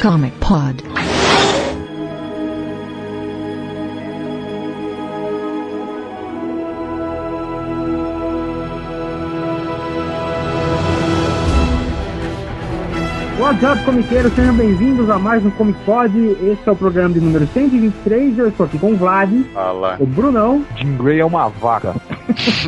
[0.00, 0.82] Comic Pod.
[13.38, 14.32] What's up, comiqueiros?
[14.34, 16.12] Sejam bem-vindos a mais um Comic Pod.
[16.18, 18.36] Esse é o programa de número 123.
[18.36, 19.96] Eu estou aqui com o Vlad, Fala.
[20.00, 21.94] o Brunão, Jim Gray é uma vaca.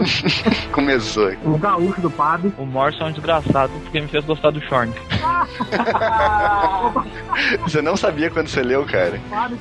[0.72, 1.38] Começou aqui.
[1.44, 2.52] o Gaúcho do Pado.
[2.56, 4.92] O Morrison é um desgraçado porque me fez gostar do Shorn.
[7.62, 9.18] Você não sabia quando você leu, cara?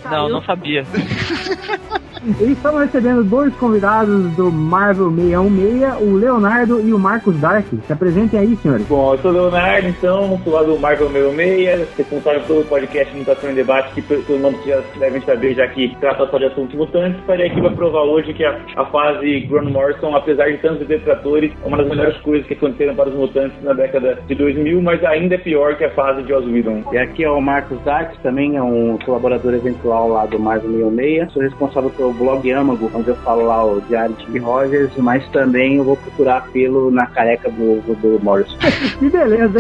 [0.09, 0.85] Não, não sabia.
[2.21, 7.65] E estamos recebendo dois convidados do Marvel 616, o Leonardo e o Marcos Dark.
[7.87, 8.85] Se apresentem aí, senhores.
[8.87, 13.51] Bom, eu sou o Leonardo, então, sou lá do Marvel 66, responsável pelo podcast Mutação
[13.51, 16.75] em Debate, que pelo nome vocês já devem saber, já que trata só de assuntos
[16.75, 17.21] mutantes.
[17.21, 21.53] Estarei aqui para provar hoje que a, a fase Grant Morrison, apesar de tantos detratores,
[21.63, 25.01] é uma das melhores coisas que aconteceram para os mutantes na década de 2000, mas
[25.05, 26.83] ainda é pior que a fase de Joss Whedon.
[26.91, 31.31] E aqui é o Marcos Dax, também é um colaborador eventual lá do Marvel 66.
[31.31, 35.27] Sou responsável pelo blog Âmago, onde eu falo lá o Diário de Steve Rogers, mas
[35.29, 38.57] também eu vou procurar pelo na careca do, do, do Morrison.
[38.99, 39.59] Que beleza.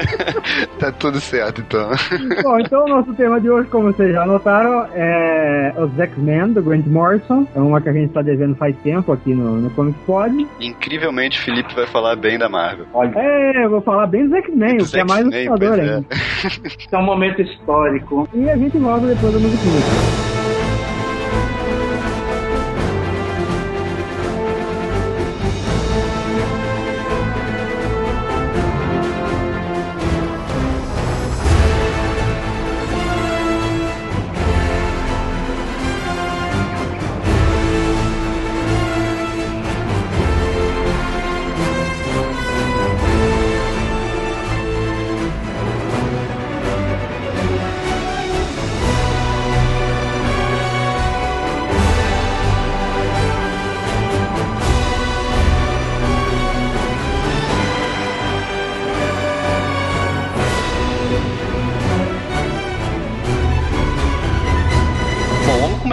[0.78, 1.90] tá tudo certo, então.
[2.42, 6.62] Bom, então o nosso tema de hoje, como vocês já notaram, é os X-Men, do
[6.62, 7.46] Grant Morrison.
[7.54, 10.46] É uma que a gente está devendo faz tempo aqui no, no Comic Pod.
[10.60, 12.86] Incrivelmente, o Felipe vai falar bem da Marvel.
[13.14, 15.80] É, eu vou falar bem dos X-Men, o que é mais assustador é.
[15.80, 16.06] ainda.
[16.92, 18.28] é um momento histórico.
[18.34, 20.35] E a gente volta depois da musiquinha.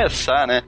[0.03, 0.61] Começar, né?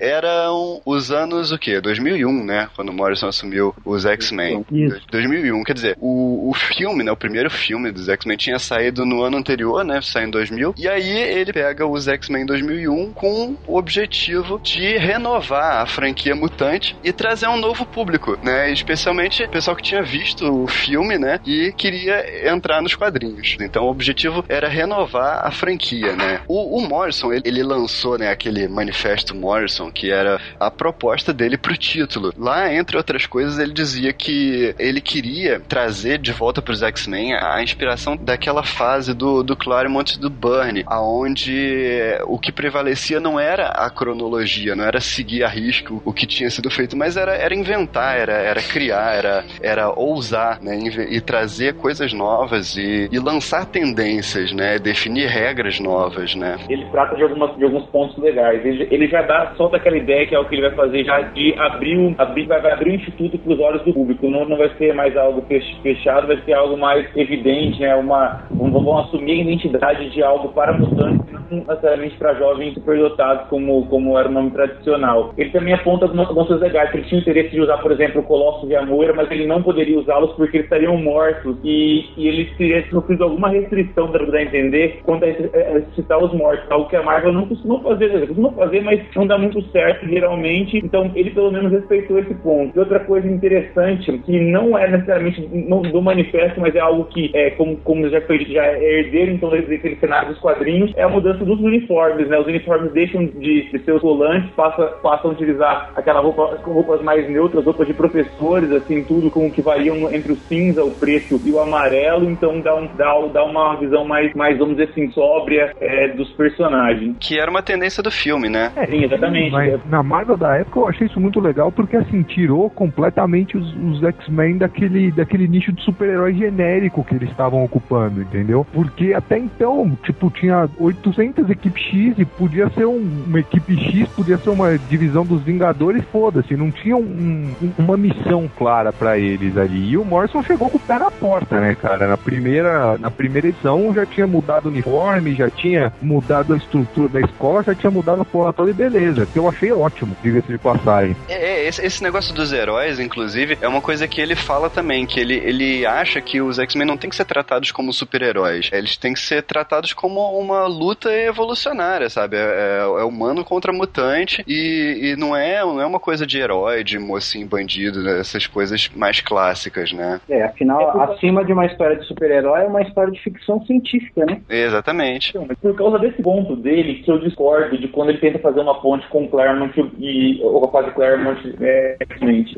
[0.85, 1.79] Os anos o quê?
[1.79, 2.69] 2001, né?
[2.75, 4.65] Quando o Morrison assumiu os X-Men.
[4.71, 5.01] Isso.
[5.11, 7.11] 2001, quer dizer, o, o filme, né?
[7.11, 10.01] O primeiro filme dos X-Men tinha saído no ano anterior, né?
[10.01, 10.75] Saiu em 2000.
[10.77, 16.95] E aí ele pega os X-Men 2001 com o objetivo de renovar a franquia mutante
[17.03, 18.71] e trazer um novo público, né?
[18.71, 21.39] Especialmente o pessoal que tinha visto o filme, né?
[21.45, 23.57] E queria entrar nos quadrinhos.
[23.59, 26.41] Então o objetivo era renovar a franquia, né?
[26.47, 28.29] O, o Morrison, ele, ele lançou, né?
[28.29, 32.33] Aquele manifesto Morrison, que era a proposta dele pro título.
[32.37, 37.61] Lá, entre outras coisas, ele dizia que ele queria trazer de volta pros X-Men a
[37.61, 43.67] inspiração daquela fase do, do Claremont e do Byrne, aonde o que prevalecia não era
[43.67, 47.53] a cronologia, não era seguir a risco o que tinha sido feito, mas era, era
[47.53, 50.77] inventar, era, era criar, era, era ousar, né?
[51.09, 54.77] E trazer coisas novas e, e lançar tendências, né?
[54.79, 56.57] Definir regras novas, né?
[56.69, 58.65] Ele trata de, algumas, de alguns pontos legais.
[58.65, 61.21] Ele, ele já dá, solta aquela ideia que é o que ele vai fazer já
[61.21, 64.29] de abrir, um- abrir vai, abrir um instituto para os olhos do público.
[64.29, 67.95] Não, não vai ser mais algo fech- fechado, vai ser algo mais evidente, né?
[67.95, 73.47] Uma, vão, vão assumir a identidade de algo para mutantes, não necessariamente para jovens superdotados,
[73.49, 75.33] como, como era o nome tradicional.
[75.37, 78.69] Ele também aponta algumas coisas legais, ele tinha interesse de usar, por exemplo, o Colossus
[78.69, 82.45] e a Moira, mas ele não poderia usá-los porque eles estariam mortos e, e ele
[82.57, 86.87] teria sofrido alguma restrição, para dar a entender, quanto a a ressuscitar os mortos, algo
[86.89, 90.44] que a Marvel não costuma fazer, costuma fazer, mas não dá muito certo geralmente,
[90.77, 92.75] então ele pelo menos respeitou esse ponto.
[92.75, 97.31] E outra coisa interessante, que não é necessariamente no- do manifesto, mas é algo que,
[97.33, 101.03] é, como, como já foi dito, já é herdeiro então daquele cenário dos quadrinhos, é
[101.03, 102.39] a mudança dos uniformes, né?
[102.39, 107.01] Os uniformes deixam de, de ser os volantes, passa, passam a utilizar aquela roupa, roupas
[107.01, 111.39] mais neutras, roupas de professores, assim, tudo com que variam entre o cinza, o preto
[111.43, 115.09] e o amarelo, então dá, um, dá, dá uma visão mais, mais, vamos dizer assim,
[115.11, 117.15] sóbria é, dos personagens.
[117.19, 118.71] Que era uma tendência do filme, né?
[118.89, 119.51] Sim, exatamente.
[119.51, 123.75] Mas na Marvel da época eu achei isso muito legal porque assim tirou completamente os,
[123.75, 128.65] os X-Men daquele, daquele nicho de super-herói genérico que eles estavam ocupando, entendeu?
[128.73, 134.07] Porque até então, tipo, tinha 800 equipes X e podia ser um- uma equipe X,
[134.09, 139.17] podia ser uma divisão dos Vingadores, foda-se, não tinha um- um- uma missão clara pra
[139.17, 139.91] eles ali.
[139.91, 142.07] E o Morrison chegou com o pé na porta, né, cara?
[142.07, 147.09] Na primeira, na primeira edição já tinha mudado o uniforme, já tinha mudado a estrutura
[147.09, 150.51] da escola, já tinha mudado a porra toda e beleza, que eu achei ótimo, diga-se
[150.51, 151.15] de passagem.
[151.29, 155.05] É, é, esse, esse negócio dos heróis, inclusive, é uma coisa que ele fala também,
[155.05, 158.69] que ele, ele acha que os X-Men não tem que ser tratados como super-heróis.
[158.73, 162.37] Eles têm que ser tratados como uma luta evolucionária, sabe?
[162.37, 166.39] É, é, é humano contra mutante e, e, não, é, não é uma coisa de
[166.39, 168.19] herói, de mocinho bandido, né?
[168.19, 170.19] essas coisas mais clássicas, né?
[170.27, 174.25] É, afinal, é acima de uma história de super-herói é uma história de ficção científica,
[174.25, 174.41] né?
[174.49, 175.33] Exatamente.
[175.61, 179.07] Por causa desse ponto dele, que eu discordo de quando ele tenta fazer uma ponte
[179.09, 181.97] com Claremont e o rapaz de Claremont é,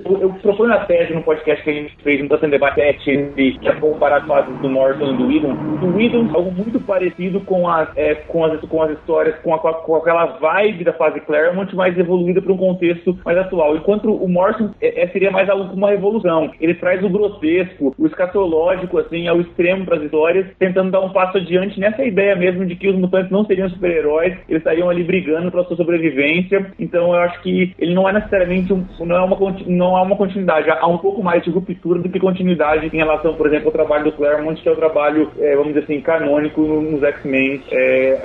[0.05, 3.67] eu, eu proponho a tese no podcast que a gente fez no Data Debate que
[3.67, 5.53] é comparar as fases do Morrison e do Whedon.
[5.77, 9.59] Do Whedon, algo muito parecido com as, é, com as, com as histórias, com, a,
[9.59, 13.75] com aquela vibe da fase Claremont, mais evoluída para um contexto mais atual.
[13.75, 16.51] Enquanto o Morrison é, é, seria mais algo como uma revolução.
[16.59, 21.09] Ele traz o grotesco, o escatológico, assim, ao extremo para as histórias, tentando dar um
[21.09, 25.03] passo adiante nessa ideia mesmo de que os mutantes não seriam super-heróis, eles estariam ali
[25.03, 26.71] brigando pela sua sobrevivência.
[26.79, 30.15] Então eu acho que ele não é necessariamente um, não é uma não há uma
[30.15, 33.71] continuidade, há um pouco mais de ruptura do que continuidade em relação, por exemplo, ao
[33.71, 38.19] trabalho do Claremont, que é o trabalho, é, vamos dizer assim, canônico nos X-Men é,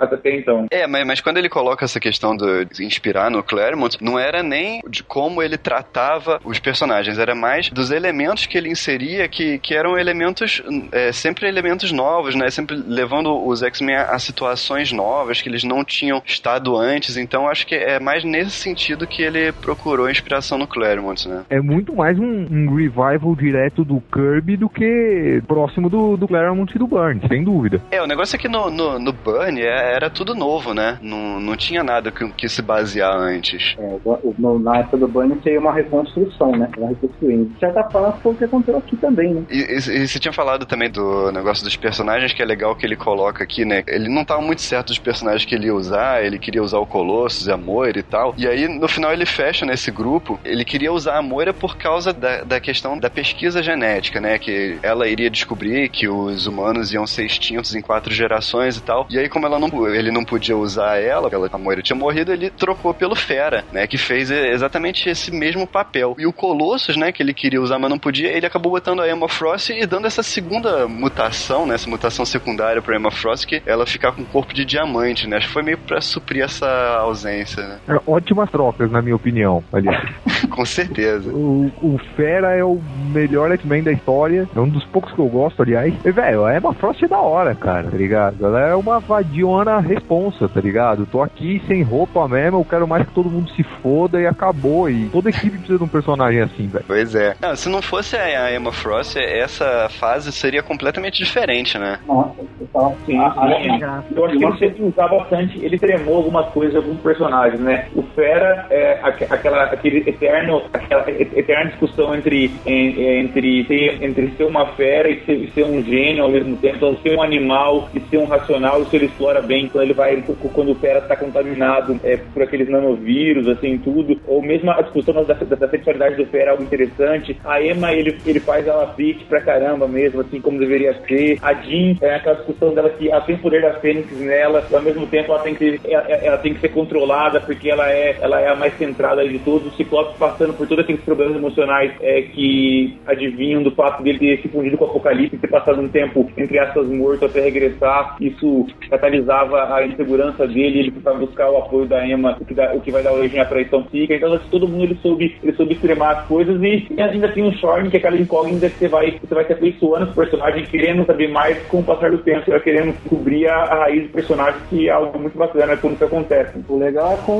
[0.00, 0.66] até então.
[0.70, 4.80] É, mas, mas quando ele coloca essa questão de inspirar no Claremont, não era nem
[4.88, 9.74] de como ele tratava os personagens, era mais dos elementos que ele inseria que, que
[9.74, 12.50] eram elementos, é, sempre elementos novos, né?
[12.50, 17.16] Sempre levando os X-Men a, a situações novas que eles não tinham estado antes.
[17.16, 21.44] Então acho que é mais nesse sentido que ele procurou inspiração no Claremont, né?
[21.48, 26.72] É muito mais um, um revival direto do Kirby do que próximo do, do Claremont
[26.74, 27.80] e do Burn, sem dúvida.
[27.90, 30.98] É, o negócio é que no, no, no Burn é, era tudo novo, né?
[31.02, 33.74] Não, não tinha nada que, que se basear antes.
[33.78, 33.98] É,
[34.38, 36.68] no, na época do Burn seria uma reconstrução, né?
[36.76, 37.46] Uma reconstruindo.
[37.46, 39.42] De certa forma, foi o que aconteceu aqui também, né?
[39.50, 42.86] E, e, e, você tinha falado também do negócio dos personagens, que é legal que
[42.86, 43.82] ele coloca aqui, né?
[43.86, 46.86] Ele não tava muito certo dos personagens que ele ia usar, ele queria usar o
[46.86, 48.34] Colossus, a Moira e tal.
[48.36, 50.38] E aí, no final, ele fecha nesse grupo.
[50.44, 54.38] Ele queria usar a Moira por causa da, da questão da pesquisa genética, né?
[54.38, 59.06] Que ela iria descobrir que os humanos iam ser extintos em quatro gerações e tal.
[59.10, 62.32] E aí, como ela não, ele não podia usar ela, ela, a Moira tinha morrido,
[62.32, 63.86] ele trocou pelo Fera, né?
[63.86, 66.14] Que fez exatamente esse mesmo papel.
[66.18, 67.12] E o Colossus, né?
[67.12, 70.06] Que ele queria usar, mas não podia, ele acabou botando a Emma Frost e dando
[70.06, 71.74] essa segunda mutação, né?
[71.74, 75.36] Essa mutação secundária pra Emma Frost, que ela ficar com corpo de diamante, né?
[75.36, 76.66] Acho que foi meio pra suprir essa
[76.98, 77.78] ausência, né?
[77.88, 78.00] É,
[78.32, 80.02] ótimas trocas, na minha opinião, aliás.
[80.50, 81.30] com certeza.
[81.30, 82.80] O, o Fera é o
[83.12, 85.94] melhor X-Men da história, é um dos poucos que eu gosto, aliás.
[86.04, 88.44] E, velho, a Emma Frost é da hora, cara, tá ligado?
[88.44, 91.06] Ela é uma vadiona responsa, tá ligado?
[91.06, 94.88] Tô aqui sem roupa mesmo, eu quero mais que todo mundo se foda e acabou.
[94.88, 96.84] E toda equipe precisa de um personagem assim, velho.
[96.86, 97.36] Pois é.
[97.40, 101.98] Não, se não fosse a Emma Frost, essa fase seria completamente diferente, né?
[102.06, 102.96] Nossa, total.
[103.06, 103.32] Sim, ah,
[103.62, 104.16] sim.
[104.16, 107.88] Eu acho que ele sempre usava bastante, ele tremou algumas coisas, alguns personagens, né?
[107.94, 114.66] O Fera é aquela, aquele eterno, aquela eterna discussão entre, entre, ser, entre ser uma
[114.74, 118.18] fera e ser, ser um gênio ao mesmo tempo, então ser um animal e ser
[118.18, 120.22] um racional, isso ele explora bem quando ele vai,
[120.54, 125.14] quando o Fera está contaminado é, por aqueles nanovírus, assim, tudo, ou mesmo a discussão
[125.14, 127.38] da, da, da sexualidade do Fera é algo interessante.
[127.44, 131.38] A Emma, ele, ele faz ela fit pra caramba mesmo, assim como deveria ser.
[131.42, 134.74] A Jean, é aquela discussão dela que ela tem o poder da Fênix nela, e
[134.74, 138.11] ao mesmo tempo ela tem que, ela, ela tem que ser controlada porque ela é,
[138.20, 139.72] ela é a mais centrada de todos.
[139.72, 144.42] O Ciclope passando por todos aqueles problemas emocionais é, que adivinham do fato dele ter
[144.42, 148.16] se fundido com o Apocalipse, ter passado um tempo, entre aspas, morto até regressar.
[148.20, 152.72] Isso catalisava a insegurança dele, ele precisava buscar o apoio da Emma, o que, dá,
[152.74, 154.14] o que vai dar origem à traição psíquica.
[154.14, 157.42] Então, assim, todo mundo ele soube, ele soube extremar as coisas e, e ainda tem
[157.42, 160.16] um Shorn, que é aquela incógnita que você vai, você vai se afeiçoando com o
[160.16, 163.74] personagem, querendo saber mais com o passar do tempo, você vai querendo cobrir a, a
[163.80, 166.58] raiz do personagem, que é algo muito bacana quando isso acontece.
[166.68, 167.32] O legal é com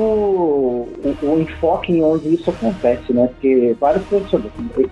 [0.63, 3.27] o, o, enfoque em onde isso acontece, né?
[3.27, 4.51] Porque vários professores,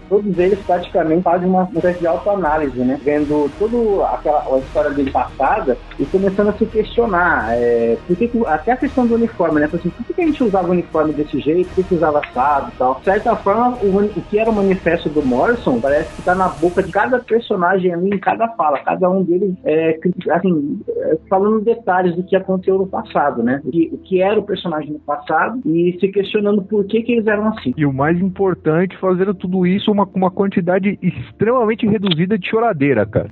[0.10, 3.00] todos eles praticamente fazem uma espécie de autoanálise, né?
[3.04, 7.54] Vendo toda aquela a história dele passada e começando a se questionar.
[7.54, 9.70] É, porque, até a questão do uniforme, né?
[9.72, 11.74] Assim, por que a gente usava o uniforme desse jeito?
[11.74, 12.96] Por que usava assado e tal?
[12.96, 16.50] De certa forma, o, o que era o manifesto do Morrison parece que tá na
[16.50, 18.80] boca de cada personagem ali, em cada fala.
[18.80, 19.98] Cada um deles, é,
[20.32, 23.62] assim, é, falando detalhes do que aconteceu no passado, né?
[23.64, 27.14] O que, o que era o personagem no passado e se questionando por que, que
[27.14, 27.74] eles eram assim sim.
[27.78, 33.06] E o mais importante, fazendo tudo isso uma, com uma quantidade extremamente reduzida de choradeira,
[33.06, 33.30] cara.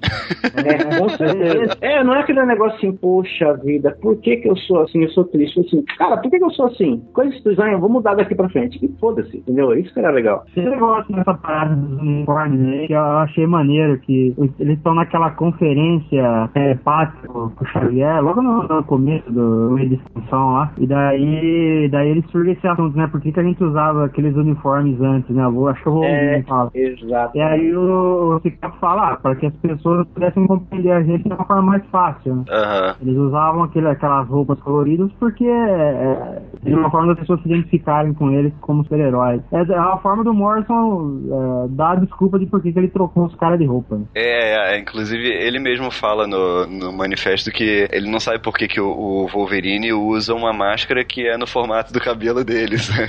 [0.56, 1.78] É, com certeza.
[1.82, 5.10] É, não é aquele negócio assim, poxa vida, por que que eu sou assim, eu
[5.10, 5.60] sou triste?
[5.60, 7.02] Assim, cara, por que que eu sou assim?
[7.14, 8.80] Coisa estranha, eu vou mudar daqui pra frente.
[8.84, 9.74] E foda-se, entendeu?
[9.74, 10.46] Isso que era legal.
[10.56, 15.32] Esse negócio nessa parada dos uniformes aí, que eu achei maneiro, que eles estão naquela
[15.32, 20.88] conferência telepática com o Xavier, logo no, no começo do meio de expansão lá, e
[20.88, 23.08] daí, daí eles surgem esse assunto, né?
[23.08, 25.44] Por que, que a gente usava aqueles uniformes antes, né?
[25.44, 26.44] Eu acho que o É.
[26.44, 26.72] Fala.
[26.74, 27.38] Exato.
[27.38, 31.24] E aí o, o Ciclope fala, ah, para que as pessoas pudessem compreender a gente
[31.24, 32.44] de uma forma mais fácil, né?
[32.50, 32.96] Aham.
[33.02, 38.14] Eles usavam aquele, aquelas roupas coloridas porque é, de uma forma das pessoas se identificarem
[38.14, 39.42] com eles como super-heróis.
[39.52, 41.20] É, é uma forma do Morrison
[41.66, 43.98] é, dar a desculpa de por que que ele trocou os caras de roupa.
[43.98, 44.06] né?
[44.16, 48.68] É, é, inclusive ele mesmo fala no, no manifesto que ele não sabe por que,
[48.68, 52.90] que o, o Wolverine usa uma máscara que é no formato do cabelo deles.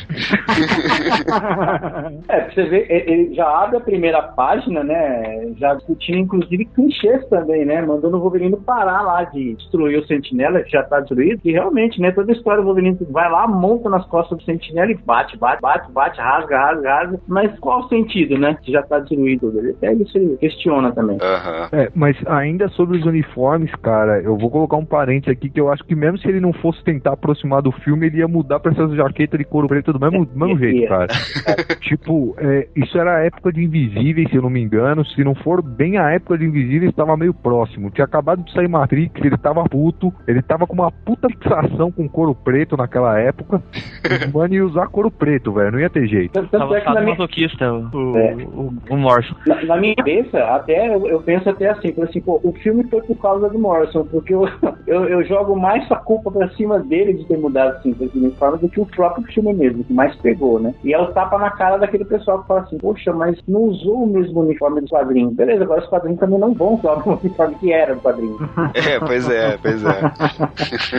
[2.29, 5.53] É, pra você ver, ele já abre a primeira página, né?
[5.57, 7.81] Já discutindo, inclusive, clichês também, né?
[7.83, 11.41] Mandando o Wolverine parar lá de destruir o Sentinela, que já tá destruído.
[11.45, 12.11] E realmente, né?
[12.13, 15.61] Toda a história, o Wolverine vai lá, monta nas costas do Sentinela e bate, bate,
[15.61, 17.21] bate, bate, rasga, rasga, rasga.
[17.27, 18.57] Mas qual o sentido, né?
[18.63, 21.19] Que já tá destruído até isso ele questiona também.
[21.21, 21.69] Aham.
[21.73, 25.71] É, mas ainda sobre os uniformes, cara, eu vou colocar um parênteses aqui que eu
[25.71, 28.73] acho que mesmo se ele não fosse tentar aproximar do filme, ele ia mudar pra
[28.83, 30.71] essas jaquetas de couro preto do mesmo, do mesmo Ia.
[30.71, 31.09] jeito, cara.
[31.81, 35.05] tipo, é, isso era a época de Invisíveis, se eu não me engano.
[35.05, 37.91] Se não for bem a época de Invisíveis, estava meio próximo.
[37.91, 42.09] Tinha acabado de sair Matrix, ele tava puto, ele tava com uma puta fixação com
[42.09, 43.63] couro preto naquela época.
[44.05, 46.33] Os mano ia usar couro preto, velho, não ia ter jeito.
[46.33, 48.35] Tanto, é que na minha, masoquista o, o, É.
[48.35, 49.35] o, o Morrison.
[49.47, 53.03] Na, na minha cabeça, até eu, eu penso até assim, assim, pô, o filme foi
[53.03, 54.49] por causa do Morrison, porque eu,
[54.87, 58.59] eu, eu jogo mais a culpa pra cima dele de ter mudado assim, esse uniforme
[58.59, 60.75] do que o próprio filme mesmo, que mais pegou, né?
[60.85, 64.05] E é o tapa na cara daquele pessoal que fala assim, poxa, mas não usou
[64.05, 65.31] o mesmo uniforme do quadrinho.
[65.31, 68.39] Beleza, agora os quadrinhos também não vão usar o uniforme que era do quadrinho.
[68.75, 70.01] É, pois é, pois é.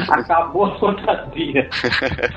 [0.12, 1.68] Acabou a fantasia.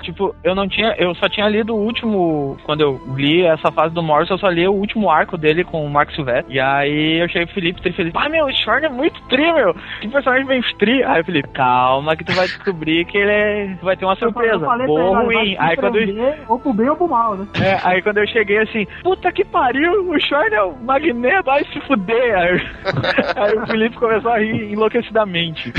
[0.03, 0.95] Tipo, eu não tinha.
[0.97, 2.57] Eu só tinha lido o último.
[2.64, 5.85] Quando eu li essa fase do Morrison, eu só li o último arco dele com
[5.85, 6.55] o Mark Silvestre.
[6.55, 8.12] E aí eu cheguei pro Felipe e ele feliz.
[8.14, 9.75] Ah, meu, o Shorn é muito tri, meu.
[10.00, 11.03] Que personagem bem tri.
[11.03, 13.79] Aí o Felipe, calma que tu vai descobrir que ele é.
[13.83, 14.55] vai ter uma surpresa.
[14.55, 15.57] Eu falei Boa ruim.
[15.59, 17.47] Aí quando eu, prender, Ou pro bem ou pro mal, né?
[17.61, 21.64] é, aí quando eu cheguei assim, puta que pariu, o Shorn é o Magneto, vai
[21.64, 22.37] se fuder.
[22.37, 22.61] Aí,
[23.37, 25.73] aí o Felipe começou a rir enlouquecidamente.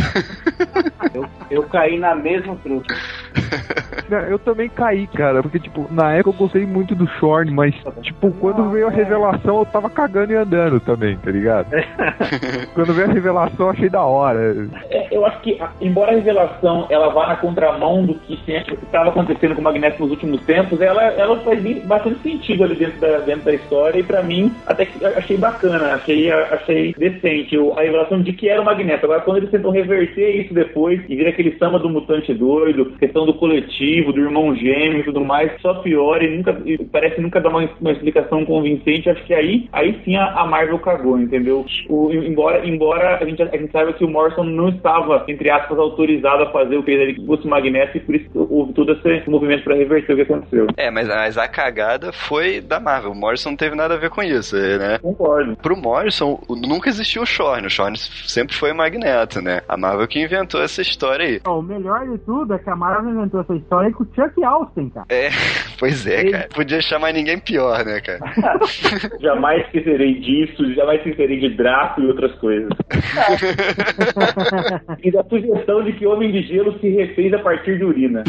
[1.14, 2.94] Eu, eu caí na mesma truque.
[4.30, 8.32] Eu também caí, cara, porque, tipo, na época eu gostei muito do Shorn, mas, tipo,
[8.40, 11.68] quando veio a revelação eu tava cagando e andando também, tá ligado?
[12.74, 14.68] quando veio a revelação eu achei da hora.
[14.90, 18.40] É, eu acho que, embora a revelação ela vá na contramão do que
[18.84, 23.00] estava acontecendo com o Magneto nos últimos tempos, ela, ela faz bastante sentido ali dentro
[23.00, 27.82] da, dentro da história e pra mim até que achei bacana, achei, achei decente a
[27.82, 29.06] revelação de que era o Magneto.
[29.06, 33.26] Agora, quando eles tentam reverter isso depois e vira aquele samba do mutante doido, questão
[33.26, 37.40] do coletivo, do irmão gêmeo e tudo mais, só piora e nunca e parece nunca
[37.42, 39.10] dar uma, uma explicação convincente.
[39.10, 41.66] Acho que aí, aí sim a, a Marvel cagou, entendeu?
[41.90, 45.78] O- embora embora a gente, a gente saiba que o Morrison não estava, entre aspas,
[45.78, 49.64] autorizado a fazer o que ele fosse Magneto e por isso houve todo esse movimento
[49.64, 50.68] para reverter o que aconteceu.
[50.78, 53.12] É, mas, mas a cagada foi da Marvel.
[53.12, 54.98] O Morrison não teve nada a ver com isso, né?
[55.00, 55.56] Concordo.
[55.58, 57.68] Pro Morrison, o- nunca existiu o Shorn.
[57.68, 59.62] O Shorn sempre foi Magneto, né?
[59.68, 61.42] A Marvel que inventou essa história aí.
[61.46, 64.44] Ó, O melhor de tudo é que a Marvel inventou essa história com o Chuck
[64.44, 65.06] Austin, cara.
[65.10, 65.30] É,
[65.80, 66.48] pois é, cara.
[66.54, 68.20] Podia chamar ninguém pior, né, cara?
[69.22, 72.70] Jamais esquecerei disso, jamais esquecerei de Draco e outras coisas.
[75.04, 78.24] e da sugestão de que Homem de Gelo se refez a partir de urina.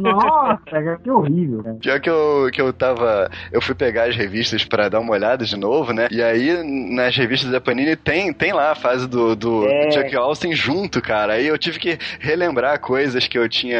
[0.00, 1.76] Nossa, cara, que horrível, cara.
[1.76, 3.30] Pior que eu, que eu tava.
[3.52, 6.08] Eu fui pegar as revistas pra dar uma olhada de novo, né?
[6.10, 6.62] E aí,
[6.94, 9.90] nas revistas da Panini, tem, tem lá a fase do, do É.
[9.90, 11.34] Chuck Austin junto, cara.
[11.34, 13.78] Aí eu tive que relembrar coisas que eu tinha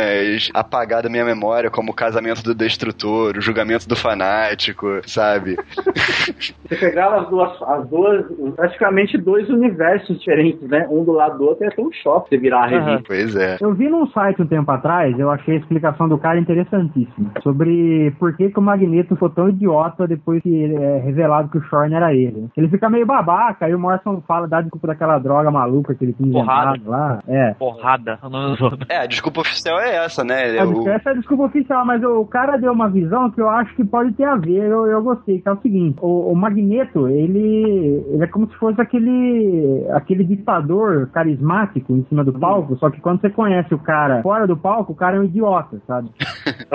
[0.75, 5.57] apagado da minha memória, como o casamento do destrutor, o julgamento do fanático, sabe?
[6.69, 8.27] Você pegava as duas, as duas,
[8.57, 10.87] praticamente dois universos diferentes, né?
[10.91, 13.05] Um do lado do outro, é até um choque você virar a revista.
[13.07, 13.57] Pois é.
[13.61, 17.33] Eu vi num site um tempo atrás, eu achei a explicação do cara interessantíssima.
[17.43, 21.59] Sobre por que, que o Magneto foi tão idiota depois que ele é revelado que
[21.59, 22.49] o Shorn era ele.
[22.57, 26.15] Ele fica meio babaca, aí o Morrison fala, dá desculpa daquela droga maluca que ele
[26.15, 26.81] tinha Porrada.
[26.87, 27.19] lá.
[27.29, 27.55] É.
[27.55, 28.19] Porrada.
[28.89, 30.59] É, a desculpa oficial é é essa, né?
[30.59, 30.89] A, o...
[30.89, 33.85] Essa é a desculpa oficial, mas o cara deu uma visão que eu acho que
[33.85, 38.05] pode ter a ver, eu, eu gostei, que é o seguinte, o, o Magneto, ele,
[38.09, 43.01] ele é como se fosse aquele, aquele ditador carismático em cima do palco, só que
[43.01, 46.11] quando você conhece o cara fora do palco, o cara é um idiota, sabe?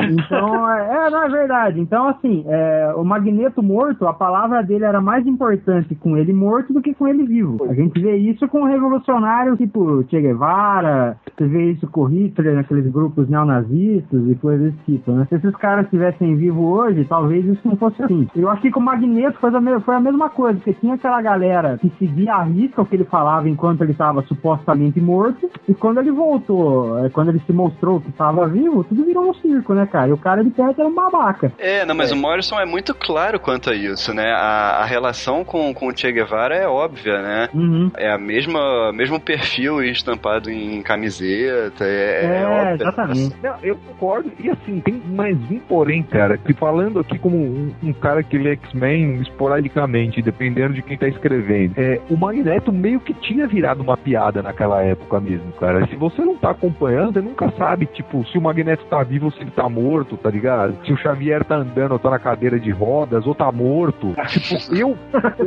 [0.01, 1.79] Então, é, é, não é verdade.
[1.79, 6.73] Então, assim, é, o Magneto morto, a palavra dele era mais importante com ele morto
[6.73, 7.65] do que com ele vivo.
[7.69, 12.91] A gente vê isso com revolucionários tipo Che Guevara, você vê isso com Hitler naqueles
[12.91, 15.25] grupos neonazistas e coisas desse tipo, né?
[15.29, 18.27] Se esses caras estivessem vivos hoje, talvez isso não fosse assim.
[18.35, 21.21] Eu acho que com o Magneto foi a, foi a mesma coisa, porque tinha aquela
[21.21, 25.73] galera que seguia a risca o que ele falava enquanto ele estava supostamente morto, e
[25.73, 29.73] quando ele voltou, é, quando ele se mostrou que estava vivo, tudo virou um circo,
[29.73, 30.09] né, cara?
[30.09, 31.51] E o cara de perto era um babaca.
[31.57, 32.15] É, não, mas é.
[32.15, 34.31] o Morrison é muito claro quanto a isso, né?
[34.31, 37.49] A, a relação com, com o Che Guevara é óbvia, né?
[37.53, 37.91] Uhum.
[37.97, 43.35] É a mesma mesmo perfil estampado em camiseta, é, é, é exatamente.
[43.41, 47.71] Não, eu concordo, e assim, tem mais um porém, cara, que falando aqui como um,
[47.83, 52.99] um cara que lê X-Men esporadicamente, dependendo de quem tá escrevendo, é, o Magneto meio
[52.99, 55.85] que tinha virado uma piada naquela época mesmo, cara.
[55.87, 59.31] Se você não tá acompanhando, você nunca sabe, tipo, se o Magneto tá vivo ou
[59.31, 60.75] se ele tá morto, tá ligado?
[60.85, 64.13] Se o Xavier tá andando ou tá na cadeira de rodas ou tá morto.
[64.27, 64.97] tipo, eu,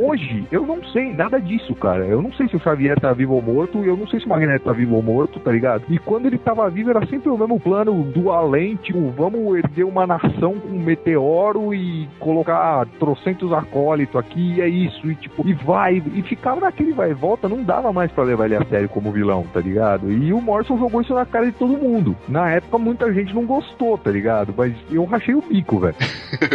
[0.00, 2.04] hoje, eu não sei nada disso, cara.
[2.04, 4.28] Eu não sei se o Xavier tá vivo ou morto, eu não sei se o
[4.28, 5.84] Magneto tá vivo ou morto, tá ligado?
[5.88, 9.84] E quando ele tava vivo, era sempre o mesmo plano do além, tipo, vamos erguer
[9.84, 15.46] uma nação com um meteoro e colocar trocentos acólitos aqui, e é isso, e tipo,
[15.46, 18.64] e vai, e ficava naquele vai e volta, não dava mais para levar ele a
[18.64, 20.10] sério como vilão, tá ligado?
[20.10, 22.16] E o Morrison jogou isso na cara de todo mundo.
[22.28, 24.54] Na época, muita gente não gostou, tá ligado?
[24.56, 25.94] Mas eu rachei o bico, velho.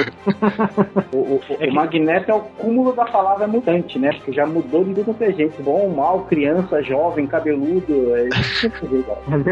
[1.14, 4.12] o, o, o, Magneto é o cúmulo da palavra mutante, né?
[4.14, 5.62] Porque já mudou de tudo pra gente.
[5.62, 8.16] Bom, mal, criança, jovem, cabeludo.
[8.16, 8.30] É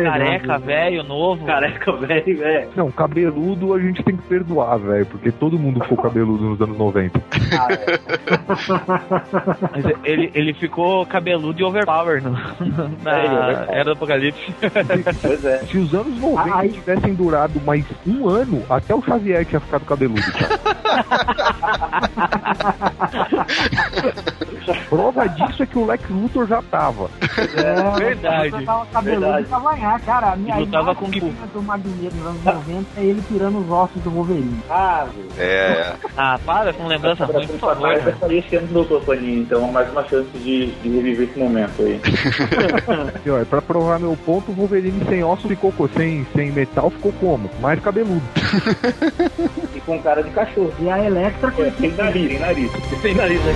[0.03, 1.45] Careca, velho, novo.
[1.45, 2.69] Careca, velho, velho.
[2.75, 6.77] Não, cabeludo a gente tem que perdoar, velho, porque todo mundo ficou cabeludo nos anos
[6.77, 7.21] 90.
[7.59, 7.99] Ah, é.
[9.71, 12.31] Mas ele, ele ficou cabeludo e overpower no,
[13.03, 14.53] na é, Era do Apocalipse.
[15.21, 15.59] Pois é.
[15.59, 16.69] Se os anos 90 Ai.
[16.69, 20.59] tivessem durado mais um ano, até o Xavier tinha ficado cabeludo, cara.
[24.89, 27.09] Prova disso é que o Lex Luthor já tava.
[27.55, 28.65] É, verdade.
[28.65, 29.45] Tava cabeludo verdade.
[29.45, 30.33] e tava cara.
[30.33, 34.01] A minha lutava com o do Magneto nos anos 90 é ele tirando os ossos
[34.01, 34.59] do Wolverine.
[34.69, 35.93] Ah, é.
[36.17, 38.31] Ah, para com lembrança ruim, por favor.
[38.31, 41.99] Esse ano do Paninho, então mais uma chance de, de reviver esse momento aí.
[43.25, 47.11] e, ó, pra provar meu ponto, o Wolverine sem osso ficou sem, sem metal ficou
[47.13, 47.49] como?
[47.59, 48.23] Mais cabeludo.
[49.75, 50.73] e com cara de cachorro.
[50.79, 51.53] E a Electra...
[51.57, 52.71] É, tem nariz, tem nariz.
[53.01, 53.53] Tem nariz, né?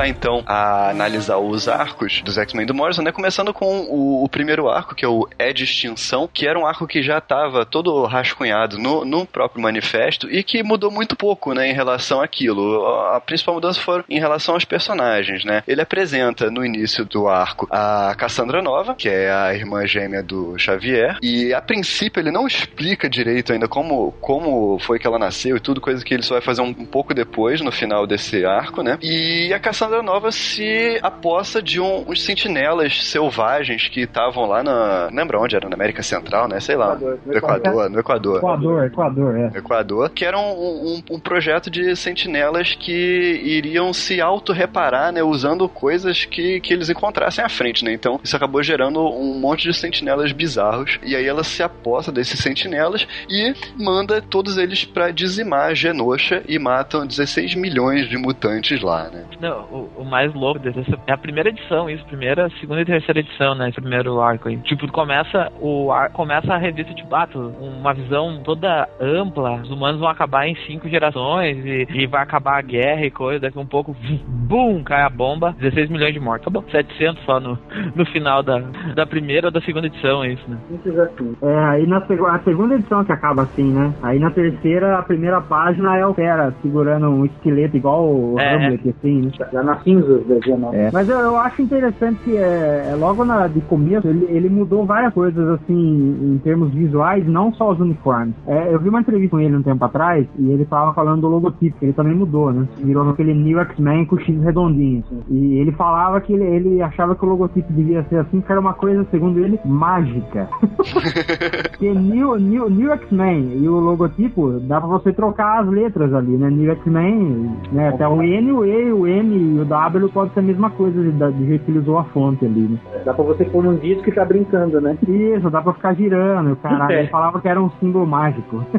[0.00, 3.12] Começar então a analisar os arcos dos X-Men do Morrison, né?
[3.12, 6.66] Começando com o, o, primeiro arco, que é o É de Extinção, que era um
[6.66, 11.52] arco que já estava todo rascunhado no, no próprio manifesto e que mudou muito pouco,
[11.52, 12.86] né, em relação àquilo.
[13.14, 15.62] A principal mudança foi em relação aos personagens, né?
[15.66, 20.56] Ele apresenta no início do arco a Cassandra Nova, que é a irmã gêmea do
[20.58, 25.56] Xavier, e a princípio ele não explica direito ainda como, como foi que ela nasceu
[25.56, 28.44] e tudo, coisa que ele só vai fazer um, um pouco depois, no final desse
[28.44, 28.98] arco, né?
[29.02, 35.08] E a Cassandra Nova se aposta de um, uns sentinelas selvagens que estavam lá na.
[35.12, 35.68] Lembra onde era?
[35.68, 36.60] Na América Central, né?
[36.60, 36.94] Sei lá.
[36.94, 37.90] Equador, no Equador.
[37.90, 38.36] No Equador.
[38.38, 39.58] Equador, Equador, é.
[39.58, 40.10] Equador.
[40.10, 45.22] Que era um, um, um projeto de sentinelas que iriam se auto-reparar, né?
[45.22, 47.92] Usando coisas que, que eles encontrassem à frente, né?
[47.92, 50.98] Então isso acabou gerando um monte de sentinelas bizarros.
[51.02, 56.42] E aí ela se aposta desses sentinelas e manda todos eles para dizimar a Genosha
[56.48, 59.24] e matam 16 milhões de mutantes lá, né?
[59.40, 63.20] Não, o, o mais louco desse, é a primeira edição, isso, primeira, segunda e terceira
[63.20, 63.68] edição, né?
[63.68, 64.56] Esse primeiro arco aí.
[64.58, 69.60] Tipo, começa o ar, começa a revista de bato, uma visão toda ampla.
[69.62, 73.40] Os humanos vão acabar em cinco gerações e, e vai acabar a guerra e coisa.
[73.40, 73.94] Daqui um pouco,
[74.26, 76.46] bum, cai a bomba, 16 milhões de mortos.
[76.46, 76.64] Acabou.
[76.70, 77.58] 700 só no,
[77.94, 78.58] no final da,
[78.94, 80.56] da primeira ou da segunda edição, é isso, né?
[80.68, 81.36] Simples assim.
[81.42, 83.92] É, aí na a segunda edição que acaba assim, né?
[84.02, 88.54] Aí na terceira, a primeira página é o Fera segurando um esqueleto igual o É,
[88.54, 89.30] Hamlet, assim, né?
[89.60, 90.74] Já na cinzas da G9.
[90.74, 90.90] É.
[90.92, 94.86] Mas eu, eu acho interessante que é, é logo na, de começo ele, ele mudou
[94.86, 98.34] várias coisas assim em termos visuais, não só os uniformes.
[98.46, 101.28] É, eu vi uma entrevista com ele um tempo atrás e ele tava falando do
[101.28, 102.66] logotipo, que ele também mudou, né?
[102.78, 105.04] Virou aquele New X-Men com o X redondinho.
[105.06, 105.22] assim.
[105.28, 108.60] E ele falava que ele, ele achava que o logotipo devia ser assim, que era
[108.60, 110.48] uma coisa, segundo ele, mágica.
[111.70, 116.36] Porque New, New, New X-Men e o logotipo, dá pra você trocar as letras ali,
[116.36, 116.50] né?
[116.50, 117.88] New X-Men, né?
[117.88, 121.00] Até o N, o E, o M e o W pode ser a mesma coisa
[121.02, 122.78] de, do jeito que ele usou a fonte ali, né?
[123.04, 124.96] Dá pra você pôr num disco e tá brincando, né?
[125.08, 126.52] Isso, dá pra ficar girando.
[126.52, 127.00] O cara É.
[127.00, 128.64] ele falava que era um símbolo mágico.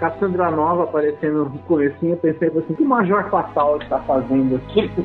[0.00, 4.56] Cassandra Nova aparecendo no comecinho, eu pensei assim, o que o Major Fatal está fazendo
[4.56, 4.90] aqui?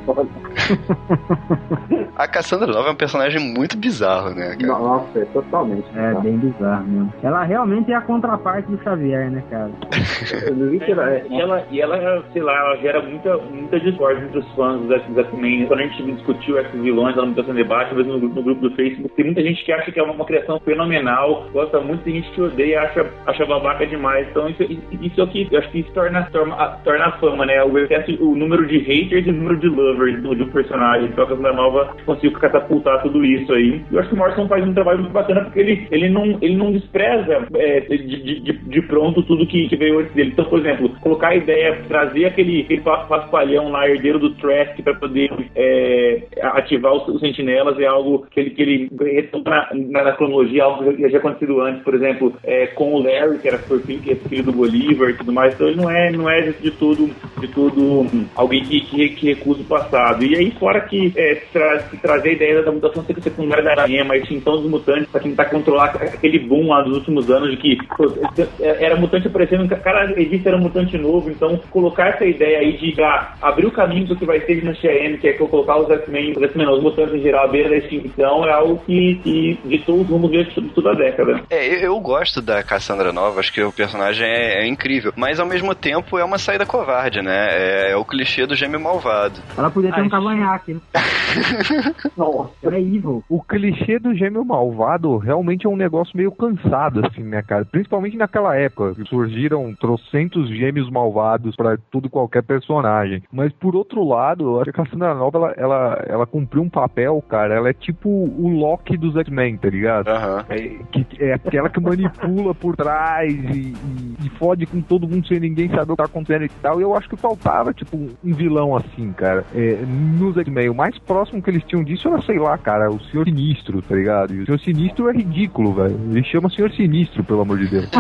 [2.18, 4.80] A Cassandra Nova é um personagem muito bizarro, né, cara?
[4.80, 5.86] Nossa, é totalmente.
[5.96, 7.14] É, bem bizarro mesmo.
[7.22, 9.70] Ela realmente é a contraparte do Xavier, né, cara?
[10.46, 11.26] É.
[11.30, 14.92] E ela, e ela, sei lá, ela gera muita, muita discórdia entre os fãs dos
[14.92, 15.66] X-Men.
[15.66, 19.16] Quando a gente discutiu X-Vilões, ela não está em debate, no, no grupo do Facebook,
[19.16, 22.32] tem muita gente que acha que é uma, uma criação fenomenal, gosta muito, tem gente
[22.32, 24.28] que odeia, acha, acha babaca demais.
[24.30, 24.64] Então isso,
[25.02, 27.64] isso é que eu acho que isso torna, torna, torna a fama, né?
[27.64, 31.08] O excesso, o número de haters e o número de lovers de um personagem.
[31.10, 33.82] Então a Cassandra Nova conseguiu catapultar tudo isso aí.
[33.92, 36.56] Eu acho que o Morrison faz um trabalho muito bacana porque ele, ele, não, ele
[36.56, 40.32] não despreza é, de, de, de- pronto tudo que, que veio antes dele.
[40.32, 44.82] Então, por exemplo, colocar a ideia, trazer aquele, aquele pa- paspalhão lá, herdeiro do Trask,
[44.84, 50.04] para poder é, ativar os, os sentinelas é algo que ele, que ele retoma na,
[50.04, 53.48] na cronologia, algo que já tinha acontecido antes, por exemplo, é, com o Larry, que
[53.48, 55.54] era é filho do Bolívar e tudo mais.
[55.54, 59.62] Então ele não é, não é de tudo, de tudo alguém que, que, que recusa
[59.62, 60.24] o passado.
[60.24, 64.22] E aí, fora que, é, tra trazer a ideia da mutação secundária da aranha, mas
[64.22, 68.12] extinção dos mutantes, para tentar controlar aquele boom lá dos últimos anos de que pô,
[68.60, 73.02] era mutante aparecendo, cada edita era um mutante novo, então colocar essa ideia aí de
[73.02, 76.34] ah, abrir o caminho do que vai ser na XM, que é colocar os X-Men,
[76.36, 80.02] os X-Men, os mutantes em geral à beira da extinção, é algo que, que ditou
[80.02, 81.42] os rumos de toda a década.
[81.50, 85.40] É, eu, eu gosto da Cassandra Nova, acho que o personagem é, é incrível, mas
[85.40, 87.50] ao mesmo tempo é uma saída covarde, né?
[87.52, 89.40] É, é o clichê do gêmeo malvado.
[89.58, 90.80] Ela podia ter Ai, um cavanhaque, né?
[92.18, 92.52] Nossa.
[92.64, 93.24] Ela é evil.
[93.30, 97.66] O clichê do gêmeo malvado realmente é um negócio meio cansado, assim, né, cara?
[97.66, 103.24] Principalmente naquela época, que surgiram trocentos gêmeos malvados pra tudo e qualquer personagem.
[103.32, 106.70] Mas por outro lado, eu acho que a Cassandra Nova, ela, ela, ela cumpriu um
[106.70, 107.56] papel, cara.
[107.56, 110.08] Ela é tipo o Loki dos X-Men, tá ligado?
[110.08, 110.46] Aham.
[110.50, 110.60] É,
[110.92, 115.40] que, é aquela que manipula por trás e, e, e fode com todo mundo sem
[115.40, 116.80] ninguém saber o que tá acontecendo e tal.
[116.80, 119.44] E eu acho que faltava, tipo, um vilão assim, cara.
[119.56, 123.00] É, nos X-Men, o mais próximo que eles tinham disso era, sei lá, cara, o
[123.06, 124.32] Senhor Sinistro, tá ligado?
[124.36, 126.00] E o Senhor Sinistro é ridículo, velho.
[126.12, 127.90] Ele chama Senhor Sinistro, pelo amor de Deus.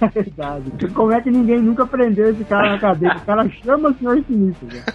[0.00, 0.72] É verdade.
[0.94, 3.16] Como é que ninguém nunca prendeu esse cara na cadeia?
[3.16, 4.82] O cara chama o senhor sinistro, né?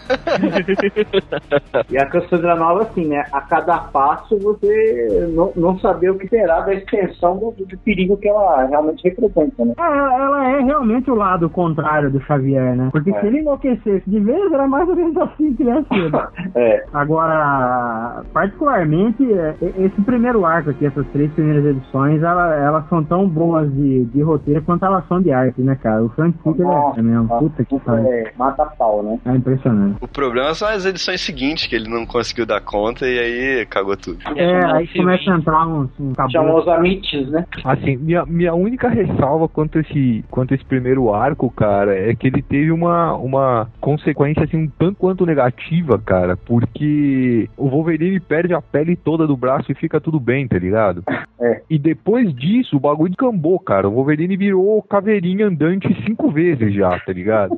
[1.90, 3.24] E a Cassandra Nova, assim, né?
[3.32, 8.18] A cada passo você não, não saber o que terá da extensão do, do perigo
[8.18, 9.74] que ela realmente representa, né?
[9.78, 12.90] É, ela é realmente o lado contrário do Xavier, né?
[12.92, 13.20] Porque É.
[13.20, 15.86] se ele enlouquecesse de vez, era mais ou menos assim que ele.
[16.56, 16.84] É.
[16.94, 23.28] Agora, particularmente, é, esse primeiro arco aqui, essas três primeiras edições, ela- elas são tão
[23.28, 26.04] boas de, de roteiro quanto elas são de arte, né, cara?
[26.04, 27.28] O Frank Nossa, é mesmo.
[27.28, 28.12] Puta que pariu.
[28.12, 29.20] É, mata pau, né?
[29.26, 29.98] É impressionante.
[30.02, 33.98] O problema são as edições seguintes, que ele não conseguiu dar conta e aí cagou
[33.98, 34.20] tudo.
[34.36, 37.46] É, aí começa a entrar uns, um Chamou os amites, né?
[37.64, 42.16] Assim, minha, minha única ressalva quanto a esse, quanto a esse primeiro arco, cara, é
[42.16, 48.20] que ele teve uma, uma consequência, assim, um tanto quanto negativa, cara, porque o Wolverine
[48.20, 51.04] perde a pele toda do braço e fica tudo bem, tá ligado?
[51.40, 51.62] É.
[51.70, 53.88] E depois disso, o bagulho descambou, cara.
[53.88, 57.57] O Wolverine virou caveirinha andante cinco vezes já, tá ligado?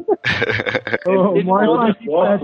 [1.08, 1.94] O, o Morrison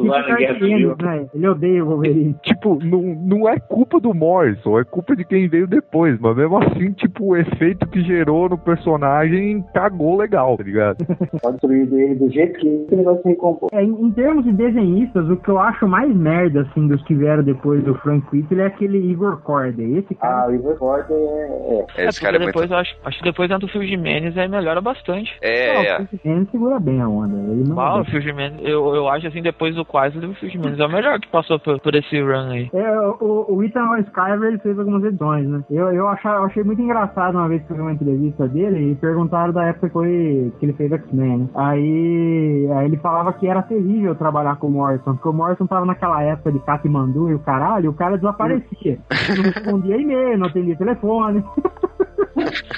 [0.03, 0.95] Guerra Tartines, Civil.
[1.01, 1.27] né?
[1.33, 2.35] Ele odeia o Wolverine.
[2.43, 6.57] tipo, não, não é culpa do Morrison, é culpa de quem veio depois, mas mesmo
[6.57, 11.05] assim, tipo, o efeito que gerou no personagem cagou legal, tá ligado?
[11.41, 13.69] Pode destruir ele do jeito que ele vai se recompor.
[13.73, 17.13] É, em, em termos de desenhistas, o que eu acho mais merda, assim, dos que
[17.13, 19.97] vieram depois do Frank Whittle é aquele Igor Corday.
[19.99, 22.07] Esse cara Ah, o Igor Ford é, é.
[22.07, 22.53] Esse é, cara é muito.
[22.53, 25.31] depois eu acho, acho que depois entra o Phil Jimenez aí melhora bastante.
[25.41, 25.99] É, é.
[25.99, 27.35] Não, ele segura bem a onda.
[27.51, 30.49] Ele não Ah, o Phil Jimenez, eu, eu acho assim, depois do Quasar, o Phil
[30.49, 32.69] Jimenez é o melhor que passou por, por esse run aí.
[32.73, 35.63] É, o, o Ethan Skyver ele fez algumas edições, né?
[35.69, 38.91] Eu, eu, achei, eu achei muito engraçado uma vez que eu vi uma entrevista dele
[38.91, 41.49] e perguntaram da época que, foi, que ele fez X-Men, né?
[41.55, 45.85] Aí, aí ele falava que era terrível trabalhar com o Morrison, porque o Morrison tava
[45.85, 48.99] naquela época de Katmandu e o caralho, e o cara desaparecia.
[49.35, 51.43] Não respondia e-mail, não atendia telefone.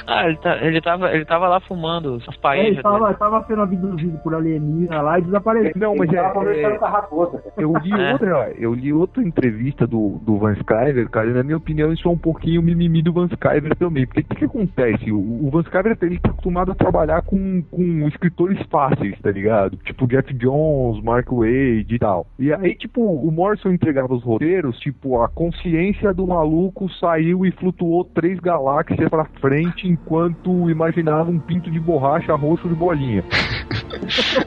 [0.05, 3.43] Ah, ele, tá, ele, tava, ele tava lá fumando as É, paellas ele tava, tava
[3.45, 5.71] sendo abduzido por alienígena lá e desapareceu.
[5.75, 7.37] Não, mas é, é- com a raposa.
[7.39, 7.53] cara.
[7.57, 8.11] eu li É.
[8.13, 12.07] outra, eu li outra entrevista do, do Van Skyver, cara, e na minha opinião isso
[12.07, 15.11] é um pouquinho mimimi do Van Skyver também, porque o que, que acontece?
[15.11, 19.77] O, o Van Skyver ele tá acostumado a trabalhar com, com escritores fáceis, tá ligado?
[19.77, 22.27] Tipo Jeff Jones, Mark Wade e tal.
[22.39, 27.51] E aí, tipo, o Morrison entregava os roteiros, tipo, a consciência do maluco saiu e
[27.51, 33.23] flutuou três galáxias pra frente enquanto imaginava um pinto de borracha roxo de bolinha.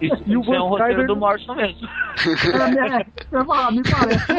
[0.00, 1.88] Isso, E o isso é um Van roteiro Skyver- do Morrison mesmo.
[2.98, 4.32] É, eu falar, me parece.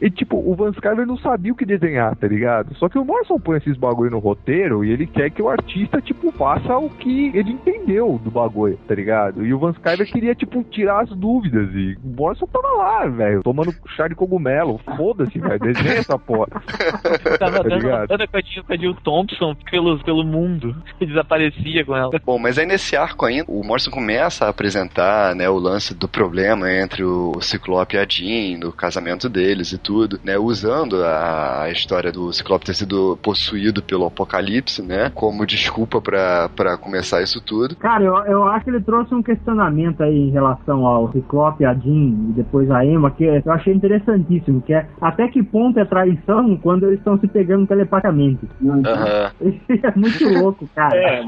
[0.00, 2.74] E tipo, o Van Skyver não sabia o que desenhar, tá ligado?
[2.76, 6.00] Só que o Morrison põe esses bagulho no roteiro e ele quer que o artista,
[6.00, 9.44] tipo, faça o que ele entendeu do bagulho, tá ligado?
[9.44, 11.70] E o Van Skyver queria, tipo, tirar as dúvidas.
[11.74, 14.78] E o Morrison tava lá, velho, tomando chá de cogumelo.
[14.96, 16.48] Foda-se, velho, desenha essa porra.
[17.38, 20.74] Tava Tá dando, dando a Jill, com a Jill Thompson pelo, pelo mundo.
[21.00, 22.10] E desaparecia com ela.
[22.24, 26.08] Bom, mas aí nesse arco ainda, o Morrison começa a apresentar, né, o lance do
[26.08, 31.62] problema entre o Ciclope e a Jean, do casamento deles e tudo, né, usando a,
[31.62, 37.22] a história do Ciclope ter sido possuído pelo Apocalipse, né, como desculpa pra, pra começar
[37.22, 37.76] isso tudo.
[37.76, 41.74] Cara, eu, eu acho que ele trouxe um questionamento aí em relação ao Ciclope, a
[41.74, 45.84] Jean e depois a Emma, que eu achei interessantíssimo, que é até que ponto é
[45.84, 48.48] traição quando eles estão se pegando telepaticamente.
[48.64, 49.30] Aham.
[49.40, 50.96] Isso é muito louco, cara.
[50.96, 51.24] É,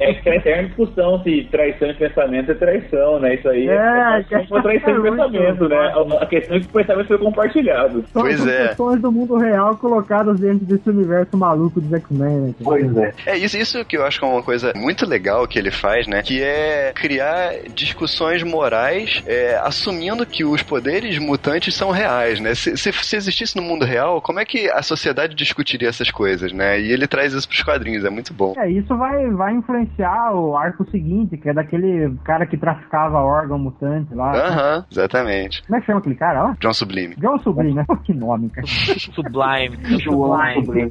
[0.00, 3.34] é que a eterna discussão se traição de pensamento é traição, né?
[3.34, 5.76] Isso aí É, é uma traição de é pensamento, né?
[5.76, 8.04] A- A questão é que o pensamento foi compartilhado.
[8.12, 8.68] São Pois são é.
[8.68, 12.54] questões do mundo real colocadas dentro desse universo maluco dos X-Men, né?
[12.62, 13.12] Pois é.
[13.26, 16.06] É isso, isso que eu acho que é uma coisa muito legal que ele faz,
[16.06, 16.22] né?
[16.22, 22.54] Que é criar discussões morais, é, assumindo que os poderes mutantes são reais, né?
[22.54, 26.52] Se, se, se existisse no mundo real, como é que a sociedade discutiria essas coisas,
[26.52, 26.80] né?
[26.80, 28.54] E ele traz isso pros quadrinhos, é muito bom.
[28.58, 31.07] É, isso vai, vai influenciar o arco seguinte,
[31.40, 34.32] que é daquele cara que traficava órgão mutante lá.
[34.32, 35.62] Aham, exatamente.
[35.66, 36.56] Como é que chama aquele cara lá?
[36.60, 37.14] John Sublime.
[37.16, 37.84] John Sublime, né?
[38.04, 38.66] Que nome, cara.
[39.14, 39.76] Sublime.
[40.00, 40.90] João Sublime.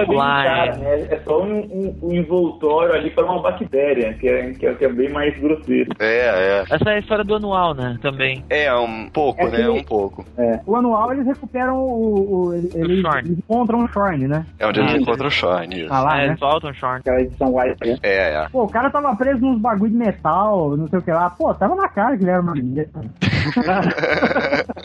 [0.00, 0.06] É
[0.44, 1.00] cara, né?
[1.10, 4.84] É só um, um- um envoltório ali para uma bactéria, que é, que é, que
[4.84, 5.90] é bem mais grosseiro.
[5.98, 6.60] É, é.
[6.70, 7.96] Essa é a história do anual, né?
[8.02, 8.44] Também.
[8.50, 9.56] É, um pouco, É né?
[9.56, 10.24] que- Um pouco.
[10.66, 12.46] O anual eles recuperam o.
[12.48, 13.18] o ele- eles, Shorn.
[13.28, 14.46] eles encontram o Shorn, né?
[14.58, 15.92] É onde eles Ah, encontram o Shorn, isso.
[15.92, 16.26] Ah lá, é, né?
[16.28, 17.00] eles voltam, Shorn.
[17.00, 17.96] Aquela edição white, né?
[18.02, 18.48] É, é.
[18.50, 21.30] Pô, o cara tava preso nos bagulho de metal, não sei o que lá.
[21.30, 22.54] Pô, tava na cara que ele era uma.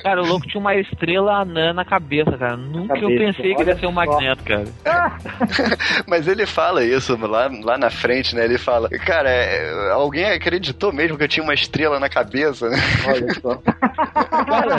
[0.01, 2.55] Cara, o louco tinha uma estrela anã na cabeça, cara.
[2.55, 3.37] Nunca eu Cabeça.
[3.37, 4.65] pensei que ele ia ser um magneto, cara.
[6.07, 8.45] Mas ele fala isso lá, lá na frente, né?
[8.45, 12.77] Ele fala, cara, é, alguém acreditou mesmo que eu tinha uma estrela na cabeça, né?
[13.07, 13.61] Olha só.
[14.45, 14.77] Cara,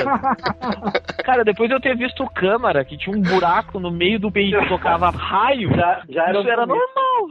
[1.24, 4.30] cara, depois de eu ter visto o câmara, que tinha um buraco no meio do
[4.30, 7.28] peito que tocava raio, Já, já era, isso era normal.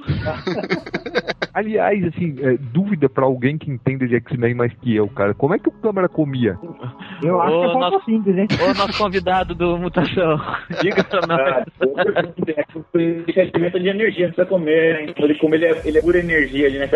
[1.55, 5.33] Aliás, assim, é, dúvida pra alguém que entende de X-Men mais que eu, cara.
[5.33, 6.57] Como é que o câmera comia?
[7.23, 8.47] Eu acho que é Ô, pouco nosso- simples, hein?
[8.61, 10.37] Ô, nosso convidado do Mutação,
[10.83, 11.65] diga pra Ah, nós.
[12.93, 15.13] Ele alimenta de energia, não precisa comer, né?
[15.17, 16.87] Ele, como ele é, ele é pura energia ali na,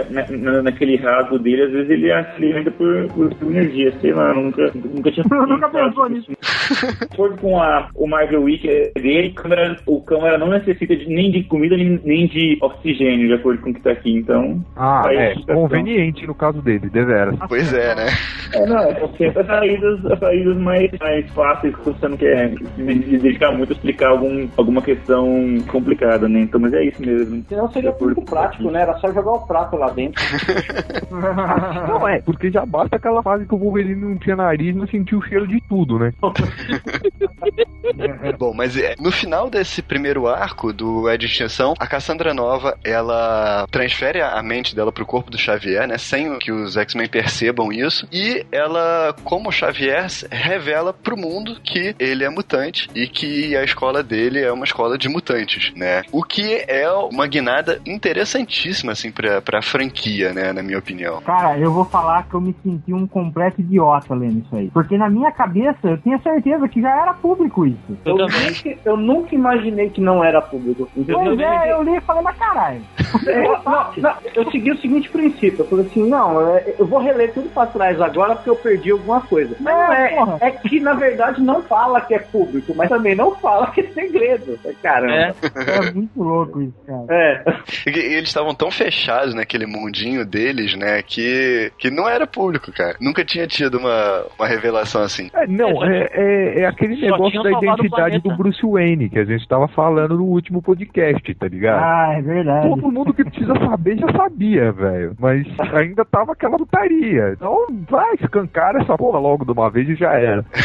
[0.52, 4.34] na- naquele rasgo dele, às vezes ele se alimenta por, por, por energia, sei lá,
[4.34, 6.30] nunca, nunca tinha Eu nunca pensou nisso.
[6.32, 11.32] De acordo com a, o Marvel Week dele, câmera, o câmera não necessita de- nem
[11.32, 14.48] de comida nem, nem de oxigênio, de acordo com o que tá aqui, então...
[14.75, 15.62] Ah, Aí, é, explicação.
[15.63, 17.35] conveniente no caso dele, deveras.
[17.49, 18.05] Pois é, né?
[18.53, 22.53] É, não, é sempre as saídas, as saídas mais, mais fáceis quando você não quer
[22.75, 26.41] se dedicar muito a explicar algum, alguma questão complicada, né?
[26.41, 27.43] Então, mas é isso mesmo.
[27.49, 28.81] Senão seria muito prático, né?
[28.81, 30.21] Era só jogar o prato lá dentro.
[31.88, 34.88] Não é, porque já basta aquela fase que o Wolverine não tinha nariz e não
[34.88, 36.13] sentiu o cheiro de tudo, né?
[38.38, 43.65] Bom, mas é, no final desse primeiro arco do Ed Extinção, a Cassandra Nova, ela
[43.71, 45.97] transfere a mente dela pro corpo do Xavier, né?
[45.97, 48.08] Sem que os X-Men percebam isso.
[48.12, 54.04] E ela, como Xavier, revela pro mundo que ele é mutante e que a escola
[54.04, 56.04] dele é uma escola de mutantes, né?
[56.12, 60.54] O que é uma guinada interessantíssima, assim, pra, pra franquia, né?
[60.54, 61.21] Na minha opinião.
[61.21, 64.69] Cara, eu vou falar que eu me senti um completo idiota lendo isso aí.
[64.71, 67.97] Porque na minha cabeça eu tinha certeza que já era público isso.
[68.06, 70.89] Eu, nunca, eu nunca imaginei que não era público.
[70.93, 72.82] Pois é, eu li e falei, mas caralho.
[73.28, 75.60] É, não, não, eu segui o seguinte princípio.
[75.62, 78.92] Eu falei assim, não, é, eu vou reler tudo pra trás agora porque eu perdi
[78.92, 79.56] alguma coisa.
[79.60, 80.38] Mas não É, é, porra.
[80.42, 83.88] é que na verdade não fala que é público, mas também não fala que é
[83.88, 84.60] segredo.
[84.82, 85.13] Caramba.
[85.13, 85.89] É.
[85.89, 87.06] É muito louco isso, cara.
[87.10, 87.44] É.
[87.88, 92.96] E eles estavam tão fechados naquele mundinho deles, né, que, que não era público, cara.
[93.00, 95.30] Nunca tinha tido uma, uma revelação assim.
[95.34, 99.26] É, não, é, é, é aquele Só negócio da identidade do Bruce Wayne, que a
[99.26, 101.82] gente tava falando no último podcast, tá ligado?
[101.84, 102.68] Ah, é verdade.
[102.68, 105.15] Todo mundo que precisa saber já sabia, velho.
[105.19, 107.34] Mas ainda tava aquela putaria.
[107.34, 110.45] Então vai, escancara essa porra logo de uma vez e já era.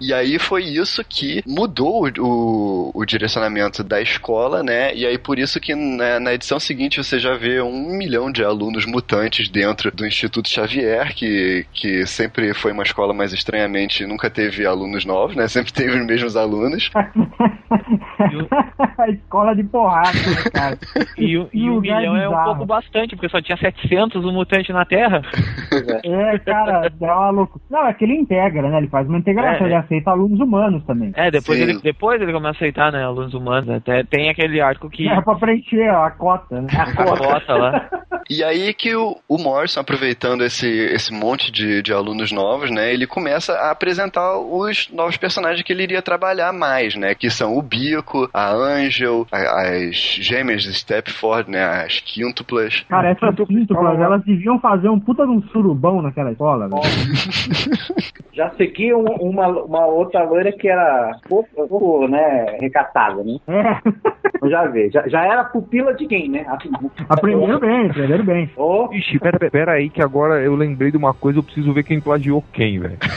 [0.00, 4.94] E aí foi isso que mudou o, o, o direcionamento da escola, né?
[4.94, 8.44] E aí por isso que na, na edição seguinte você já vê um milhão de
[8.44, 14.30] alunos mutantes dentro do Instituto Xavier, que, que sempre foi uma escola mais estranhamente nunca
[14.30, 15.48] teve alunos novos, né?
[15.48, 16.90] Sempre teve os mesmos alunos.
[18.98, 20.78] a escola de porrada, né, cara.
[21.16, 24.32] E, o- e um lugar milhão é um pouco bastante, porque só tinha 700 um
[24.32, 25.22] mutante na Terra.
[26.04, 27.62] É, cara, dá uma loucura.
[27.70, 28.78] Não, é que ele integra, né?
[28.78, 29.78] Ele faz uma integração, É, ele é.
[29.78, 31.12] aceita alunos humanos também.
[31.14, 31.64] É, depois Sim.
[31.64, 33.68] ele, depois ele começa a aceitar, né, alunos humanos.
[33.68, 36.68] Até tem aquele arco que É pra preencher a cota, né?
[36.72, 37.88] a cota lá.
[38.30, 42.92] E aí que o, o Morrison, aproveitando esse, esse monte de, de alunos novos, né,
[42.92, 47.56] ele começa a apresentar os novos personagens que ele iria trabalhar mais, né, que são
[47.56, 52.77] o Bico, a Angel, a- as gêmeas de Stepford, né, as quíntuplas.
[52.88, 56.80] Cara, essas quíntuplas, elas deviam fazer um puta de um surubão naquela escola, velho.
[58.32, 63.36] Já segui um- uma, uma outra loira que era pouco, pouco né, recatada, né?
[63.48, 63.78] É.
[64.40, 64.90] Eu já vi.
[64.90, 66.44] Já, já era pupila de quem, né?
[66.48, 66.70] Assim,
[67.08, 68.50] Aprenderam bem, aprenderam bem.
[68.56, 71.82] Ô, Ixi, pera, pera, aí que agora eu lembrei de uma coisa, eu preciso ver
[71.82, 72.96] quem plagiou quem, velho.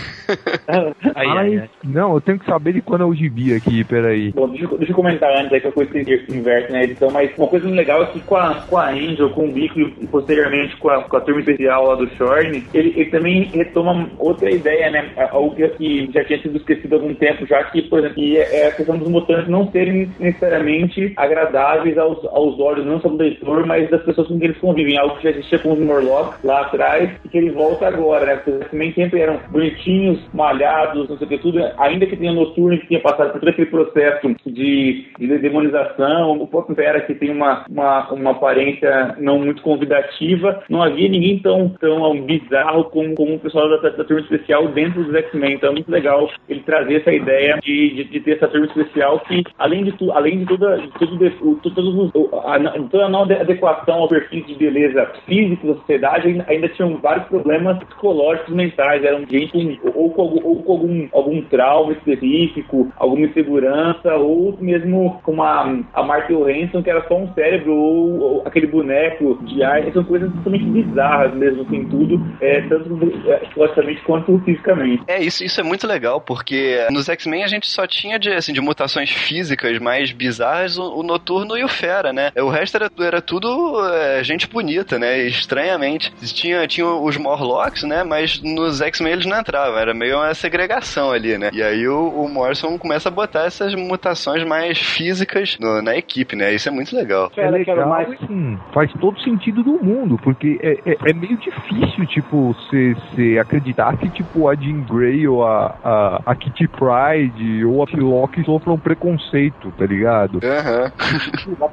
[1.15, 1.69] Aí, aí, aí.
[1.83, 4.31] Não, eu tenho que saber de quando é o gibi aqui, peraí.
[4.31, 7.11] Bom, deixa, eu- deixa eu comentar antes aí que a coisa se inverte na edição,
[7.11, 10.07] mas uma coisa legal é que com a, com a Angel, com o Bico e
[10.07, 14.49] posteriormente com a, com a turma especial lá do Shorn, ele, ele também retoma outra
[14.49, 15.09] ideia, né?
[15.31, 18.67] Algo que, já tinha sido esquecido há algum tempo, já que, por exemplo, que é
[18.67, 23.65] a questão dos mutantes não serem necessariamente agradáveis aos, aos olhos, não só do leitor,
[23.65, 24.97] mas das pessoas com quem eles convivem.
[24.97, 28.35] Algo que já existia com os Morlocks lá atrás e que ele volta agora, né?
[28.37, 31.59] Porque também sempre eram bonitinhos, malhados, não sei o que, tudo.
[31.77, 36.47] Ainda que tenha noturno que tinha passado por todo aquele processo de, de demonização, o
[36.47, 41.69] próprio Vera que tem uma, uma, uma aparência não muito convidativa, não havia ninguém tão,
[41.69, 45.53] tão bizarro como, como o pessoal da, da turma especial dentro dos X-Men.
[45.55, 49.19] Então é muito legal ele trazer essa ideia de, de, de ter essa turma especial
[49.21, 52.11] que, além de, tu, além de toda, de tudo, de, os-
[52.45, 56.97] a, toda a não adequação ao perfil de beleza física da sociedade, ainda, ainda tinham
[56.97, 59.03] vários problemas psicológicos mentais.
[59.03, 64.57] Eram gente com, ou com, algum- ou com algum, algum trauma específico, alguma insegurança, ou
[64.59, 69.30] mesmo como a, a Martha Hanson, que era só um cérebro, ou, ou aquele boneco
[69.43, 69.81] de ar.
[69.93, 75.03] São coisas totalmente bizarras mesmo, assim, tudo, é, tanto é, psicologicamente quanto fisicamente.
[75.07, 78.53] É, isso, isso é muito legal, porque nos X-Men a gente só tinha de, assim,
[78.53, 82.31] de mutações físicas mais bizarras o, o Noturno e o Fera, né?
[82.37, 83.47] O resto era, era tudo
[83.93, 85.19] é, gente bonita, né?
[85.27, 86.11] Estranhamente.
[86.33, 88.03] Tinha, tinha os Morlocks, né?
[88.03, 91.49] Mas nos X-Men eles não entravam, era meio uma segregação ali, né?
[91.53, 96.35] E aí o, o Morrison começa a botar essas mutações mais físicas no- na equipe,
[96.35, 96.53] né?
[96.53, 97.31] Isso é muito legal.
[97.37, 102.05] É legal, mais assim, faz todo sentido do mundo, porque é, é, é meio difícil,
[102.07, 107.83] tipo, você acreditar que, tipo, a Jean Grey ou a, a, a Kitty Pride ou
[107.83, 110.39] a Psylocke sofram preconceito, tá ligado?
[110.43, 110.91] Aham.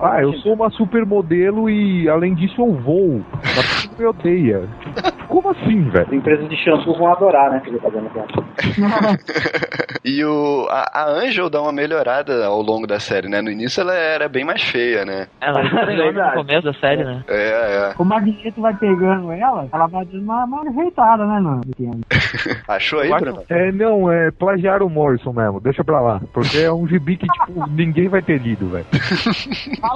[0.00, 3.24] Ah, eu sou uma supermodelo e, além disso, eu voo.
[3.42, 4.68] Mas me odeia.
[5.28, 6.06] Como assim, velho?
[6.06, 7.60] As empresas de shampoo vão adorar, né?
[7.60, 8.08] Que ele tá dando.
[10.04, 13.42] E o, a, a Angel dá uma melhorada ao longo da série, né?
[13.42, 15.26] No início ela era bem mais feia, né?
[15.40, 16.34] Ela estranhou no Verdade.
[16.36, 17.24] começo da série, né?
[17.28, 17.94] É, é.
[17.98, 21.62] O Magneto vai pegando ela, ela vai dando uma, uma ajeitada, né, mano?
[22.68, 23.42] Achou aí, Bruno?
[23.48, 26.20] É, não, é plagiar o Morrison mesmo, deixa pra lá.
[26.32, 28.86] Porque é um gibi que, tipo, ninguém vai ter lido, velho.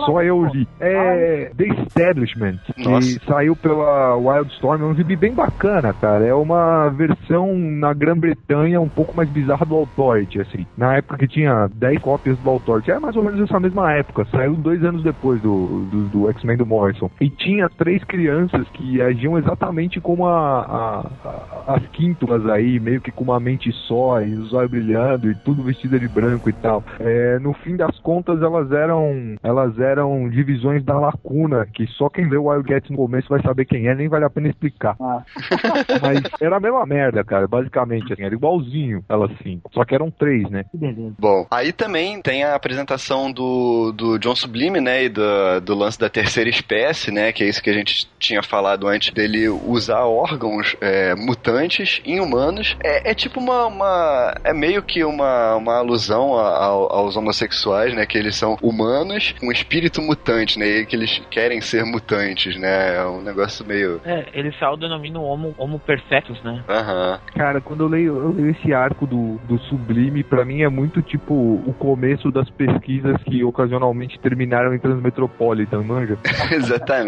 [0.06, 0.66] Só eu li.
[0.80, 3.20] É The Establishment, que Nossa.
[3.26, 6.24] saiu pela Wildstorm, é um gibi bem bacana, cara.
[6.24, 10.66] É uma versão na Grã-Bretanha um pouco mais bizarra do Authority, assim.
[10.76, 14.26] Na época que tinha 10 cópias do Authority, é mais ou menos essa mesma época,
[14.30, 17.10] saiu dois anos depois do, do, do X-Men do Morrison.
[17.20, 23.00] E tinha três crianças que agiam exatamente como a, a- a- as quíntulas aí, meio
[23.00, 26.52] que com uma mente só, e os olhos brilhando, e tudo vestida de branco e
[26.52, 26.84] tal.
[26.98, 32.28] É, no fim das contas, elas eram elas eram divisões da lacuna, que só quem
[32.28, 34.96] lê o Wildcats no começo vai saber quem é, nem vale a pena explicar.
[35.00, 35.22] Ah,
[36.02, 39.70] Mas era a mesma merda, cara, basicamente, assim, era igualzinho elas cinco.
[39.72, 40.64] Só que eram três, né?
[40.70, 41.14] Que beleza.
[41.18, 45.22] Bom, aí também tem a apresentação do, do John Sublime, né, e do,
[45.62, 49.12] do lance da terceira espécie, né, que é isso que a gente tinha falado antes
[49.12, 52.76] dele usar órgãos é, mutantes em humanos.
[52.82, 57.94] É, é tipo uma, uma- é meio que uma, uma alusão a- ao- aos homossexuais,
[57.94, 62.56] né, que eles são humanos com espírito mutante, né, e que eles querem ser mutantes,
[62.56, 64.00] né, é um negócio meio...
[64.04, 66.62] É, eles se autodenominam homo, homo perfectus, né?
[66.68, 67.20] Aham.
[67.34, 71.02] Cara, quando eu leio, eu leio esse arco do, do Sublime, pra mim é muito
[71.02, 76.16] tipo o começo das pesquisas que ocasionalmente terminaram em Transmetropolitan, manja?
[76.52, 77.01] Exatamente,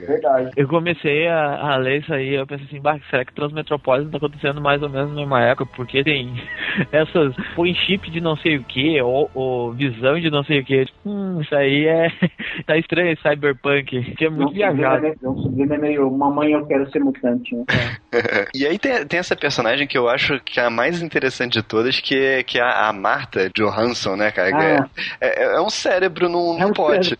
[0.00, 0.12] cara.
[0.12, 0.50] verdade.
[0.56, 4.16] Eu comecei a, a ler isso aí, eu pensei assim, bah, será que Transmetropolitan tá
[4.18, 5.66] acontecendo mais ou menos na mesma época?
[5.76, 6.32] Porque tem
[6.92, 10.64] essas, põe chip de não sei o que, ou, ou visão de não sei o
[10.64, 10.86] que.
[11.06, 12.08] Hum, isso aí é.
[12.66, 15.02] tá estranho esse cyberpunk, que é muito viajado.
[15.02, 15.14] Né?
[15.22, 17.54] Um sublime é meio, mamãe, eu quero ser mutante.
[17.54, 17.64] Né?
[18.52, 21.62] E aí tem, tem essa personagem que eu acho que é a mais interessante de
[21.62, 24.50] todas, que é, que é a a Martha Johansson, né, cara?
[24.52, 24.88] Ah.
[25.20, 27.18] É, é, é um cérebro num, É num um pote.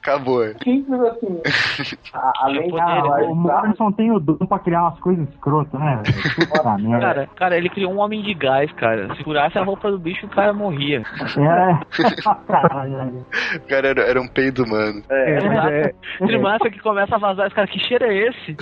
[0.00, 0.44] Acabou.
[0.62, 1.40] Simples assim.
[2.14, 6.02] A- além da ele- O Morrison tem o dom pra criar umas coisas escrotas, né?
[6.52, 7.00] Puta merda.
[7.06, 9.14] Cara, cara, ele criou um homem de gás, cara.
[9.16, 11.02] Se furasse a roupa do bicho, o cara morria.
[11.38, 12.04] É.
[13.56, 15.02] O cara era, era um peido humano.
[15.08, 18.56] É, mas é, Trimassa que começa a vazar, esse cara, que cheiro é esse?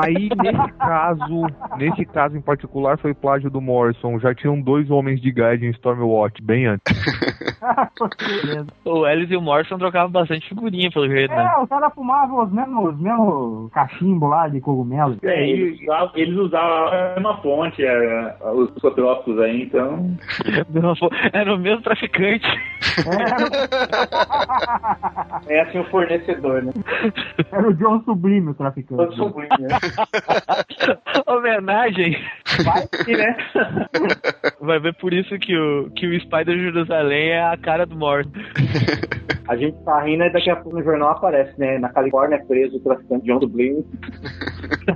[0.00, 1.46] aí nesse caso,
[1.76, 4.18] nesse caso em particular foi plágio do Morrison.
[4.18, 6.82] Já tinham dois homens de gás em Stormwatch, bem antes.
[8.84, 11.50] O Ellis e o Morrison trocavam bastante figurinha, pelo jeito, né?
[11.56, 15.16] É, os caras fumavam os mesmos, os mesmos cachimbo lá de cogumelo.
[15.22, 20.16] É, eles usavam, eles usavam a mesma fonte, é, os psicotrópicos aí, então.
[21.32, 22.46] Era o mesmo traficante.
[25.48, 26.72] É assim o fornecedor, né?
[27.52, 29.14] Era o John Sublime, o traficante.
[29.16, 29.68] sublime, né?
[31.26, 32.16] Homenagem.
[32.64, 33.36] Vai que, né?
[34.60, 38.30] Vai ver por isso que o, que o Spider Jerusalém é a cara do Morrison.
[39.50, 41.76] A gente tá rindo e daqui a pouco no jornal aparece, né?
[41.78, 43.84] Na Califórnia é preso o traficante John Sublime.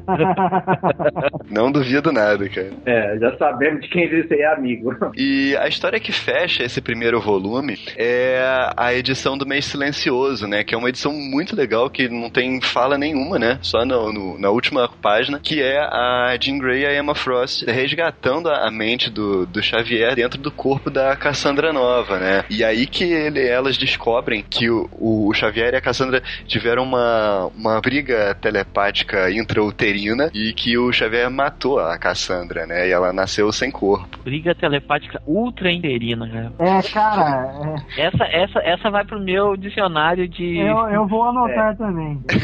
[1.51, 2.71] Não duvido nada, cara.
[2.87, 4.95] É, já sabemos de quem esse é amigo.
[5.17, 8.39] E a história que fecha esse primeiro volume é
[8.77, 10.63] a edição do Mês Silencioso, né?
[10.63, 13.59] Que é uma edição muito legal, que não tem fala nenhuma, né?
[13.61, 17.65] Só no, no- na última página, que é a Jean Grey e a Emma Frost
[17.67, 22.45] resgatando a, a mente do, do Xavier dentro do corpo da Cassandra Nova, né?
[22.49, 27.51] E aí que ele- elas descobrem que o, o Xavier e a Cassandra tiveram uma,
[27.57, 32.89] uma briga telepática intrauterina e que o Xavier matou a Cassandra, né?
[32.89, 34.19] E ela nasceu sem corpo.
[34.25, 36.53] Briga telepática ultra interina, cara.
[36.59, 40.59] É, cara, Essa, essa, essa vai pro meu dicionário de.
[40.61, 42.21] é, eu, eu vou anotar também.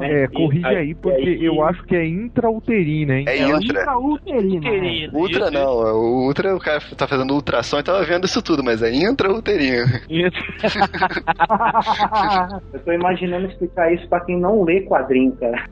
[0.00, 3.24] É, é, corrige aí- porque eu acho que é intrauterina, hein?
[3.28, 3.82] É intra.
[3.82, 4.70] Intrauterina.
[4.70, 5.10] né?
[5.12, 8.62] Ultra Isso, não, o ultra o cara tá fazendo ultrassom e tava vendo isso tudo,
[8.62, 9.86] mas é intrauterino.
[10.08, 10.36] isso.
[12.72, 15.64] Eu tô imaginando explicar isso pra quem não lê quadrinho, cara.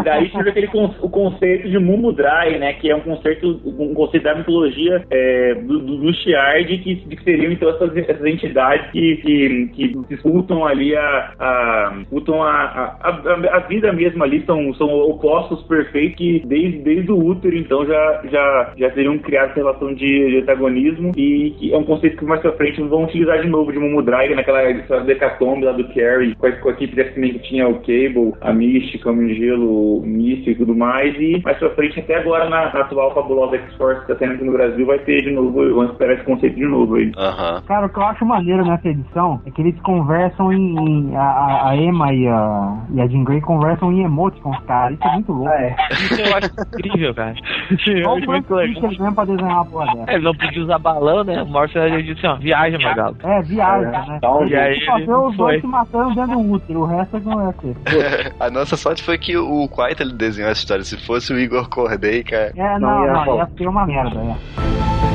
[0.00, 2.72] E daí tive aquele con- o conceito de Mumudrai, né?
[2.74, 7.24] Que é um conceito, um conceito da mitologia é, do, do, do Shiard, que, que
[7.24, 13.10] seriam então essas, essas entidades que, que, que disputam ali a, a disputam a, a,
[13.10, 17.86] a, a vida mesmo ali, são, são opostos perfeitos que desde, desde o útero então
[17.86, 22.16] já, já, já teriam criado essa relação de, de antagonismo e que é um conceito
[22.16, 23.78] que mais pra frente vão utilizar de novo de
[24.24, 27.38] Mumudrai, naquela edição decatombe lá do Carrie, com a, com a equipe de X-Men que
[27.40, 31.70] tinha o Cable, a Mística, o Gelo, o Místico e tudo mais, e mais pra
[31.70, 34.98] frente, até agora na, na atual fabulosa X-Force que tá tendo aqui no Brasil, vai
[35.00, 37.12] ter de novo, vamos esperar esse conceito de novo aí.
[37.66, 40.74] Cara, o que eu acho maneiro nessa edição é que eles conversam em.
[41.10, 44.92] em- a, a- Emma e a, e a Jean Grey conversam em emoticons, cara.
[44.92, 45.48] Isso é muito louco.
[45.50, 45.76] Ah, é.
[45.92, 47.34] Isso eu acho incrível, cara.
[47.86, 48.84] Eu Qual acho foi muito legal.
[48.90, 50.10] eles pra desenhar uma porra dessa?
[50.12, 51.42] É, não podia usar balão, né?
[51.42, 53.14] O Morrison já disse assim, ó, viaja, Magal.
[53.24, 54.16] É, viagem, É, né?
[54.18, 55.46] então, E aí fazer os foi.
[55.52, 58.34] dois se matando dentro do útero, o resto é que não vai ser.
[58.40, 60.84] A nossa sorte foi que o Quaita ele desenhou essa história.
[60.84, 62.52] Se fosse o Igor Corday, cara.
[62.56, 65.13] É, Não, não, ia não, ia ser uma merda, é.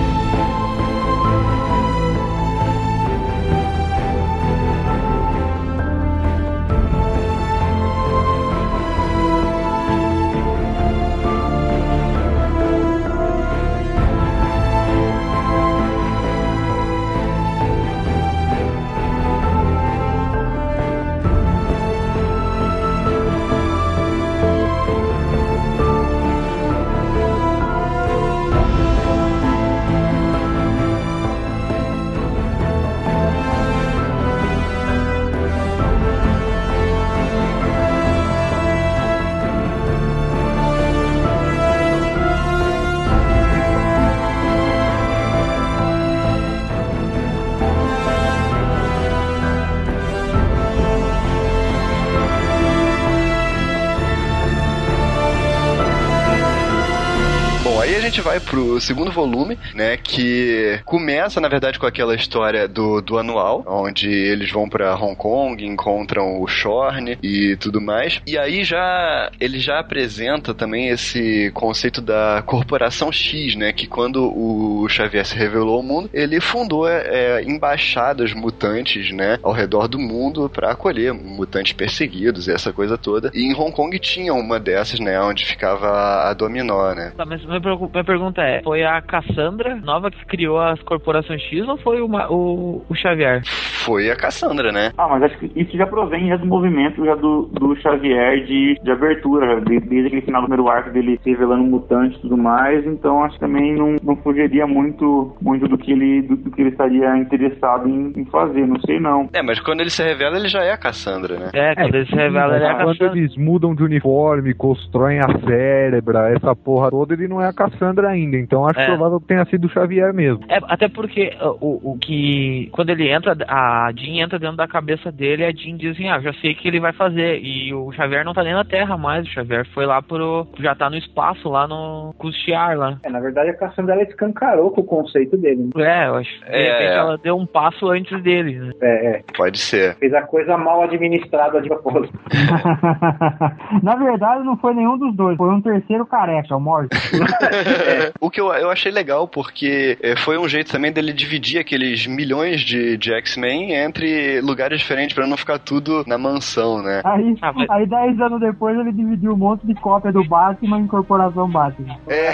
[58.30, 59.97] Vai pro segundo volume, né?
[59.97, 65.15] Que começa, na verdade, com aquela história do, do anual, onde eles vão para Hong
[65.15, 68.21] Kong, encontram o Shorn e tudo mais.
[68.27, 73.73] E aí já ele já apresenta também esse conceito da corporação X, né?
[73.73, 79.39] Que quando o Xavier se revelou ao mundo, ele fundou é, embaixadas mutantes, né?
[79.41, 83.32] Ao redor do mundo para acolher mutantes perseguidos e essa coisa toda.
[83.34, 85.19] E em Hong Kong tinha uma dessas, né?
[85.19, 87.11] Onde ficava a Dominó, né?
[87.17, 91.67] Tá, mas minha, minha pergunta é: foi a Cassandra nova que criou as corporações X
[91.67, 93.41] ou foi uma, o, o Xavier?
[93.45, 94.91] Foi a Cassandra, né?
[94.97, 98.78] Ah, mas acho que isso já provém já do movimento já do, do Xavier de,
[98.84, 102.38] de abertura, de, desde aquele final do primeiro arco dele se revelando mutante e tudo
[102.38, 106.51] mais, então acho que também não, não fugiria muito, muito do, que ele, do, do
[106.51, 109.30] que ele estaria interessado em, em, fazer, não sei não.
[109.34, 111.49] É, mas quando ele se revela, ele já é a Cassandra, né?
[111.53, 112.95] É, quando é, ele se revela, ele é a Cassandra.
[113.09, 117.53] Quando eles mudam de uniforme, constroem a cérebra, essa porra toda, ele não é a
[117.53, 118.86] Cassandra ainda, então acho é.
[118.86, 120.43] provável que tenha sido o Xavier mesmo.
[120.49, 125.12] É, até porque o, o que, quando ele entra, a Jean entra dentro da cabeça
[125.12, 127.91] dele, a Jean diz assim, ah, já sei o que ele vai fazer, e o
[127.91, 130.97] Xavier não tá nem na Terra mais, o Xavier foi lá pro, já tá no
[130.97, 132.97] espaço, lá no custear lá.
[133.03, 135.70] É, na verdade a Cassandra ela escancarou com o conceito dele.
[135.76, 136.03] Né?
[136.03, 136.39] É, eu acho.
[136.39, 138.74] De é, repente ela deu um passo antes dele, né?
[138.82, 139.24] É, é.
[139.36, 139.95] Pode ser.
[139.95, 142.18] Fez a coisa mal administrada de propósito.
[143.84, 146.89] na verdade não foi nenhum dos dois, foi um terceiro careca, o Morte.
[147.43, 147.99] é.
[148.20, 152.06] O que eu, eu achei legal, porque é, foi um jeito também dele dividir aqueles
[152.08, 157.02] milhões de, de X-Men entre lugares diferentes para não ficar tudo na mansão, né?
[157.04, 157.70] Aí, ah, mas...
[157.70, 161.97] aí dez anos depois ele dividiu um monte de cópia do Batman em Corporação Batman.
[162.08, 162.32] É.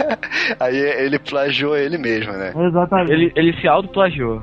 [0.60, 2.52] aí ele plagiou ele mesmo, né?
[2.56, 3.12] Exatamente.
[3.12, 4.42] Ele, ele se auto-plagiou.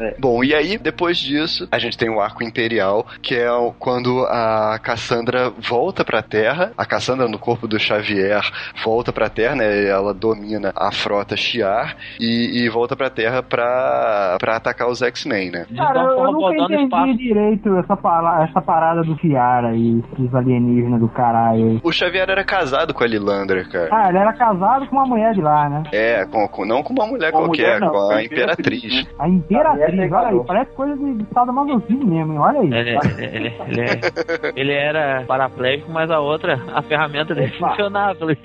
[0.00, 0.14] é.
[0.18, 4.78] Bom, e aí, depois disso, a gente tem o arco imperial, que é quando a
[4.82, 6.72] Cassandra volta pra Terra.
[6.76, 8.42] A Cassandra, no corpo do Xavier,
[8.84, 9.73] volta pra Terra, né?
[9.74, 15.50] Ela domina a frota Shi'ar e, e volta pra Terra pra, pra atacar os X-Men,
[15.50, 15.66] né?
[15.76, 17.98] Cara, eu, eu nunca entendi direito essa,
[18.42, 21.80] essa parada do Shi'ar aí, os alienígenas do caralho.
[21.82, 23.88] O Xavier era casado com a Lilandra, cara.
[23.92, 25.82] Ah, ele era casado com uma mulher de lá, né?
[25.92, 29.06] É, com, com não com uma mulher com qualquer, mulher, não, com a Imperatriz.
[29.18, 32.38] A Imperatriz, olha aí, parece coisa de, de estado masoquismo mesmo, hein?
[32.38, 32.72] olha aí.
[32.72, 38.34] Ele, ele, ele, é, ele, era paraplégico, mas a outra, a ferramenta dele funcionava, pelo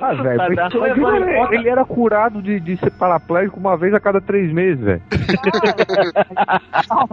[0.00, 4.20] Ah, velho, tá ele, ele, era curado de, de ser paraplégico uma vez a cada
[4.20, 5.02] três meses, velho.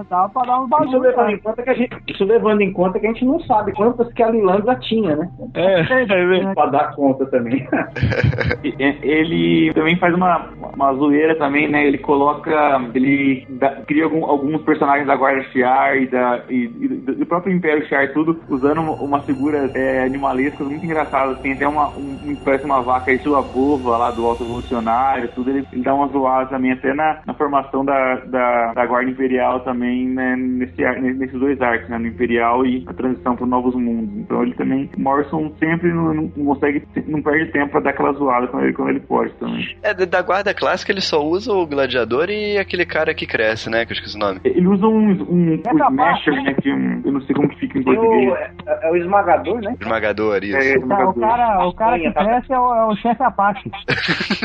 [0.10, 0.90] Dava pra dar um bagulho.
[0.90, 3.40] Isso levando, em conta que a gente, isso levando em conta que a gente não
[3.42, 5.30] sabe quantas que a Lilandra tinha, né?
[5.54, 7.68] É, é pra dar conta também.
[8.64, 11.86] ele também faz uma, uma zoeira também, né?
[11.86, 12.52] Ele coloca.
[12.94, 17.54] Ele dá, cria algum, alguns personagens da Guarda Shiar e, da, e, e do próprio
[17.54, 21.40] Império Shiar, tudo, usando umas figuras é, animalescas muito engraçadas.
[21.40, 25.30] Tem até uma, um, um parece uma vaca aí, sua bova lá do alto evolucionário,
[25.36, 29.12] tudo, ele, ele, dá uma zoada também, até na, na formação da, da, da, Guarda
[29.12, 33.76] Imperial também, né, nesse, nesses dois arcos, né, no Imperial e a transição para Novos
[33.76, 34.16] Mundos.
[34.16, 38.48] Então ele também, Morrison sempre não, não, consegue, não perde tempo para dar aquela zoada
[38.48, 39.76] quando ele, quando ele pode também.
[39.84, 43.86] É, da Guarda Clássica ele só usa o Gladiador e aquele cara que cresce, né,
[43.86, 44.40] que eu esqueci o nome.
[44.46, 47.78] Ele usa um, um, um Smasher, né, que um, eu não sei como que fica
[47.78, 48.32] em português.
[48.32, 48.52] O, é,
[48.84, 49.76] é, o esmagador, né?
[49.82, 50.58] Esmagador, isso.
[50.58, 51.10] É, esmagador.
[51.10, 53.72] o cara, o cara que cresce esse é o, é o chefe Apache.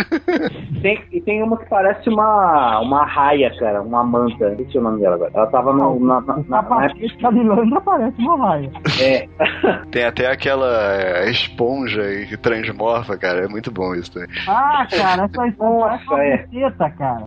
[0.83, 4.55] tem, e tem uma que parece uma, uma raia, cara, uma manta.
[4.57, 5.31] Sei o nome dela agora.
[5.35, 7.31] Ela tava no, na, na, na, na época...
[7.33, 8.71] Milanda parece uma raia.
[9.01, 9.29] É.
[9.91, 13.45] tem até aquela é, esponja que transmorfa, cara.
[13.45, 14.29] É muito bom isso também.
[14.47, 17.27] Ah, cara, essa esponja é uma cara.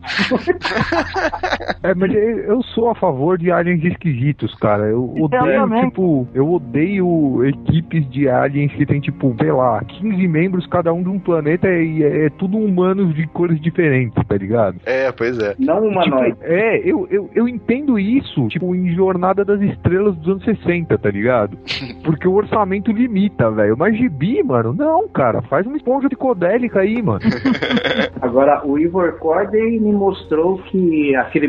[1.83, 4.83] é, mas eu sou a favor de aliens esquisitos, cara.
[4.85, 10.54] Eu odeio, tipo, eu odeio equipes de aliens que tem, tipo, sei lá, 15 membros
[10.55, 14.35] membros, cada um de um planeta, e é, é, tudo humanos de cores diferentes, tá
[14.35, 14.77] ligado?
[14.85, 15.55] É, pois é.
[15.59, 16.35] Não humanoide.
[16.35, 20.97] Tipo, é, eu, eu, eu entendo isso, tipo, em Jornada das Estrelas dos anos 60,
[20.97, 21.57] tá ligado?
[22.03, 23.75] Porque o orçamento limita, velho.
[23.77, 25.41] Mas gibi, mano, não, cara.
[25.43, 27.21] Faz uma esponja de codélica aí, mano.
[28.21, 31.45] Agora, o Ivor Corday me mostrou que aquele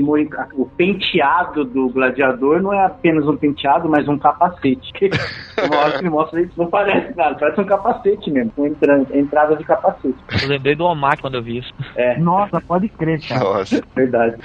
[0.55, 4.93] o penteado do gladiador não é apenas um penteado, mas um capacete.
[5.67, 8.67] Uma hora que ele mostra isso, não parece nada, parece um capacete mesmo, com
[9.13, 10.17] entrada de capacete.
[10.43, 11.73] Eu lembrei do Omar quando eu vi isso.
[11.97, 12.19] É.
[12.19, 13.45] Nossa, pode crer, cara.
[13.45, 13.83] Nossa.
[13.95, 14.37] Verdade.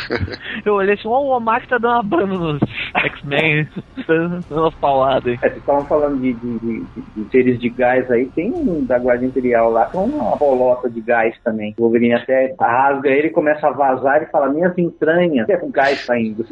[0.64, 2.60] Eu olhei assim, oh, o Omar tá dando uma banda nos
[2.96, 3.68] X-Men,
[4.06, 5.34] dando umas pauladas aí.
[5.34, 6.86] É, vocês estavam falando de, de, de,
[7.16, 11.00] de, seres de gás aí, tem um da Guarda Imperial lá com uma bolota de
[11.00, 11.74] gás também.
[11.78, 16.00] O Wolverine até rasga ele, começa a vazar e fala, minhas entranhas, é com gás
[16.00, 16.46] saindo.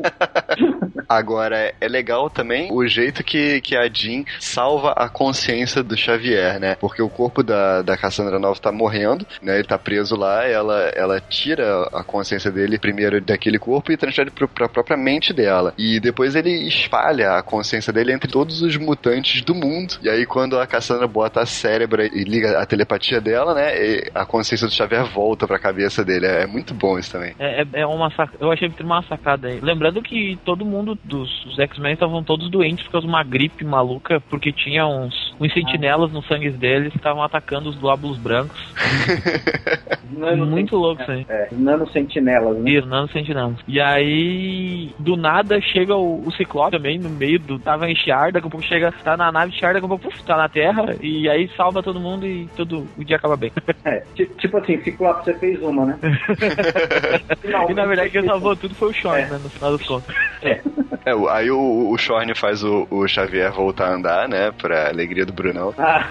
[1.09, 6.59] Agora, é legal também o jeito que, que a Jean salva a consciência do Xavier,
[6.59, 6.75] né?
[6.77, 9.55] Porque o corpo da, da Cassandra Nova tá morrendo, né?
[9.55, 14.33] Ele tá preso lá, ela, ela tira a consciência dele primeiro daquele corpo e transfere
[14.33, 15.73] pro, pra própria mente dela.
[15.79, 19.95] E depois ele espalha a consciência dele entre todos os mutantes do mundo.
[20.03, 23.71] E aí, quando a Cassandra bota a cérebro e liga a telepatia dela, né?
[24.15, 26.27] a consciência do Xavier volta pra cabeça dele.
[26.27, 27.35] É, é muito bom isso também.
[27.39, 28.33] É, é, é uma sac...
[28.41, 29.61] Eu achei uma sacada aí.
[29.61, 34.21] Lembrando que todo mundo dos X-Men estavam todos doentes por causa de uma gripe maluca,
[34.29, 38.61] porque tinha uns, uns sentinelas no sangue deles que estavam atacando os glóbulos brancos.
[40.47, 41.27] muito louco isso aí.
[41.29, 42.71] É, nanosentinelas, né?
[42.71, 43.57] Isso, nanosentinelas.
[43.67, 47.59] E aí, do nada, chega o, o Ciclope também no meio do.
[47.59, 50.23] Tava em Shiar, daqui a pouco chega, tá na nave Shiar, daqui a pouco puf,
[50.25, 53.53] tá na Terra, e aí salva todo mundo e todo o dia acaba bem.
[53.85, 55.99] É, tipo assim, Ciclope, você fez uma, né?
[57.69, 59.27] e na verdade quem salvou tudo foi o Shorn, é.
[59.27, 59.41] né?
[59.43, 60.15] No final das contas.
[60.41, 60.61] É.
[61.05, 64.53] é aí o, o Shorn faz o, o Xavier voltar a andar, né?
[64.53, 65.75] Pra alegria do Brunão.
[65.79, 66.09] Ah.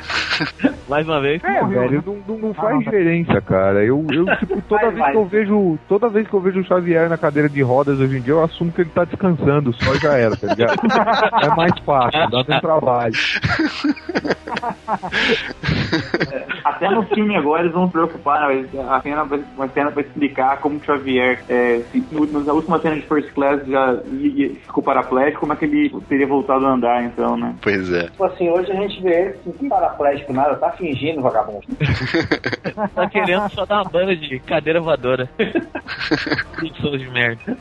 [1.02, 1.43] Mais uma vez.
[1.43, 3.84] É, velho, não, não, não faz diferença, cara.
[3.84, 5.12] Eu, eu tipo, toda vai, vez vai.
[5.12, 5.80] que eu vejo.
[5.88, 8.43] Toda vez que eu vejo o Xavier na cadeira de rodas hoje em dia, eu
[8.43, 10.76] assumo que ele tá descansando, só já era, tá ligado?
[11.43, 13.14] é mais fácil, dá um trabalho.
[16.32, 20.58] É, até no filme agora eles vão se preocupar, a cena, uma cena pra explicar
[20.60, 23.97] como o Xavier, é, se, na última cena de First Class já
[24.66, 27.56] ficou paraplégico, como é que ele teria voltado a andar, então, né?
[27.62, 28.04] Pois é.
[28.04, 31.62] Tipo assim, hoje a gente vê ele sem paraplégico nada, tá fingindo, vagabundo.
[32.96, 35.30] tá querendo só dar uma banda de cadeira voadora.
[36.60, 37.58] Pessoas de merda.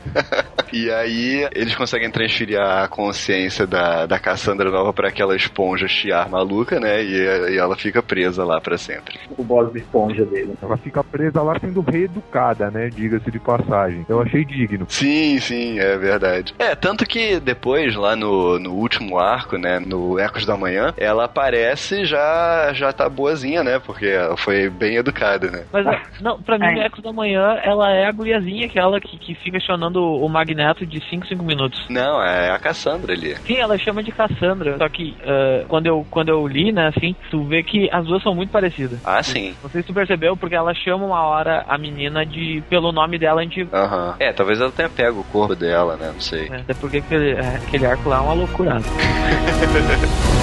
[0.73, 6.29] E aí eles conseguem transferir a consciência da, da Cassandra Nova para aquela esponja chiar
[6.29, 7.03] maluca, né?
[7.03, 9.19] E, e, ela fica presa lá para sempre.
[9.37, 10.53] O boss de esponja dele.
[10.61, 12.89] Ela fica presa lá sendo reeducada, né?
[12.89, 14.05] Diga-se de passagem.
[14.09, 14.85] Eu achei digno.
[14.89, 16.53] Sim, sim, é verdade.
[16.57, 19.79] É, tanto que depois, lá no, no último arco, né?
[19.79, 23.79] No Ecos da Manhã, ela aparece já já tá boazinha, né?
[23.79, 25.65] Porque ela foi bem educada, né?
[25.71, 25.85] Mas,
[26.21, 26.85] não, pra mim, é.
[26.85, 30.99] Ecos da Manhã, ela é a guriazinha, aquela que, que fica chamando o Magneto de
[31.09, 31.85] 5, 5 minutos.
[31.89, 33.35] Não, é a Cassandra ali.
[33.45, 34.77] Sim, ela chama de Cassandra.
[34.77, 38.23] Só que uh, quando, eu, quando eu li, né, assim, tu vê que as duas
[38.23, 38.99] são muito parecidas.
[39.05, 39.55] Ah, sim.
[39.61, 43.17] Não sei se tu percebeu, porque ela chama uma hora a menina de pelo nome
[43.17, 43.75] dela antigo.
[43.75, 44.09] Aham.
[44.09, 44.15] Uhum.
[44.19, 46.11] É, talvez ela tenha pego o corpo dela, né?
[46.13, 46.47] Não sei.
[46.51, 48.77] É, até porque aquele, é, aquele arco lá é uma loucura.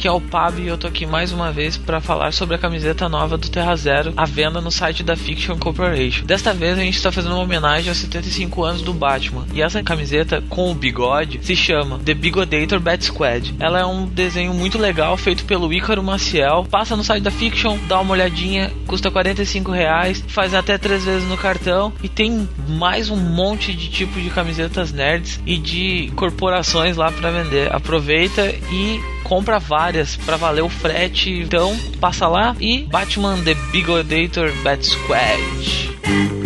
[0.00, 2.58] aqui é o Pab e eu tô aqui mais uma vez para falar sobre a
[2.58, 6.24] camiseta nova do Terra Zero, à venda no site da Fiction Corporation.
[6.24, 9.82] Desta vez a gente está fazendo uma homenagem aos 75 anos do Batman, e essa
[9.82, 13.54] camiseta com o bigode se chama The Bigodator Bat Squad.
[13.60, 16.66] Ela é um desenho muito legal, feito pelo Ícaro Maciel.
[16.70, 21.28] Passa no site da Fiction, dá uma olhadinha, custa 45 reais, faz até três vezes
[21.28, 26.96] no cartão e tem mais um monte de tipo de camisetas nerds e de corporações
[26.96, 27.70] lá para vender.
[27.70, 31.30] Aproveita e compra várias para valer o frete.
[31.30, 36.39] Então, passa lá e Batman The Bigodator Bat Squad.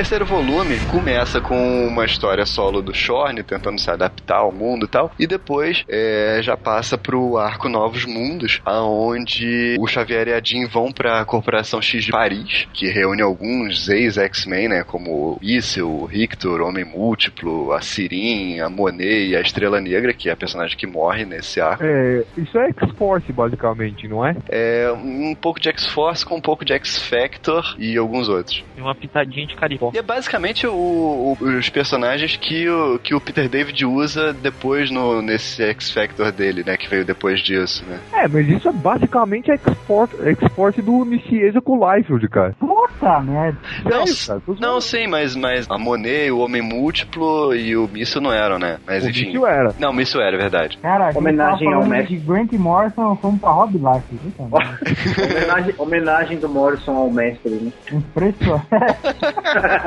[0.00, 4.88] Terceiro volume começa com uma história solo do Shorn tentando se adaptar ao mundo e
[4.88, 10.40] tal, e depois é, já passa pro arco Novos Mundos, aonde o Xavier e a
[10.42, 16.06] Jean vão pra Corporação X de Paris, que reúne alguns ex-X-Men, né, como Issel, o
[16.06, 20.78] Rictor, Homem Múltiplo, a Sirin, a Monet e a Estrela Negra, que é a personagem
[20.78, 21.84] que morre nesse arco.
[21.84, 24.34] É, isso é X-Force, basicamente, não é?
[24.48, 28.64] É um pouco de X-Force com um pouco de X-Factor e alguns outros.
[28.78, 29.54] E uma pitadinha de
[29.90, 29.96] Caribe.
[29.96, 34.90] E é basicamente o, o, os personagens que o, que o Peter David usa depois
[34.90, 36.76] no, nesse X Factor dele, né?
[36.76, 37.98] Que veio depois disso, né?
[38.12, 42.54] É, mas isso é basicamente a export, export do Nicieza com o Liefeld, cara.
[42.58, 43.58] Puta merda.
[43.84, 48.20] Não, Sério, cara, não, sim, mas, mas a Monet, o Homem Múltiplo e o Míssil
[48.20, 48.78] não eram, né?
[48.86, 49.26] Mas O enfim.
[49.26, 49.74] Míssil era.
[49.78, 50.78] Não, o Míssil era, é verdade.
[50.78, 52.18] Cara, a gente Homenagem ao mestre.
[52.18, 54.02] de Grant Morrison, fomos pra Rob merda.
[55.30, 57.72] homenagem, homenagem do Morrison ao mestre, né?
[57.92, 58.66] Impressionante.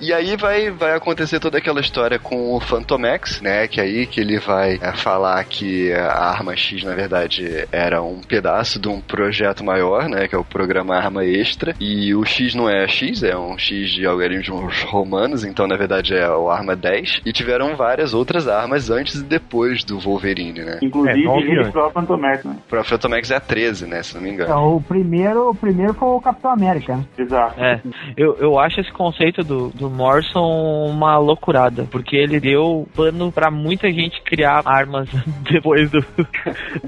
[0.00, 3.66] E aí vai, vai acontecer toda aquela história com o Phantomex, né?
[3.66, 8.02] Que é aí que ele vai é, falar que a arma X, na verdade, era
[8.02, 10.28] um pedaço de um projeto maior, né?
[10.28, 11.74] Que é o programa Arma Extra.
[11.80, 16.14] E o X não é X, é um X de algoritmos romanos, então na verdade
[16.14, 17.22] é o Arma 10.
[17.24, 20.78] E tiveram várias outras armas antes e depois do Wolverine, né?
[20.82, 22.56] Inclusive, É, próprio Fantomex, né?
[22.70, 24.02] O Phantomex é a 13, né?
[24.02, 24.50] Se não me engano.
[24.50, 26.96] Então, o primeiro, o primeiro foi o Capitão América.
[26.96, 27.04] né?
[27.18, 27.60] Exato.
[27.60, 27.80] É,
[28.16, 29.13] eu, eu acho esse conceito
[29.44, 35.08] do, do Morrison uma loucurada, porque ele deu pano pra muita gente criar armas
[35.50, 36.04] depois do,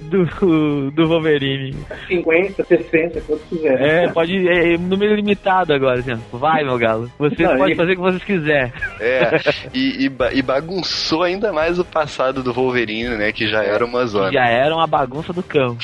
[0.02, 1.76] do, do Wolverine.
[2.08, 3.80] 50, 60, quanto quiser.
[3.80, 4.48] É, pode.
[4.48, 6.14] É número limitado agora, assim.
[6.32, 7.10] Vai, meu galo.
[7.18, 8.72] Você Não, pode e- fazer o que vocês quiser.
[9.00, 9.30] É,
[9.74, 13.32] e, e, e bagunçou ainda mais o passado do Wolverine, né?
[13.32, 14.32] Que já era uma zona.
[14.32, 15.76] Já era uma bagunça do cão.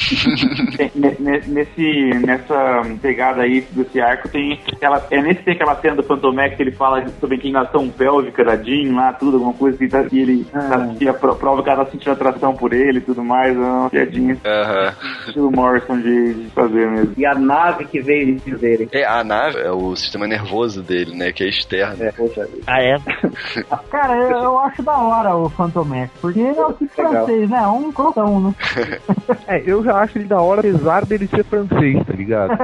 [0.94, 5.96] Ne- ne- Nesse, nessa pegada aí desse arco, tem aquela, é nesse tem aquela cena
[5.96, 6.02] do
[6.32, 9.88] Fantomex que ele fala sobre a inclinação pélvica da Jean lá, tudo, alguma coisa que,
[9.88, 12.98] tá, que ele tá, que a pro- prova que ela tá sentindo atração por ele
[12.98, 14.94] e tudo mais, é uma piadinha Aham.
[15.26, 17.12] estilo Morrison de, de fazer mesmo.
[17.16, 18.88] E a nave que veio eles dizerem.
[18.92, 21.32] É, a nave é o sistema nervoso dele, né?
[21.32, 22.02] Que é externo.
[22.02, 22.48] É, poxa.
[22.66, 22.96] Ah, é?
[23.90, 27.26] Cara, eu, eu acho da hora o Phantomex, porque ele é o tipo Legal.
[27.26, 27.66] francês, né?
[27.66, 28.54] Um crotão, né?
[29.48, 32.52] É, eu já acho ele da hora, apesar dele ser francês, tá ligado?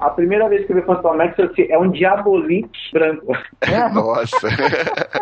[0.00, 3.32] A primeira vez que eu vi Fantomex disse, é um diabolite branco.
[3.92, 4.48] Nossa.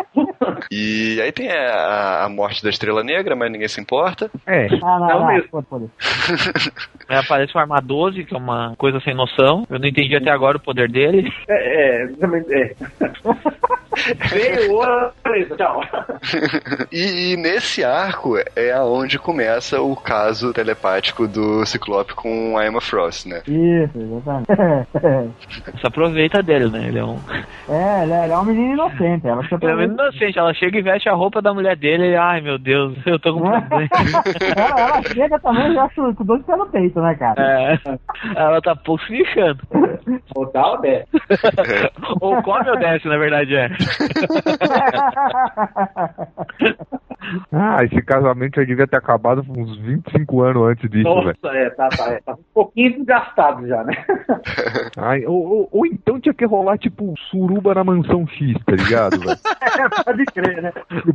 [0.70, 4.30] e aí tem a, a morte da Estrela Negra, mas ninguém se importa.
[4.46, 4.66] É.
[4.82, 5.62] Ah, não, Não não, mesmo.
[5.62, 5.86] pode.
[7.08, 9.66] Aí aparece o Arma 12, que é uma coisa sem noção.
[9.68, 11.28] Eu não entendi até agora o poder dele.
[11.48, 12.74] É, é, também, é.
[14.30, 15.82] Veio, tchau.
[16.92, 22.80] E, e nesse arco é aonde começa o caso telepático do Ciclope com a Emma
[22.80, 23.42] Frost, né?
[23.46, 24.88] Isso, exatamente.
[25.78, 26.88] Se aproveita dele, né?
[26.88, 27.18] Ele é um.
[27.68, 29.26] É, ele é, ele é um menino inocente.
[29.26, 30.38] Ela se Ele é muito inocente.
[30.38, 33.34] Ela chega e veste a roupa da mulher dele e, ai meu Deus, eu tô
[33.34, 33.88] com problema.
[34.56, 37.42] ela, ela chega também já com com dois pés no peito, né, cara?
[37.42, 37.78] É,
[38.36, 39.60] ela tá pouco se lixando.
[40.34, 41.08] Ou tá ou desce.
[42.20, 43.70] Ou come ou desce, na verdade é.
[47.52, 51.36] Ah, esse casamento já devia ter acabado uns 25 anos antes disso, velho.
[51.42, 53.92] Nossa, é, tá, tá, é, tá um pouquinho desgastado já, né?
[54.96, 59.18] Ai, ou, ou- ou então tinha que rolar, tipo, suruba na mansão X, tá ligado,
[59.20, 59.38] velho?
[60.04, 60.72] Pode crer, né?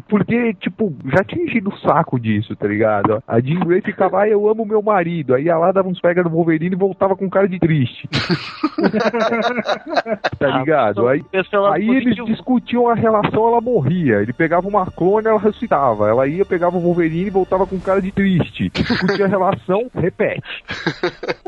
[0.09, 3.21] Porque, tipo, já tinha enchido o saco disso, tá ligado?
[3.27, 5.35] A Jean Grey ficava, ah, eu amo meu marido.
[5.35, 8.07] Aí ia lá, dava uns pega no Wolverine e voltava com cara de triste.
[10.39, 11.07] tá ligado?
[11.07, 14.21] Aí, pelo lado aí eles discutiam a relação, ela morria.
[14.21, 16.09] Ele pegava uma clone, ela ressuscitava.
[16.09, 18.69] Ela ia, pegava o Wolverine e voltava com cara de triste.
[18.69, 20.41] Discutia a relação, repete.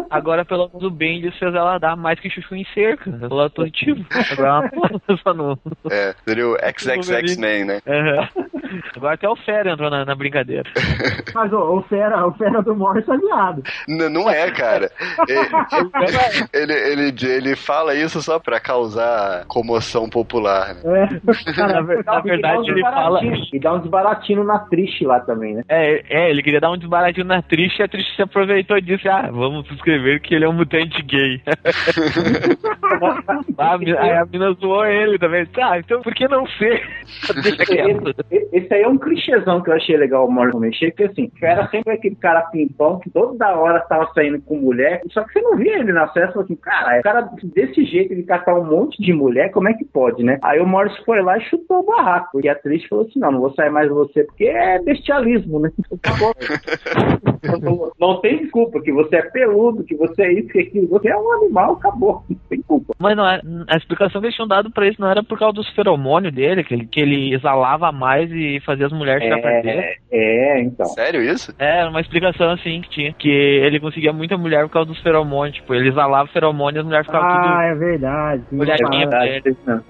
[0.10, 2.87] Agora, pelo menos o Bendis fez ela dar mais que chuchu em cerca.
[2.96, 4.06] Pelo lado positivo.
[4.32, 5.60] Agora ela não só no.
[5.92, 7.82] É, seria o XXX-Men, né?
[7.86, 8.30] É.
[8.96, 10.70] Agora até o Fera entrou na, na brincadeira.
[11.34, 13.64] Mas o, o, fera, o fera do Morrison é viado.
[13.88, 14.90] N- não é, cara.
[16.54, 20.82] Ele, ele, ele, ele fala isso só pra causar comoção popular, né?
[20.86, 21.54] É.
[21.54, 23.20] Cara, na, ver- na verdade, ele fala.
[23.54, 25.64] E dá um desbaratinho na triste lá também, né?
[25.70, 29.08] É, é, ele queria dar um desbaratinho na Trish e a Trish se aproveitou disso.
[29.10, 31.42] Ah, vamos escrever que ele é um mutante gay.
[33.58, 35.46] Ah, a, a mina zoou ele também.
[35.48, 36.82] Tá, então por que não ser?
[38.30, 41.32] Esse, esse aí é um clichêzão que eu achei legal o Morrison mexer, porque assim,
[41.42, 45.42] era sempre aquele cara pimpão que toda hora tava saindo com mulher, só que você
[45.42, 48.66] não via ele na festa, falou assim, cara, o cara desse jeito, ele catar um
[48.66, 50.38] monte de mulher, como é que pode, né?
[50.44, 53.32] Aí o Morrison foi lá e chutou o barraco, e a atriz falou assim, não,
[53.32, 55.72] não vou sair mais você, porque é bestialismo, né?
[57.62, 61.08] Não, não tem desculpa, que você é peludo, que você é isso, que aquilo, você
[61.08, 62.94] é um animal, acabou, não tem culpa.
[63.00, 65.54] Mas não é, a explicação que eles tinham dado pra isso não era por causa
[65.54, 69.62] dos feromônios dele, que ele, que ele exalava mais e fazia as mulheres tirar pra
[69.62, 69.82] dele.
[69.82, 70.86] É, é, então.
[70.88, 71.54] Sério isso?
[71.58, 73.14] É, era uma explicação assim que tinha.
[73.14, 75.56] Que ele conseguia muita mulher por causa dos feromônios.
[75.58, 78.44] Tipo, ele exalava feromônio e as mulheres ficavam Ah, é verdade.
[78.50, 78.56] sim.
[78.56, 79.38] Mulher É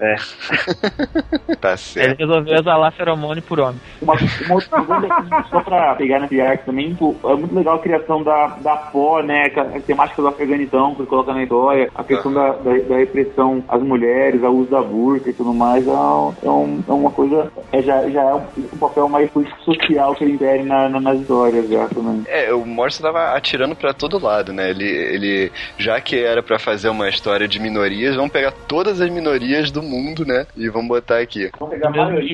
[0.00, 0.14] é.
[1.60, 1.70] Tá tudo.
[1.70, 2.18] Ele certo.
[2.18, 3.80] resolveu exalar feromônio por homem.
[4.00, 4.14] Uma,
[4.46, 5.08] uma outra coisa,
[5.50, 9.22] só pra pegar nesse arco também, pô, é muito legal a criação da, da pó,
[9.22, 9.50] né?
[9.56, 12.96] A, a temática do Afeganistão, que ele coloca na história, a questão da, da da
[12.96, 17.10] repressão às mulheres, ao uso da burca e tudo mais, é, é, um, é uma
[17.10, 18.42] coisa, é, já, já é um,
[18.72, 22.24] um, papel mais político social que ele insere na, na, nas histórias já também.
[22.26, 24.70] É, o Morrison tava atirando para todo lado, né?
[24.70, 29.10] Ele, ele já que era para fazer uma história de minorias, vamos pegar todas as
[29.10, 30.46] minorias do mundo, né?
[30.56, 31.50] E vamos botar aqui.
[31.58, 31.92] Vamos pegar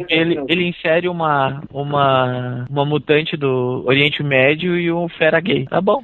[0.08, 5.66] ele, ele insere uma, uma, uma mutante do Oriente Médio e um fera gay.
[5.66, 6.02] Tá bom.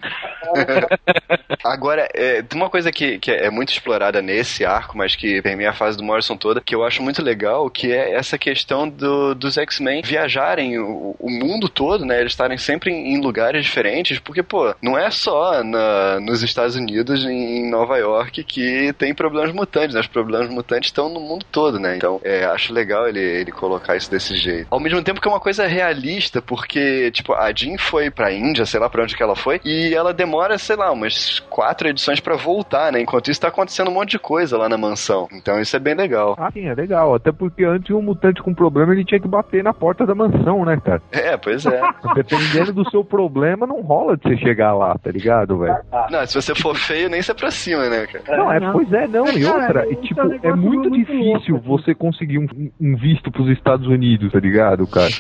[1.64, 5.70] Agora, é, tem uma coisa que, que é muito explorada nesse arco, mas que permeia
[5.70, 9.34] a fase do Morrison toda, que eu acho muito legal, que é essa questão do,
[9.34, 12.20] dos X-Men viajarem o, o, mundo todo, né?
[12.20, 16.76] Eles estarem sempre em, em, lugares diferentes, porque, pô, não é só na, nos Estados
[16.76, 20.00] Unidos, em Nova York, que tem problemas mutantes, né?
[20.00, 21.96] Os problemas mutantes estão no mundo todo, né?
[21.96, 24.66] Então, é, acho legal ele, ele colocar isso desse jeito.
[24.70, 28.66] Ao mesmo tempo que é uma coisa realista, porque, tipo, a Jean foi pra Índia,
[28.66, 32.20] sei lá pra onde que ela foi, e ela demora, sei lá, umas quatro edições
[32.20, 33.00] para voltar, né?
[33.00, 35.28] Enquanto isso tá acontecendo um monte de coisa lá na mansão.
[35.32, 36.34] Então isso é bem legal.
[36.38, 37.14] Ah, sim, é legal.
[37.14, 40.64] Até porque antes um mutante com problema ele tinha que bater na porta da mansão,
[40.64, 41.02] né, cara?
[41.12, 41.80] É, pois é.
[42.14, 45.76] Dependendo do seu problema, não rola de você chegar lá, tá ligado, velho?
[46.10, 48.36] Não, se você for feio, nem se aproxima, né, cara?
[48.36, 49.28] Não, é, pois é, não.
[49.28, 52.46] E outra, e, tipo, é muito difícil você conseguir um,
[52.80, 55.10] um visto pros Estados Unidos, tá ligado, cara?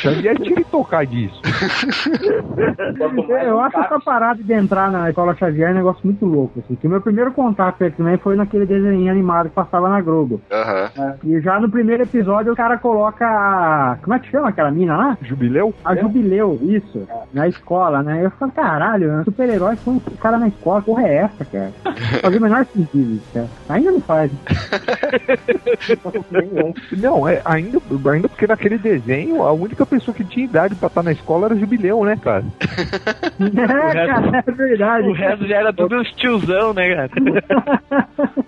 [0.00, 1.40] Xavier tinha que tocar disso.
[3.44, 6.74] eu acho essa parada de entrar na escola Xavier é um negócio muito louco, assim.
[6.74, 10.40] Que o meu primeiro contato X-Men foi naquele desenho animado que passava na Globo.
[10.50, 11.04] Uhum.
[11.04, 13.96] É, e já no primeiro episódio o cara coloca a...
[14.02, 15.18] Como é que chama aquela mina lá?
[15.22, 15.74] Jubileu?
[15.84, 16.00] A é.
[16.00, 17.06] Jubileu, isso.
[17.08, 17.14] É.
[17.32, 18.24] Na escola, né?
[18.24, 21.72] Eu falo, caralho, super-herói com um cara na escola, porra é essa, cara?
[22.20, 23.48] Fazia o menor sentido, cara.
[23.68, 24.30] Ainda não faz.
[26.96, 27.78] não, é, ainda,
[28.10, 31.56] ainda porque naquele desenho a única pessoa que tinha idade pra estar na escola era
[31.56, 32.44] Jubileu, né, cara?
[33.40, 35.08] é, cara, é verdade.
[35.08, 37.10] O resto já era tudo uns tiozão, né, cara?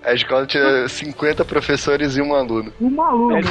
[0.04, 2.72] A escola tinha 50 professores e um aluno.
[2.80, 3.42] Um aluno, né?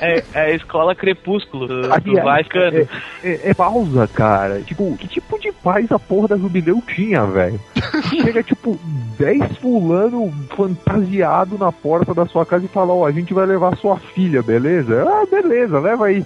[0.00, 2.58] É, é a escola Crepúsculo do, do Vasco.
[2.58, 2.86] É,
[3.24, 4.60] é, é, pausa, cara.
[4.62, 7.60] Tipo, que tipo de paz a porra da Jubileu tinha, velho?
[8.08, 8.78] Chega, tipo,
[9.18, 13.46] 10 fulano fantasiado na porta da sua casa e fala, ó, oh, a gente vai
[13.46, 15.04] levar sua filha, beleza?
[15.06, 16.24] Ah, beleza, leva aí.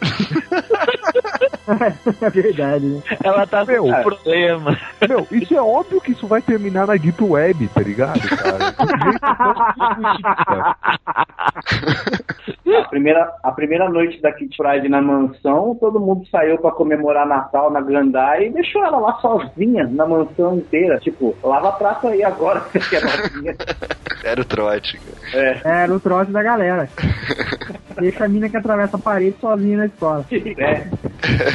[2.21, 3.03] é verdade, né?
[3.23, 4.79] Ela tá meu, com problema.
[5.09, 8.75] Meu, isso é óbvio que isso vai terminar na Deep Web, tá ligado, cara?
[12.79, 17.27] a, primeira, a primeira noite da Kit Pride na mansão, todo mundo saiu pra comemorar
[17.27, 20.99] Natal na Grandai e deixou ela lá sozinha na mansão inteira.
[20.99, 23.57] Tipo, lava prato aí agora, que é novinha.
[24.25, 25.01] Era o trote.
[25.35, 25.61] É.
[25.65, 26.89] Era o trote da galera.
[27.99, 30.25] Deixa a mina que atravessa a parede sozinha na escola.
[30.31, 30.87] É.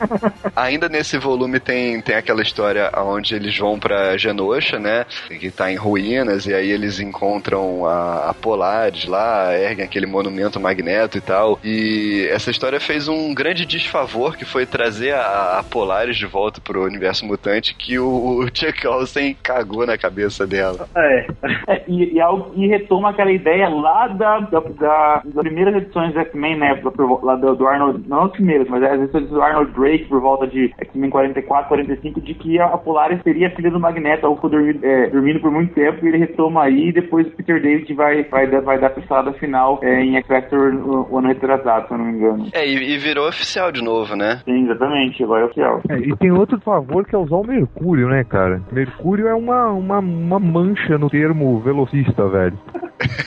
[0.54, 5.04] Ainda nesse volume tem, tem aquela história onde eles vão pra Genosha, né?
[5.28, 10.60] Que tá em ruínas, e aí eles encontram a, a Polaris lá, erguem aquele monumento
[10.60, 11.58] magneto e tal.
[11.64, 16.60] E essa história fez um grande desfavor, que foi trazer a, a Polaris de volta
[16.60, 20.88] pro universo mutante, que o, o Chuck Olsen cagou na cabeça dela.
[20.94, 21.26] É,
[21.68, 22.20] é e, e,
[22.56, 26.82] e retoma aquela ideia lá da, da, da, das primeiras edições do X-Men, né?
[27.22, 30.46] Lá do, do Arnold, não as primeiras, mas as edições do Arnold Drake por volta
[30.46, 34.84] de X-Men 44, 45, de que a Polaris seria filha do Magneto, ou ficou dormindo,
[34.84, 38.24] é, dormindo por muito tempo, e ele retoma aí, e depois o Peter David vai,
[38.24, 42.04] vai, vai dar a pistada final é, em X-Factor o ano retrasado, se eu não
[42.06, 42.48] me engano.
[42.52, 44.40] É, e, e, virou oficial de novo, né?
[44.44, 45.80] Sim, exatamente, agora é oficial.
[45.88, 48.60] É, e tem outro favor que é usar o Mercúrio, né, cara?
[48.72, 52.58] Mercúrio é uma, uma, uma mancha no termo velocista, velho.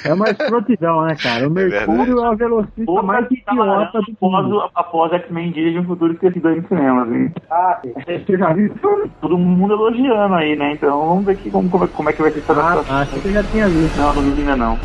[0.06, 1.48] É uma escrotidão, né, cara?
[1.48, 4.70] O é Mercúrio é, é o velocista mais idiota do mundo.
[4.76, 7.32] Após X-Men Dia de um Futuro Esquecido no cinema, assim.
[7.50, 8.74] Ah, você já viu?
[9.22, 10.74] Todo mundo elogiando aí, né?
[10.74, 12.96] Então vamos ver aqui como, como, como é que vai ser essa ah, adaptação.
[12.96, 13.98] Ah, acho que eu já tinha visto.
[13.98, 14.78] Não, não vi ainda não.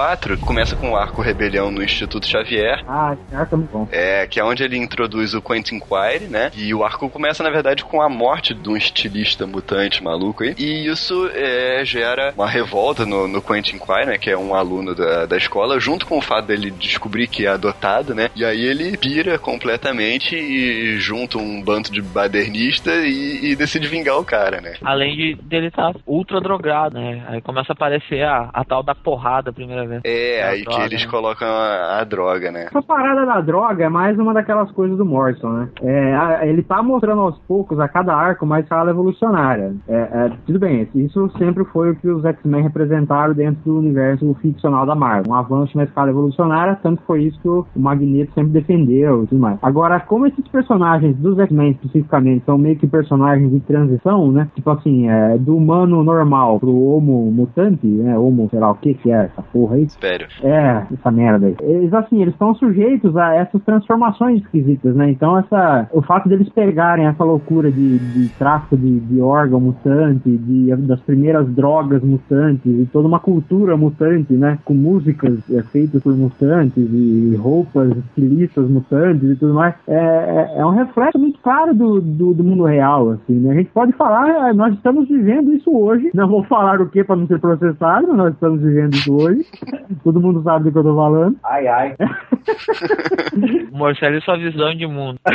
[0.00, 2.82] 4 começa com o arco Rebelião no Instituto Xavier.
[2.88, 3.88] Ah, esse arco é muito bom.
[3.92, 6.50] É, que é onde ele introduz o Quentin Quire, né?
[6.56, 10.54] E o arco começa, na verdade, com a morte de um estilista mutante maluco aí.
[10.56, 14.16] E isso é, gera uma revolta no, no Quentin Quire, né?
[14.16, 17.50] Que é um aluno da, da escola, junto com o fato dele descobrir que é
[17.50, 18.30] adotado, né?
[18.34, 24.18] E aí ele pira completamente e junta um bando de badernista e, e decide vingar
[24.18, 24.76] o cara, né?
[24.82, 27.22] Além de dele estar tá ultra drogado, né?
[27.28, 29.89] Aí começa a aparecer a, a tal da porrada a primeira vez.
[30.04, 31.10] É, aí droga, que eles né?
[31.10, 32.64] colocam a, a, droga, né?
[32.66, 35.68] Essa parada da droga é mais uma daquelas coisas do Morrison, né?
[35.82, 39.74] É, a, ele tá mostrando aos poucos, a cada arco, mais escala evolucionária.
[39.88, 44.34] É, é, tudo bem, isso sempre foi o que os X-Men representaram dentro do universo
[44.40, 45.32] ficcional da Marvel.
[45.32, 49.40] Um avanço na escala evolucionária, tanto foi isso que o Magneto sempre defendeu e tudo
[49.40, 49.58] mais.
[49.62, 54.48] Agora, como esses personagens dos X-Men especificamente são meio que personagens de transição, né?
[54.54, 58.18] Tipo assim, é, do humano normal pro homo mutante, né?
[58.18, 59.79] Homo, sei lá o que que é essa porra aí.
[59.82, 60.26] Espero.
[60.42, 61.56] É, essa merda aí.
[61.60, 65.10] Eles, assim, eles estão sujeitos a essas transformações esquisitas, né?
[65.10, 70.30] Então, essa, o fato deles pegarem essa loucura de, de tráfico de, de órgão mutante,
[70.30, 74.58] de, das primeiras drogas mutantes e toda uma cultura mutante, né?
[74.64, 80.60] Com músicas é, feitas por mutantes e roupas estilistas mutantes e tudo mais, é, é,
[80.60, 83.52] é um reflexo muito claro do, do, do, mundo real, assim, né?
[83.52, 87.04] A gente pode falar, é, nós estamos vivendo isso hoje, não vou falar o que
[87.04, 89.44] para não ser processado, mas nós estamos vivendo isso hoje,
[90.04, 91.36] todo mundo sabe do que eu tô falando.
[91.44, 91.96] Ai, ai.
[93.72, 95.18] Marcelo e sua visão de mundo.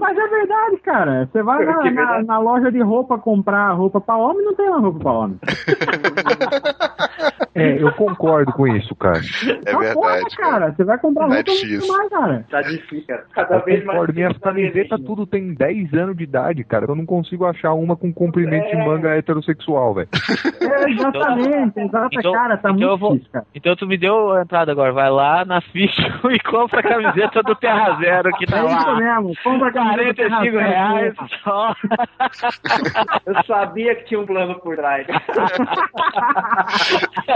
[0.00, 1.28] Mas é verdade, cara.
[1.30, 4.80] Você vai na, na, na, loja de roupa comprar roupa pra homem, não tem uma
[4.80, 5.38] roupa pra homem.
[7.54, 9.20] É, eu concordo com isso, cara.
[9.66, 9.94] É verdade.
[9.94, 10.72] Porra, cara.
[10.72, 12.44] Você vai comprar roupa mais, cara.
[12.50, 13.24] Tá difícil, cara.
[13.34, 14.00] Cada eu vez concordo.
[14.00, 14.14] mais.
[14.14, 16.86] Minhas camisetas tudo tem 10 anos de idade, cara.
[16.88, 18.70] Eu não consigo achar uma com comprimento é...
[18.70, 20.08] de manga heterossexual, velho.
[20.62, 21.78] É, exatamente.
[21.78, 22.56] Exato, então, cara.
[22.56, 23.12] Tá então muito vou...
[23.12, 23.46] difícil, cara.
[23.54, 24.92] Então tu me deu a entrada agora.
[24.92, 28.78] Vai lá na ficha e compra a camiseta do Terra Zero que tá é lá.
[28.78, 29.32] isso mesmo.
[29.42, 31.74] Compra a camiseta 45 reais só.
[33.26, 35.06] Eu sabia que tinha um plano por trás.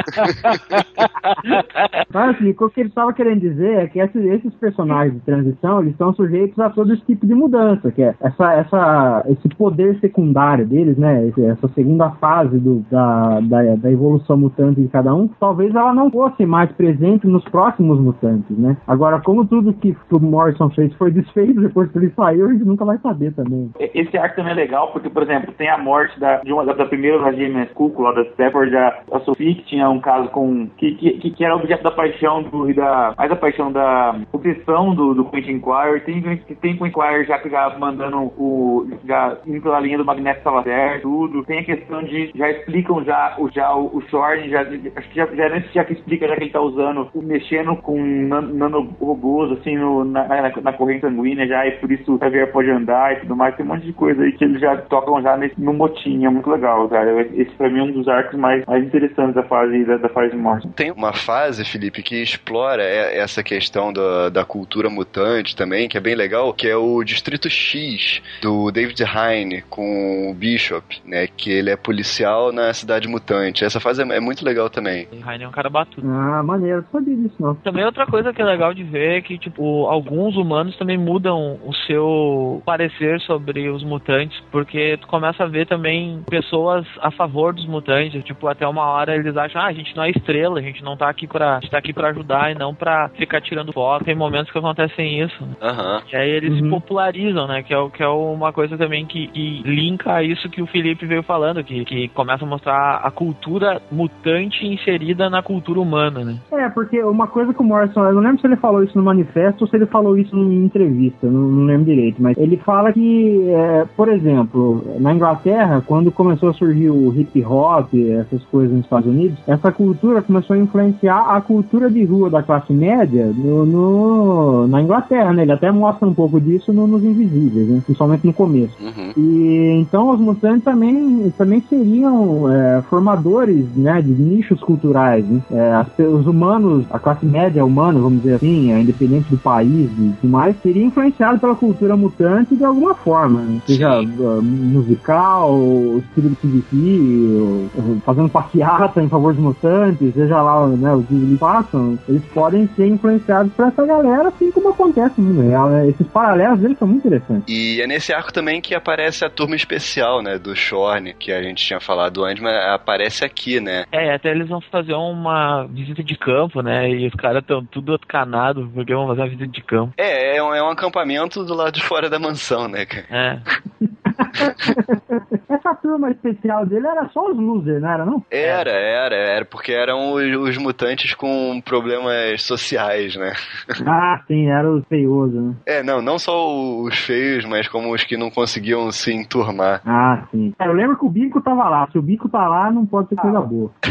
[2.12, 5.92] Mas assim, o que ele estava querendo dizer é que esses, personagens de transição, eles
[5.92, 10.66] estão sujeitos a todo esse tipo de mudança, que é essa, essa, esse poder secundário
[10.66, 11.28] deles, né?
[11.28, 16.10] Essa segunda fase do, da, da, da evolução mutante de cada um, talvez ela não
[16.10, 18.76] fosse mais presente nos próximos mutantes, né?
[18.86, 22.64] Agora, como tudo que o Morrison fez foi desfeito depois que ele saiu, a gente
[22.64, 23.70] nunca vai saber também.
[23.78, 26.72] Esse arco também é legal, porque, por exemplo, tem a morte da, de uma da,
[26.72, 30.28] da primeira da James Cook, lá da Stafford, a, a Sophie, que tinha um caso
[30.30, 30.68] com.
[30.76, 33.14] que, que, que era objeto da paixão do, da.
[33.16, 36.00] mais a paixão da obsessão do, do Quentin Quire.
[36.04, 36.22] Tem,
[36.60, 38.86] tem Quentin Quire já que já mandando o.
[39.04, 41.44] já indo pela linha do Magneto Salazar, tudo.
[41.44, 42.32] Tem a questão de.
[42.34, 45.84] já explicam já o, já, o, o Shorn, já, acho que já, já, nesse já
[45.84, 50.72] que explica já que ele tá usando, mexendo com nanorobôs, assim, no, na, na, na,
[50.72, 53.54] corrente sanguínea já, e por isso o Xavier pode andar e tudo mais.
[53.56, 56.30] Tem um monte de coisa aí que eles já tocam já nesse, no motim, é
[56.30, 57.22] muito legal, cara.
[57.34, 60.30] Esse pra mim é um dos arcos mais, mais interessantes da fase, da, da fase
[60.30, 60.68] de morte.
[60.68, 66.00] Tem uma fase, Felipe, que explora essa questão da, da cultura mutante também, que é
[66.00, 71.26] bem legal, que é o Distrito X, do David Hine com o Bishop, né?
[71.26, 73.64] Que ele é policial na cidade mutante.
[73.64, 75.08] Essa fase é, é muito legal também.
[75.12, 76.06] Hine é um cara batuto.
[76.06, 77.54] Ah, maneiro, não sabia disso não.
[77.56, 81.58] Também outra coisa que é legal de ver é que, tipo, alguns humanos também mudam
[81.64, 87.52] o seu parecer sobre os mutantes, porque tu começa a ver também pessoas a favor
[87.52, 90.82] dos mutantes, tipo, até uma hora eles acham, ah, gente não é estrela, a gente
[90.82, 93.72] não tá aqui pra, a gente tá aqui pra ajudar e não pra ficar tirando
[93.72, 94.04] foto.
[94.04, 95.44] Tem momentos que acontecem isso.
[95.44, 95.54] Né?
[95.62, 96.00] Uhum.
[96.12, 96.64] E aí eles uhum.
[96.64, 97.62] se popularizam, né?
[97.62, 101.06] Que é, que é uma coisa também que, que linka a isso que o Felipe
[101.06, 106.36] veio falando, que, que começa a mostrar a cultura mutante inserida na cultura humana, né?
[106.52, 109.04] É, porque uma coisa que o Morrison, eu não lembro se ele falou isso no
[109.04, 112.92] manifesto ou se ele falou isso em entrevista, não, não lembro direito, mas ele fala
[112.92, 118.72] que, é, por exemplo, na Inglaterra, quando começou a surgir o hip hop, essas coisas
[118.72, 123.32] nos Estados Unidos, essa cultura começou a influenciar a cultura de rua da classe média
[123.34, 125.42] no, no na Inglaterra, né?
[125.42, 127.82] Ele até mostra um pouco disso no, nos Invisíveis, né?
[127.84, 128.74] principalmente no começo.
[128.80, 129.12] Uhum.
[129.16, 135.24] E então os mutantes também, também seriam é, formadores né, de nichos culturais.
[135.24, 135.40] Né?
[135.50, 139.90] É, as, os humanos, a classe média humana, vamos dizer assim, é, independente do país
[139.98, 143.60] e tudo mais, seria influenciado pela cultura mutante de alguma forma, né?
[143.66, 145.58] seja uh, musical,
[145.98, 151.38] estilo de CDC, fazendo passeata em favor de mutantes, seja lá né, os que eles
[151.38, 155.88] passam, eles podem ser influenciados por essa galera, assim como acontece no mundo real, né?
[155.88, 157.44] Esses paralelos deles são muito interessantes.
[157.48, 161.42] E é nesse arco também que aparece a turma especial, né, do Shorn, que a
[161.42, 163.84] gente tinha falado antes, mas aparece aqui, né?
[163.90, 166.90] É, até eles vão fazer uma visita de campo, né?
[166.90, 169.94] E os caras estão tudo atcanados porque vão fazer uma visita de campo.
[169.96, 173.06] É, é um, é um acampamento do lado de fora da mansão, né, cara?
[173.10, 173.86] É.
[175.48, 178.24] Essa turma especial dele era só os losers, não era não?
[178.30, 183.32] Era, era, era, porque eram os, os mutantes com problemas sociais, né?
[183.86, 185.54] Ah, sim, era os feiosos, né?
[185.64, 186.48] É, não, não só
[186.82, 189.80] os feios, mas como os que não conseguiam se enturmar.
[189.86, 190.52] Ah, sim.
[190.58, 191.88] É, eu lembro que o bico tava lá.
[191.92, 193.70] Se o bico tá lá, não pode ser coisa boa.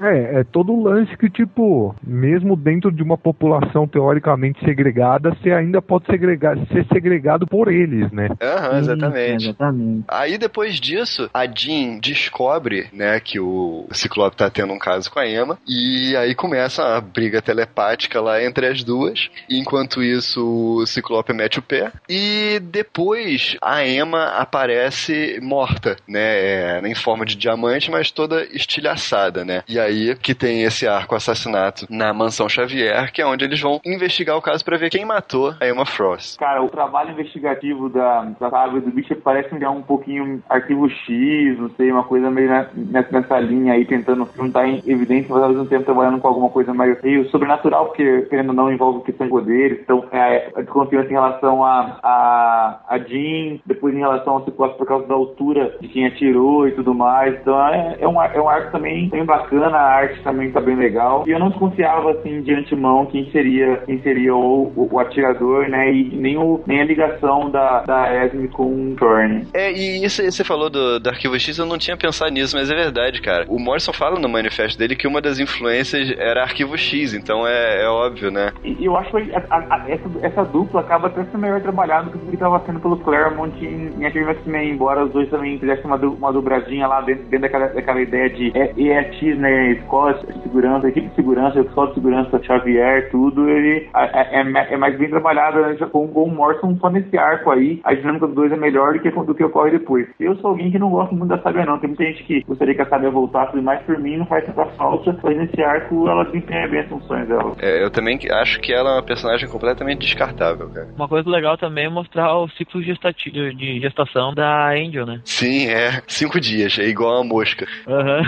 [0.00, 5.50] É, é todo o lance que, tipo, mesmo dentro de uma população teoricamente segregada, você
[5.52, 8.28] ainda pode segregar, ser segregado por eles, né?
[8.40, 9.48] Aham, exatamente.
[9.48, 10.04] Exatamente.
[10.08, 15.18] Aí depois disso, a Jean descobre, né, que o Ciclope tá tendo um caso com
[15.18, 19.28] a Emma, e aí começa a briga telepática lá entre as duas.
[19.48, 21.92] Enquanto isso, o Ciclope mete o pé.
[22.08, 29.44] E depois a Emma aparece morta, né, é, em forma de diamante, mas toda estilhaçada,
[29.44, 29.62] né.
[29.68, 33.80] E aí que tem esse arco assassinato na mansão Xavier, que é onde eles vão
[33.84, 36.38] investigar o caso para ver quem matou a Emma Frost.
[36.38, 38.48] Cara, o trabalho investigativo da, da
[38.80, 42.48] saga do bicho parece me dar um pouquinho arquivo X, não sei, uma coisa meio
[42.48, 46.48] ne- nessa, linha aí, tentando juntar em evidência, mas ao mesmo tempo trabalhando com alguma
[46.48, 50.62] coisa meio, meio sobrenatural, porque querendo ou não envolve questão de poderes, então é, a
[50.62, 55.14] desconfiança em relação a, a, a Jean, depois em relação ao Ciclope por causa da
[55.14, 59.08] altura de quem atirou e tudo mais, então é, é, um, é um arco também
[59.08, 63.06] bem bacana, a arte também tá bem legal, e eu não desconfiava assim de antemão
[63.06, 67.50] quem seria, quem seria o, o, o atirador, né, e nem, o, nem a ligação
[67.50, 69.46] da, da Esme com o Thorne.
[69.54, 72.70] É, e isso você falou do, do Arquivo X, eu não tinha pensado nisso, mas
[72.70, 73.44] é verdade, cara.
[73.48, 77.82] O Morrison fala no manifesto dele que uma das influências era Arquivo X, então é,
[77.82, 78.52] é óbvio, né?
[78.64, 82.18] E eu acho que a- a- essa, essa dupla acaba até sendo melhor trabalhada do
[82.18, 85.58] que o que estava sendo pelo Claremont em, em Aquele X-Men, embora os dois também
[85.58, 89.72] fizessem uma, uma dobradinha lá dentro, dentro daquela, daquela ideia de é, EAX, né?
[89.72, 94.76] Escola de segurança, equipe de segurança, escola de segurança, Xavier, tudo, ele é, é, é
[94.76, 97.80] mais bem trabalhado né, com, com o Morrison só nesse arco aí.
[97.84, 100.06] A dinâmica dos dois é melhor do que, do que ocorre depois.
[100.18, 101.78] Eu sou alguém que não gosto muito da saga, não.
[101.78, 104.66] Tem muita gente que gostaria que a saga voltasse, mas por mim não faz tanta
[104.66, 107.54] falta, mas nesse arco ela desempenha bem as funções dela.
[107.60, 110.88] É, eu também acho que ela é uma personagem completamente descartável, cara.
[110.96, 115.20] Uma coisa legal também é mostrar o ciclo de gestação da Angel, né?
[115.24, 116.02] Sim, é.
[116.06, 117.66] Cinco dias, é igual a mosca.
[117.88, 118.22] Aham.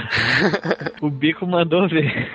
[1.02, 2.30] o bico mandou ver.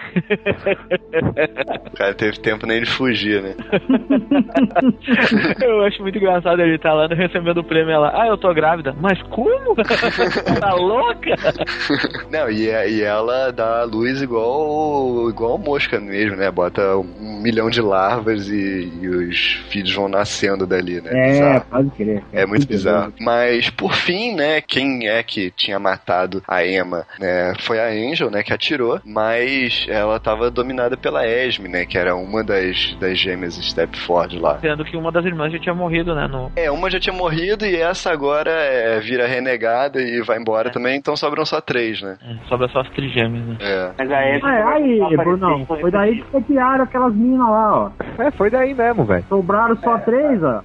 [1.85, 3.55] O cara teve tempo nem de fugir, né?
[5.61, 8.11] eu acho muito engraçado ele tá lá recebendo o prêmio ela.
[8.13, 8.95] Ah, eu tô grávida.
[8.99, 9.75] Mas como?
[10.59, 11.36] tá louca?
[12.32, 16.49] Não, e, é- e ela dá a luz igual, igual a mosca mesmo, né?
[16.51, 21.11] Bota um milhão de larvas e, e os filhos vão nascendo dali, né?
[21.13, 21.65] É, Bizarro.
[21.69, 22.23] pode crer.
[22.32, 23.13] É muito bizarro.
[23.19, 28.30] Mas, por fim, né, quem é que tinha matado a Emma, né, foi a Angel,
[28.30, 33.17] né, que atirou, mas ela tava dominada pela Esme, né, que era uma das, das
[33.19, 34.59] gêmeas Stepford lá.
[34.59, 36.28] Sendo que uma das irmãs já tinha morrido, né?
[36.28, 36.51] No...
[36.55, 40.97] É, uma já tinha morrido e essa agora é, vira renegada e vai embora também,
[40.97, 42.18] então sobram só três, né?
[42.24, 43.57] É, sobra só as trigêmeas, né?
[43.59, 43.91] É.
[43.97, 47.76] Mas a Esme Ah, é, aí, Brunão, só foi daí que copiaram aquelas minas lá,
[47.76, 47.91] ó.
[48.18, 49.24] É, foi daí mesmo, velho.
[49.30, 50.61] Sobraram só três, ó.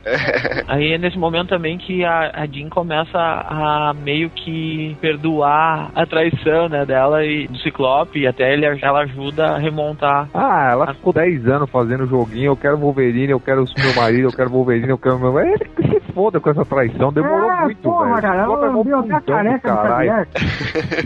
[0.68, 6.06] Aí é nesse momento também que a, a Jean começa a meio que perdoar a
[6.06, 10.28] traição, né, dela e do Ciclope, e até ele, ela ajuda a remontar.
[10.34, 14.28] Ah, ela ficou 10 anos fazendo joguinho, eu quero Wolverine, eu quero o meu marido,
[14.28, 15.38] eu quero Wolverine, eu quero meu.
[15.40, 18.22] Ele se foda com essa traição, demorou é, muito, porra, velho.
[18.22, 20.28] cara, Ela um até a careca do.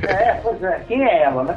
[0.06, 0.80] É, pois é.
[0.86, 1.56] Quem é ela, né?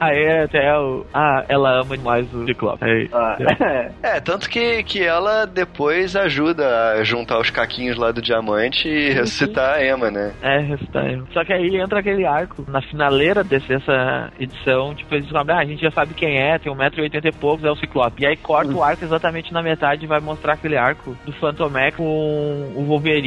[0.00, 1.04] Aí até o.
[1.12, 2.84] Ah, ela ama demais o Ciclope.
[2.84, 3.36] Aí, Ah,
[4.02, 9.10] É, tanto que, que ela depois ajuda a juntar os caquinhos lá do diamante e
[9.12, 10.32] ressuscitar a Emma, né?
[10.42, 11.24] É, ressuscitar ela.
[11.32, 12.64] Só que aí entra aquele arco.
[12.68, 16.72] Na finaleira dessa edição, tipo, eles descobrem, ah, a gente já sabe quem é, tem
[16.72, 18.22] 1,80m e poucos, é o Ciclope.
[18.22, 21.96] E aí corta o arco exatamente na metade e vai mostrar aquele arco do Phantomec
[21.96, 23.23] com o Wolverine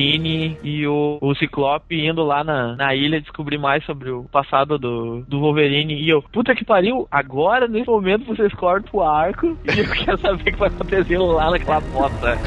[0.64, 5.24] e o, o Ciclope indo lá na, na ilha descobrir mais sobre o passado do,
[5.28, 5.94] do Wolverine.
[5.96, 10.20] E eu, puta que pariu, agora, nesse momento, vocês cortam o arco e eu quero
[10.20, 12.38] saber o que vai acontecer lá naquela bota.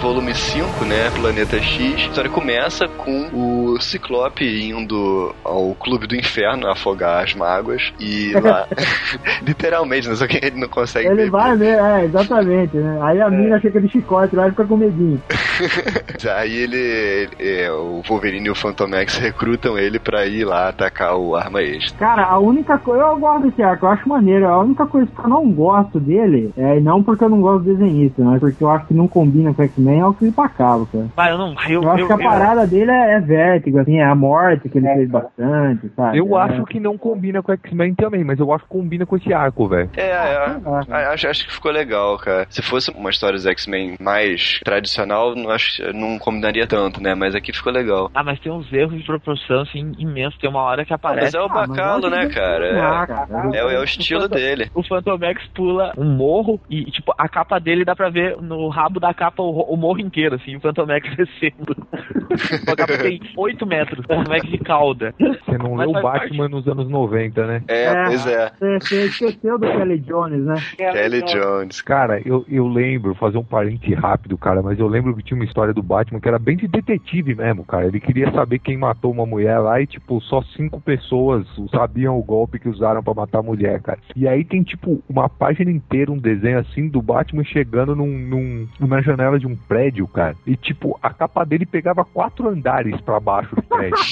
[0.00, 6.14] Volume 5, né, Planeta X, a história começa com o Ciclope indo ao Clube do
[6.16, 8.66] Inferno afogar as mágoas e lá,
[9.42, 11.30] literalmente, né, só que ele não consegue Ele beber.
[11.30, 12.98] vai ver, é, exatamente, né?
[13.02, 15.20] Aí a mina chega de chicote lá e fica com medinho.
[16.36, 21.34] Aí ele, é, o Wolverine e o Phantomex recrutam ele pra ir lá atacar o
[21.36, 21.98] Arma Extra.
[21.98, 23.02] Cara, a única coisa.
[23.02, 24.46] Eu gosto desse arco, eu acho maneiro.
[24.48, 27.74] A única coisa que eu não gosto dele, é, não porque eu não gosto do
[27.74, 31.08] desenhista, mas porque eu acho que não combina com X-Men, é o Felipe Acaba, cara.
[31.16, 31.54] Vai, eu não.
[31.68, 34.14] Eu, Eu acho eu- que a eu- parada dele é, é vértigo, assim, é a
[34.14, 36.18] morte que ele fez bastante, sabe?
[36.18, 36.42] Eu É.
[36.42, 39.68] acho que não combina com X-Men também, mas eu acho que combina com esse arco,
[39.68, 39.90] velho.
[39.96, 42.46] É, é, Ah, a- acho, acho que ficou legal, cara.
[42.50, 47.14] Se fosse uma história dos X-Men mais tradicional, não, acho, não combinaria tanto, né?
[47.14, 48.10] Mas aqui ficou legal.
[48.14, 50.38] Ah, mas tem uns erros de proporção, assim, imensos.
[50.38, 51.36] Tem uma hora que Mas aparece.
[51.36, 52.68] é o Ah, mas bacalo, acho né, que cara?
[52.68, 53.56] que É, cara.
[53.56, 54.68] é, o- é o estilo dele.
[54.74, 58.98] O Phantomex pula um morro e, tipo, a capa dele dá pra ver no rabo
[59.00, 61.76] da capa o, o morro inteiro, assim, o Phantomex descendo.
[62.66, 65.14] a capa tem 8 metros, o Phantomex de cauda.
[65.18, 67.62] Você não Mas leu faz Batman nos anos 90, né?
[67.68, 68.50] É, pois é.
[68.58, 70.54] Você, você esqueceu do Kelly Jones, né?
[70.76, 71.80] Kelly Jones.
[71.82, 75.44] Cara, eu, eu lembro, fazer um parente rápido, cara, mas eu lembro que tinha uma
[75.44, 77.86] história do Batman que era bem de detetive mesmo, cara.
[77.86, 82.22] Ele queria saber quem matou uma mulher lá e, tipo, só cinco pessoas sabiam o
[82.22, 83.98] golpe que usaram pra matar a mulher, cara.
[84.16, 88.68] E aí tem, tipo, uma página inteira, um desenho assim do Batman chegando num, num-
[88.80, 90.36] numa janela de um prédio, cara.
[90.46, 93.96] E, tipo, a capa dele pegava quatro andares pra baixo do prédio.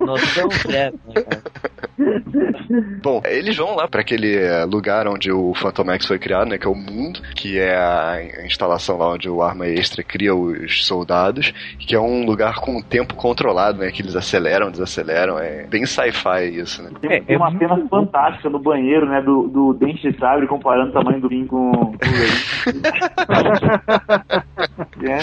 [0.00, 1.22] Noção zero, né?
[3.02, 6.58] Bom, eles vão lá pra aquele eh, lugar onde o Phantomex foi criado, né?
[6.58, 10.86] Que é o mundo, que é a instalação lá onde o Arma Extra cria os
[10.86, 13.90] soldados, que é um lugar com o tempo controlado, né?
[13.90, 15.38] Que eles aceleram, desaceleram.
[15.38, 16.90] É bem sci-fi isso, né?
[17.00, 19.20] Tem, É, tem é uma muito cena fantástica no banheiro, né?
[19.20, 22.82] Do, do dente de sabre comparando o tamanho do rim com Wolverine.
[25.04, 25.18] é.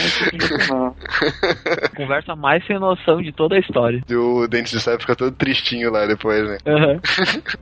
[1.95, 4.01] Conversa mais sem noção de toda a história.
[4.09, 6.57] E o Dente de Sabre fica todo tristinho lá depois, né?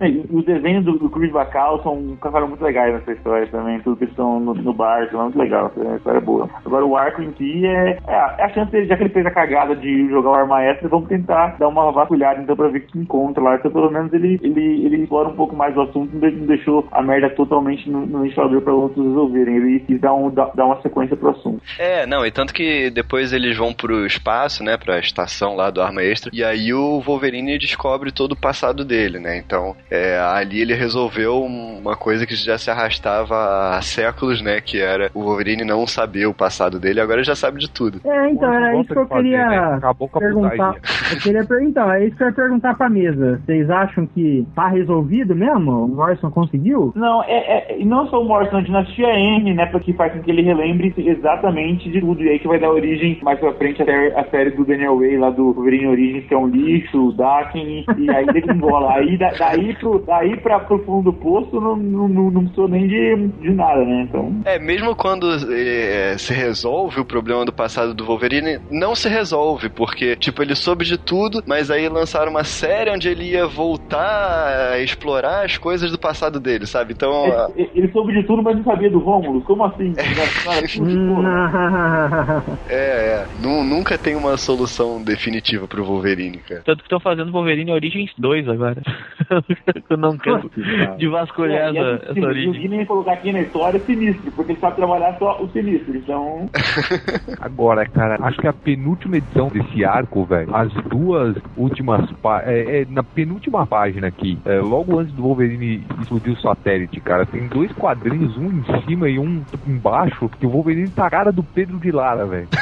[0.01, 3.79] E os desenhos do, do Chris Bacal são ficaram muito legais nessa história também.
[3.81, 5.71] Tudo que eles estão no, no bar, é muito legal.
[5.91, 6.49] A história é boa.
[6.65, 9.13] Agora o arco em si é, é, a- é a chance dele, já que ele
[9.13, 12.67] fez a cagada de jogar o arma extra, vamos tentar dar uma vasculhada então pra
[12.69, 13.55] ver o que encontra lá.
[13.55, 16.45] Então pelo menos ele, ele, ele explora um pouco mais o assunto, não de- não
[16.47, 19.55] deixou a merda totalmente no, no instalador pra outros resolverem.
[19.57, 21.61] Ele quis dar, um, dar, uma sequência pro assunto.
[21.79, 25.81] É, não, e tanto que depois eles vão pro espaço, né, pra estação lá do
[25.81, 30.61] Arma Extra, e aí o Wolverine descobre todo o passado dele, né, então é, ali
[30.61, 35.63] ele resolveu uma coisa que já se arrastava há séculos, né, que era o Wolverine
[35.63, 37.99] não saber o passado dele, agora ele já sabe de tudo.
[38.05, 39.57] É, então, era isso que eu de fazer, queria né?
[39.75, 40.75] Acabou com a perguntar.
[41.11, 43.41] Eu queria perguntar, é isso que eu ia perguntar pra mesa.
[43.45, 45.85] Vocês acham que tá resolvido mesmo?
[45.85, 46.91] O Morrison conseguiu?
[46.95, 50.21] Não, é, é- e não só o Morrison, a dinastia M, né, porque faz com
[50.21, 52.23] que ele relembre exatamente de tudo.
[52.23, 55.17] E aí que vai dar origem mais pra frente até a série do Daniel Way,
[55.17, 58.93] lá do Wolverine Origins, que é um lixo, o Daken, e aí desembola.
[58.93, 62.67] Aí da- daí, pro, daí pra, pro fundo do poço não, não, não, não precisou
[62.67, 64.07] nem de, de nada, né?
[64.09, 64.33] Então.
[64.45, 69.69] É, mesmo quando é, se resolve o problema do passado do Wolverine, não se resolve,
[69.69, 74.71] porque, tipo, ele soube de tudo, mas aí lançaram uma série onde ele ia voltar
[74.73, 76.93] a explorar as coisas do passado dele, sabe?
[76.93, 79.41] Então, a- Ele, ele soube de tudo, mas não sabia do Rômulo.
[79.41, 79.93] Como assim?
[82.69, 86.61] É, é, nu- nunca tem uma solução definitiva pro Wolverine, cara.
[86.65, 88.81] Tanto que estão fazendo Wolverine Origins 2 agora.
[89.89, 90.49] eu não canso
[90.97, 92.51] de vasculhar E é essa, essa o origem.
[92.53, 95.95] Guinness colocar aqui na história é sinistro, porque ele sabe trabalhar só o sinistro.
[95.95, 96.49] Então.
[97.39, 102.81] Agora, cara, acho que a penúltima edição desse arco, velho, as duas últimas pá- é,
[102.81, 107.47] é na penúltima página aqui, é, logo antes do Wolverine explodir o satélite, cara, tem
[107.47, 111.43] dois quadrinhos, um em cima e um embaixo, que o Wolverine tá a cara do
[111.43, 112.47] Pedro de Lara, velho.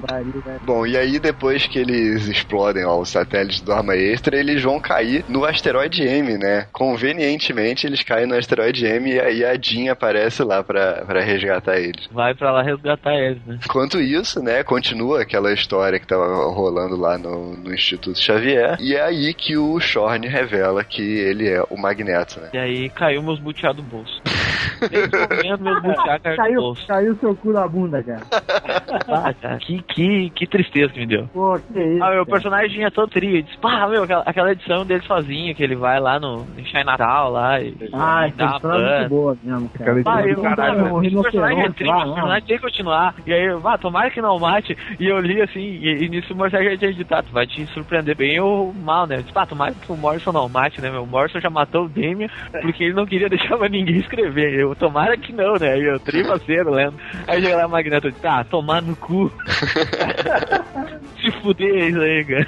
[0.00, 0.60] Que pariu, velho.
[0.64, 4.80] Bom, e aí depois que eles explodem ó, os satélites do Arma Extra, eles vão
[4.80, 6.66] cair no asteroide M, né?
[6.72, 11.78] Convenientemente eles caem no asteroide M e aí a Jean aparece lá pra, pra resgatar
[11.78, 12.08] eles.
[12.12, 13.58] Vai pra lá resgatar eles, né?
[13.64, 18.94] Enquanto isso, né, continua aquela história que tava rolando lá no, no Instituto Xavier, e
[18.94, 22.50] é aí que o Shorn revela que ele é o Magneto, né?
[22.52, 24.20] E aí caiu meus buteados do bolso.
[24.80, 28.22] Nesse momento, meus buchaca Caiu, caiu seu cu na bunda, cara.
[29.08, 31.28] Ah, cara, que, que, que tristeza que me deu.
[31.32, 32.02] Pô, que isso.
[32.02, 32.26] Ah, meu cara.
[32.26, 33.58] personagem é todo triste.
[33.58, 37.32] Pá, meu, aquela, aquela edição dele sozinho, que ele vai lá no em Shine Natal
[37.32, 37.74] lá e.
[37.92, 40.02] Ah, e dá uma é muito boa mesmo, cara.
[40.02, 40.94] Pá, edição eu, caralho, caralho.
[40.94, 42.04] um esse personagem é triste, né?
[42.04, 43.14] personagem tem que continuar.
[43.26, 44.76] E aí, vá, tomara que não mate.
[45.00, 48.16] E eu li assim, e, e nisso o Morrison já tinha editado, vai te surpreender
[48.16, 49.16] bem ou mal, né?
[49.16, 51.02] Eu disse, pá, tomara que o Morrison não mate, né, meu?
[51.02, 52.30] O Morrison já matou o Damien
[52.62, 54.54] porque ele não queria deixar mais ninguém escrever.
[54.54, 55.78] Eu, tomara que não, né?
[55.78, 56.94] E eu, trimaceiro lendo.
[57.26, 59.32] Aí chega lá o Magneto, disse, tá, tomar no cu.
[61.20, 62.46] Se fuder isso aí, cara.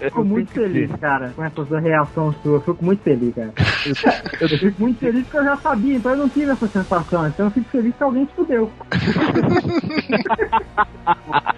[0.00, 2.56] Fico muito feliz, cara, com essa reação sua.
[2.56, 3.52] Eu fico muito feliz, cara.
[4.40, 7.26] Eu, eu fico muito feliz porque eu já sabia, então eu não tive essa sensação.
[7.28, 8.72] Então eu fico feliz que alguém se fudeu.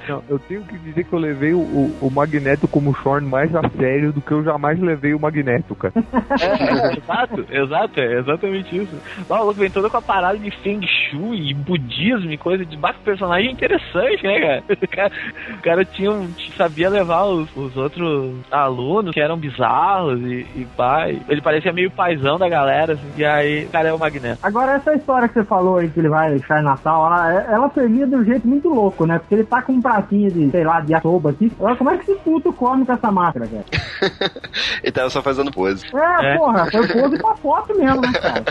[0.09, 3.55] Não, eu tenho que dizer que eu levei o, o, o Magneto como Shorn mais
[3.55, 5.94] a sério do que eu jamais levei o Magneto, cara.
[6.40, 8.94] É, exato, exato, é exatamente isso.
[9.28, 12.76] O louco vem todo com a parada de Feng Shui e budismo e coisa de
[12.76, 14.65] baixo personagem interessante, né, cara?
[14.85, 15.12] O cara,
[15.51, 20.66] o cara tinha um, sabia levar os, os outros alunos que eram bizarros e, e
[20.77, 21.20] pai.
[21.28, 24.39] Ele parecia meio paizão da galera, assim, e aí o cara é o Magneto.
[24.43, 27.69] Agora, essa história que você falou aí, que ele vai deixar em Natal, ela, ela
[27.70, 29.19] termina de um jeito muito louco, né?
[29.19, 31.51] Porque ele tá com um pratinho de, sei lá, de yasoba aqui.
[31.59, 33.65] Agora, como é que esse puto come com essa máscara, cara?
[34.82, 35.85] Ele tava só fazendo pose.
[35.95, 36.36] É, É.
[36.36, 38.45] porra, foi pose pra foto mesmo, né, cara?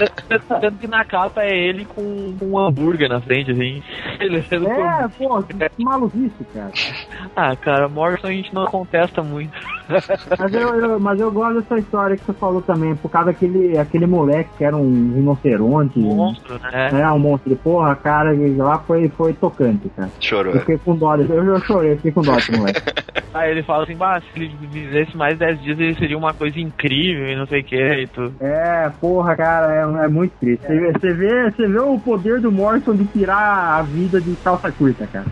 [0.61, 3.83] Tanto que na capa é ele com, um hambúrguer na frente, assim.
[4.19, 4.65] Ele, ele
[5.03, 6.71] É, pô, que maluquice, cara.
[7.35, 9.53] Ah, cara, Morrison a gente não contesta muito.
[10.39, 13.77] Mas eu, eu- mas eu gosto dessa história que você falou também, por causa daquele
[13.77, 15.99] aquele moleque que era um rinoceronte.
[15.99, 16.89] Monstro, né?
[17.01, 17.55] É, um monstro.
[17.57, 20.09] Porra, cara, lá foi, foi tocante, cara.
[20.19, 20.53] Chorou.
[20.53, 22.81] Eu fiquei com dó, eu, eu chorei, fiquei com dó desse moleque.
[23.33, 26.59] Aí ele fala assim, bah, se ele vivesse mais 10 dias ele seria uma coisa
[26.59, 28.35] incrível e não sei o que e tudo.
[28.41, 30.65] É, porra, cara, é, é muito triste.
[30.65, 34.35] Você, vê- você vê, você vê o poder do Morrison de tirar a vida de
[34.37, 35.25] calça curta, cara.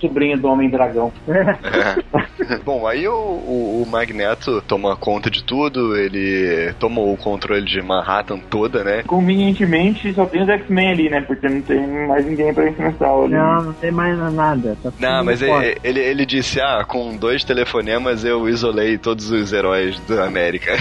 [0.00, 1.12] Sobrinho do Homem Dragão.
[1.28, 2.58] É, É.
[2.64, 7.80] Bom, aí o, o, o Magneto toma conta de tudo, ele tomou o controle de
[7.82, 9.02] Manhattan toda, né?
[9.06, 11.20] Convenientemente, só tem os X-Men ali, né?
[11.22, 14.76] Porque não tem mais ninguém pra enfrentar não, não tem mais nada.
[14.82, 19.52] Tá Não, mas ele, ele, ele disse, ah, com dois telefonemas eu isolei todos os
[19.52, 20.72] heróis da América.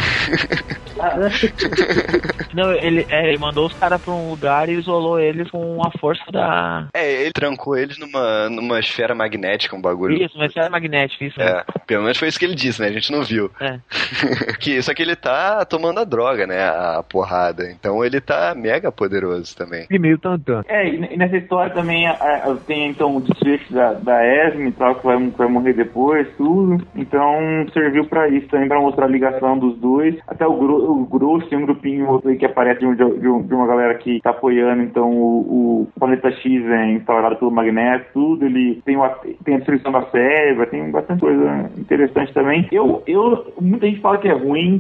[2.54, 5.92] Não, ele, é, ele mandou os caras pra um lugar e isolou eles com a
[6.00, 6.88] força da.
[6.94, 10.16] É, ele trancou eles numa, numa esfera magnética, um bagulho.
[10.24, 11.42] Isso, mas era magnético, isso.
[11.42, 12.88] É, pelo menos foi isso que ele disse, né?
[12.88, 13.52] A gente não viu.
[13.60, 13.78] É.
[14.60, 16.64] que, só que ele tá tomando a droga, né?
[16.64, 17.70] A porrada.
[17.70, 19.86] Então ele tá mega poderoso também.
[19.92, 20.64] E meio tantã.
[20.68, 24.70] É, e e nessa história também a- a- tem então o desfecho da, da Esme
[24.70, 26.05] e tal, que vai, que vai morrer depois,
[26.38, 26.84] tudo.
[26.96, 27.36] Então
[27.74, 30.16] serviu pra isso também, pra mostrar a ligação dos dois.
[30.28, 33.28] Até o, gro, o grosso tem um grupinho outro aí que aparece de, um- de
[33.28, 37.52] um- de uma galera que tá apoiando, então o, o Planeta X é instaurado pelo
[37.52, 38.46] Magneto, tudo.
[38.46, 39.10] Ele tem, uma,
[39.44, 42.68] tem a destruição da Sérvia, tem bastante coisa interessante também.
[42.72, 44.80] Eu, eu, muita gente fala que é ruim,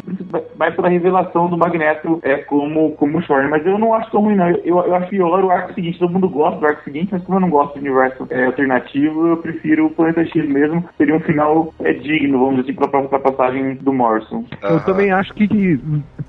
[0.55, 4.35] vai pela revelação do Magneto é, como, como Shorn, mas eu não acho tão ruim,
[4.35, 4.49] não.
[4.49, 5.99] Eu, eu acho pior o arco seguinte.
[5.99, 9.27] Todo mundo gosta do arco seguinte, mas como eu não gosto do universo é, alternativo,
[9.27, 10.83] eu prefiro o Planeta X mesmo.
[10.97, 14.43] Seria um final é, digno, vamos dizer assim, pra, pra passagem do Morrison.
[14.61, 14.79] Eu Aham.
[14.81, 15.47] também acho que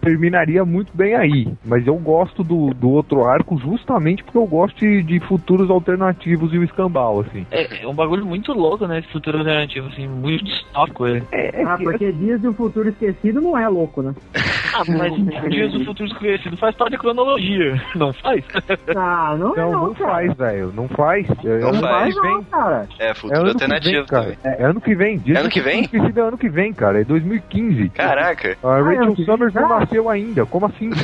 [0.00, 1.48] terminaria muito bem aí.
[1.64, 6.52] Mas eu gosto do, do outro arco justamente porque eu gosto de, de futuros alternativos
[6.52, 7.46] e o escambau, assim.
[7.50, 8.98] É, é um bagulho muito louco, né?
[9.00, 11.22] Esse futuro alternativo, assim, muito distópico ele.
[11.32, 14.14] É, Ah, porque Dias do Futuro Esquecido não é louco, né?
[14.74, 15.12] Ah, mas
[15.50, 18.44] Dias do Futuro Desconhecido faz parte da cronologia, não faz?
[18.96, 20.10] Ah, não, é Não, não, não cara.
[20.12, 20.72] faz, velho.
[20.74, 21.26] Não faz.
[21.44, 22.14] É Não ano faz.
[22.14, 22.30] que vem.
[22.34, 22.88] não, cara.
[22.98, 24.22] É, É futuro alternativo vem, cara.
[24.36, 24.38] também.
[24.58, 25.18] É ano que vem.
[25.18, 25.82] Dias Ano que vem?
[25.82, 27.00] Esquecido é ano que vem, cara.
[27.00, 27.88] É 2015.
[27.90, 28.56] Caraca.
[28.62, 30.46] A Ah, ano Rachel Summers não nasceu ainda.
[30.46, 30.90] Como assim?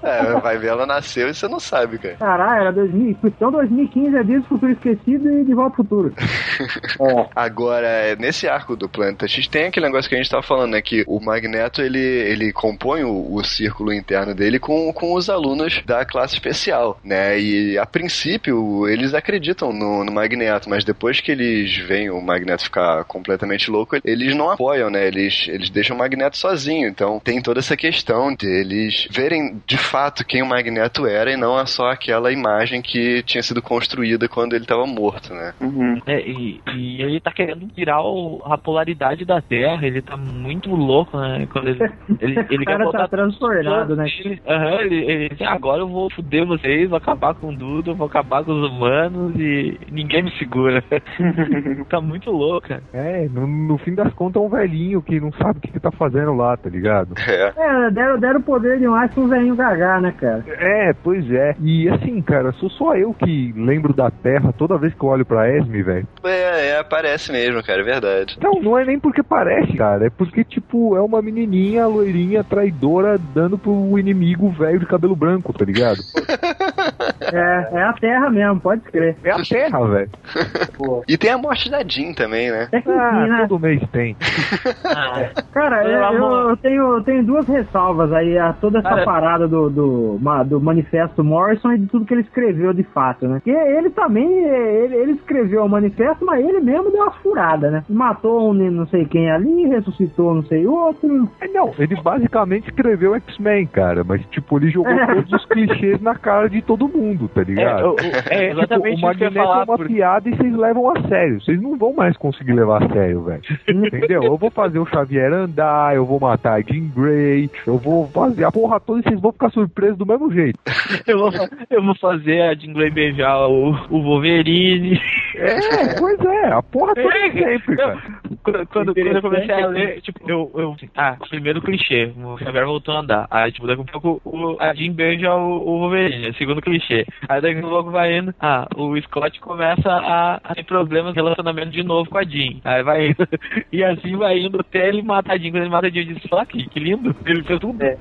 [0.00, 2.14] É, vai ver, ela nasceu e você não sabe, cara.
[2.16, 3.16] Caralho, era 2000.
[3.24, 6.14] Então 2015 é Dias do Futuro Esquecido e De Volta ao Futuro.
[7.34, 10.82] Agora, nesse arco do Planeta X, tem aquele negócio que a gente tava falando, né?
[10.82, 15.82] Que o Magneto, ele, ele compõe o, o círculo interno dele com, com os alunos
[15.84, 17.38] da classe especial, né?
[17.38, 22.62] E, a princípio, eles acreditam no, no Magneto, mas depois que eles veem o Magneto
[22.68, 25.06] ficar completamente louco, eles não apoiam, né?
[25.06, 26.88] Eles, eles deixam o Magneto sozinho.
[26.88, 31.36] Então, tem toda essa questão de eles verem, de fato, quem o Magneto era e
[31.36, 35.54] não é só aquela imagem que tinha sido construída quando ele estava morto, né?
[35.60, 35.98] Uhum.
[36.06, 40.70] É, e, e ele tá querendo tirar o- a polaridade da Terra, ele tá muito
[40.70, 41.46] louco, né?
[41.50, 41.78] Quando ele,
[42.20, 44.06] ele, ele o cara quer voltar tá transtornado, né?
[44.18, 48.06] Ele, aham, ele, ele assim, agora eu vou foder vocês, vou acabar com tudo, vou
[48.06, 50.82] acabar com os humanos e ninguém me segura.
[51.88, 52.82] tá muito louco, cara.
[52.92, 55.80] É, no, no fim das contas é um velhinho que não sabe o que, que
[55.80, 57.14] tá fazendo lá, tá ligado?
[57.28, 57.52] É.
[57.56, 60.44] É, deram, deram poder demais pra um velhinho gagar, né, cara?
[60.48, 61.54] É, pois é.
[61.60, 65.26] E assim, cara, sou só eu que lembro da Terra toda vez que eu olho
[65.26, 66.06] pra Esme, velho.
[66.24, 68.38] É, é, parece mesmo, cara, é verdade.
[68.42, 70.06] Não, não é nem porque parece, cara.
[70.06, 75.52] É porque, tipo, é uma menininha loirinha, traidora, dando pro inimigo velho de cabelo branco,
[75.52, 75.98] tá ligado?
[77.20, 79.16] É, é a Terra mesmo, pode crer.
[79.24, 80.10] É a Terra, velho.
[81.08, 82.68] E tem a morte da Jean também, né?
[82.70, 83.46] É que Ah, enfim, né?
[83.48, 84.16] todo mês tem.
[85.52, 89.04] Cara, Pelo eu, eu tenho, eu tenho duas ressalvas aí a toda essa Cara.
[89.04, 93.36] parada do, do, do manifesto Morrison e de tudo que ele escreveu de fato, né?
[93.36, 97.84] Porque ele também, ele, ele escreveu o manifesto, mas ele mesmo deu uma furada, né?
[97.88, 101.28] Matou um não sei quem ali, ressuscitou não sei outro.
[101.40, 106.14] É, não, ele basicamente escreveu X-Men, cara, mas tipo, ele jogou todos os clichês na
[106.14, 107.80] cara de todo mundo, tá É, ligado?
[107.80, 109.56] eu- eu- é Tipo, exatamente o isso que eu ia Magneto é falar.
[109.64, 111.40] uma porque- piada e vocês levam a sério.
[111.40, 113.42] Vocês não vão mais conseguir levar a sério, velho.
[113.68, 114.22] Entendeu?
[114.24, 118.44] Eu vou fazer o Xavier andar, eu vou matar a Jean Grey, eu vou fazer
[118.44, 120.58] a porra toda e vocês vão ficar surpresos do mesmo jeito.
[121.06, 121.30] eu, vou,
[121.70, 125.00] eu vou fazer a Jean Grey beijar o, o Wolverine.
[125.36, 127.98] É, pois é, a porra toda É, sempre, cara.
[128.42, 130.76] Quando, quando, quando eu comecei a ler, tipo, eu, eu.
[130.96, 133.26] Ah, primeiro clichê, o Xavier voltou a andar.
[133.30, 136.97] Aí, tipo, daqui a pouco o, a Jean beija o, o Wolverine, segundo clichê.
[137.28, 138.34] Aí daqui a pouco vai indo.
[138.40, 142.56] Ah, o Scott começa a, a ter problemas de relacionamento de novo com a Jean.
[142.64, 143.26] Aí vai indo.
[143.72, 145.50] E assim vai indo até ele matar a Jean.
[145.50, 147.14] Quando ele mata a Jean, eu disse, "Ó, que, que lindo.
[147.26, 147.82] Ele fez tudo.
[147.82, 147.96] É.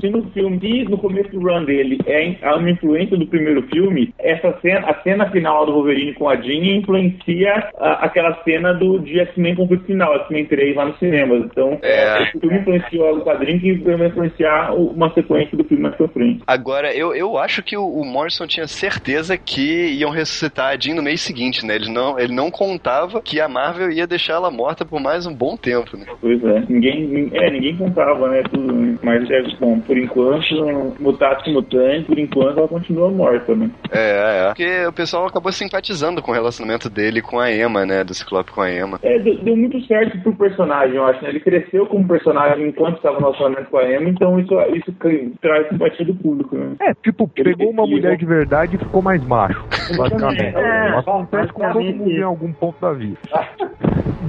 [0.00, 4.12] Se no filme, e no começo do run dele, é uma influência do primeiro filme,
[4.18, 8.98] essa cena, a cena final do Wolverine com a Jean influencia a- aquela cena do
[8.98, 11.44] de X-Men conflito final, X-Men 3 lá nos cinemas.
[11.44, 12.30] Então, É.
[12.34, 16.42] o filme influenciou o quadrinho que vai influenciar uma sequência do filme mais pra frente.
[16.46, 21.02] Agora, eu, eu acho que o, Morrison tinha certeza que iam ressuscitar a Jean no
[21.02, 21.76] mês seguinte, né?
[21.76, 25.34] Ele não, ele não contava que a Marvel ia deixar ela morta por mais um
[25.34, 26.06] bom tempo, né?
[26.20, 28.98] Pois é, ninguém, é, ninguém contava, né, tudo, né?
[29.02, 33.70] Mas, é, bom, por enquanto, mutatis mutante, por enquanto ela continua morta, né?
[33.90, 34.46] É, é.
[34.48, 38.04] Porque o pessoal acabou simpatizando com o relacionamento dele com a Emma, né?
[38.04, 38.98] Do Ciclope com a Emma.
[39.02, 41.30] É, deu, deu muito certo pro personagem, eu acho, né?
[41.30, 44.92] Ele cresceu como personagem enquanto estava no relacionamento com a Emma, então isso, isso
[45.40, 46.76] traz simpatia do público, né?
[46.80, 49.64] É, tipo, pegou uma mulher de verdade e ficou mais macho.
[49.96, 50.56] Basicamente.
[50.56, 53.18] É, Acontece com todo mundo em algum ponto da vida.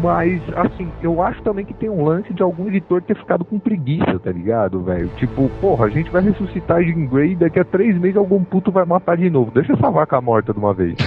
[0.01, 3.59] Mas, assim, eu acho também que tem um lance de algum editor ter ficado com
[3.59, 5.09] preguiça, tá ligado, velho?
[5.17, 8.41] Tipo, porra, a gente vai ressuscitar a Jean Grey e daqui a três meses algum
[8.43, 9.51] puto vai matar de novo.
[9.51, 10.95] Deixa essa vaca morta de uma vez.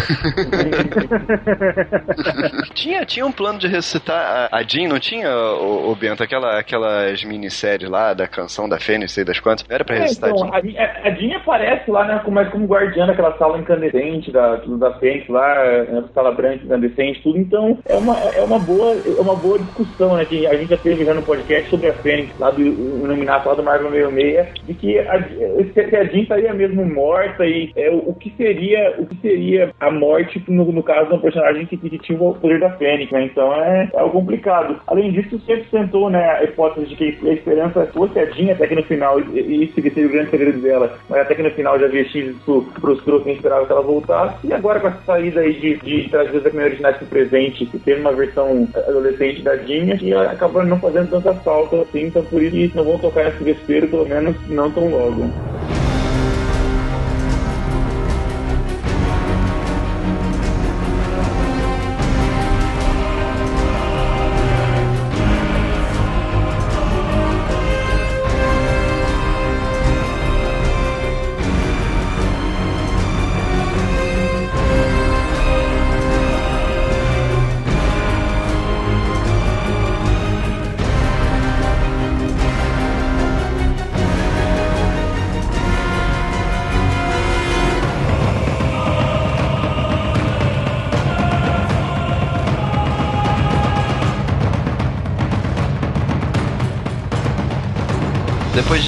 [2.74, 6.22] Tinha, tinha um plano de ressuscitar a, a Jean, não tinha, o, o Bento?
[6.22, 9.66] Aquela, aquelas minisséries lá da canção da Fênix, sei das quantas.
[9.68, 10.78] Não era pra É, ressuscitar então, a Jean?
[10.78, 14.92] a, a, a Jean aparece lá, né, como, como guardiã daquela sala incandescente da, da
[14.98, 17.38] Fênix lá, né, sala branca incandescente, tudo.
[17.38, 20.76] Então, é uma, é uma, boa, é uma boa discussão, né, que a gente já
[20.76, 24.66] teve já no podcast sobre a Fênix, lá do o nominato lá do Marvel 66,
[24.66, 28.94] de que a, se a Jean estaria mesmo morta e é, o, o que seria
[28.98, 32.34] o que seria a morte no, no caso de um personagem que, que tinha o
[32.34, 33.24] poder da Fênix, né?
[33.24, 34.80] Então é, é algo complicado.
[34.86, 38.66] Além disso, sempre tentou né, a hipótese de que a esperança fosse a Jean até
[38.66, 41.50] que no final, e isso que seria o grande segredo dela, mas até que no
[41.50, 41.88] final já
[42.80, 44.46] frustrou quem esperava que ela voltasse.
[44.46, 47.78] E agora com essa saída aí de, de trazer os X-Men originais pro presente e
[47.78, 52.42] ter uma versão adolescente da Jean, e acabou não fazendo tanta falta assim, então por
[52.42, 55.30] isso que não vão tocar nesse vespeiro, pelo menos não tão logo.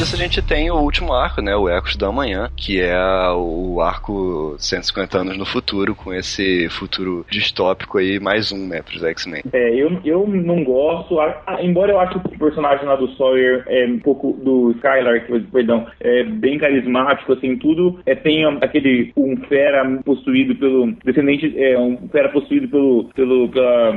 [0.05, 1.55] Depois disso a gente tem o último arco, né?
[1.57, 2.97] O Ecos da Manhã, que é
[3.35, 9.03] o arco 150 anos no futuro, com esse futuro distópico aí, mais um, né, pros
[9.03, 9.43] X-Men.
[9.53, 11.16] É, eu, eu não gosto,
[11.61, 15.86] embora eu acho que o personagem lá do Sawyer é um pouco do Skylar, perdão,
[16.01, 17.99] é bem carismático, assim, tudo.
[18.07, 23.95] É, tem aquele, um fera possuído pelo, descendente, é, um fera possuído pelo, pelo, pela,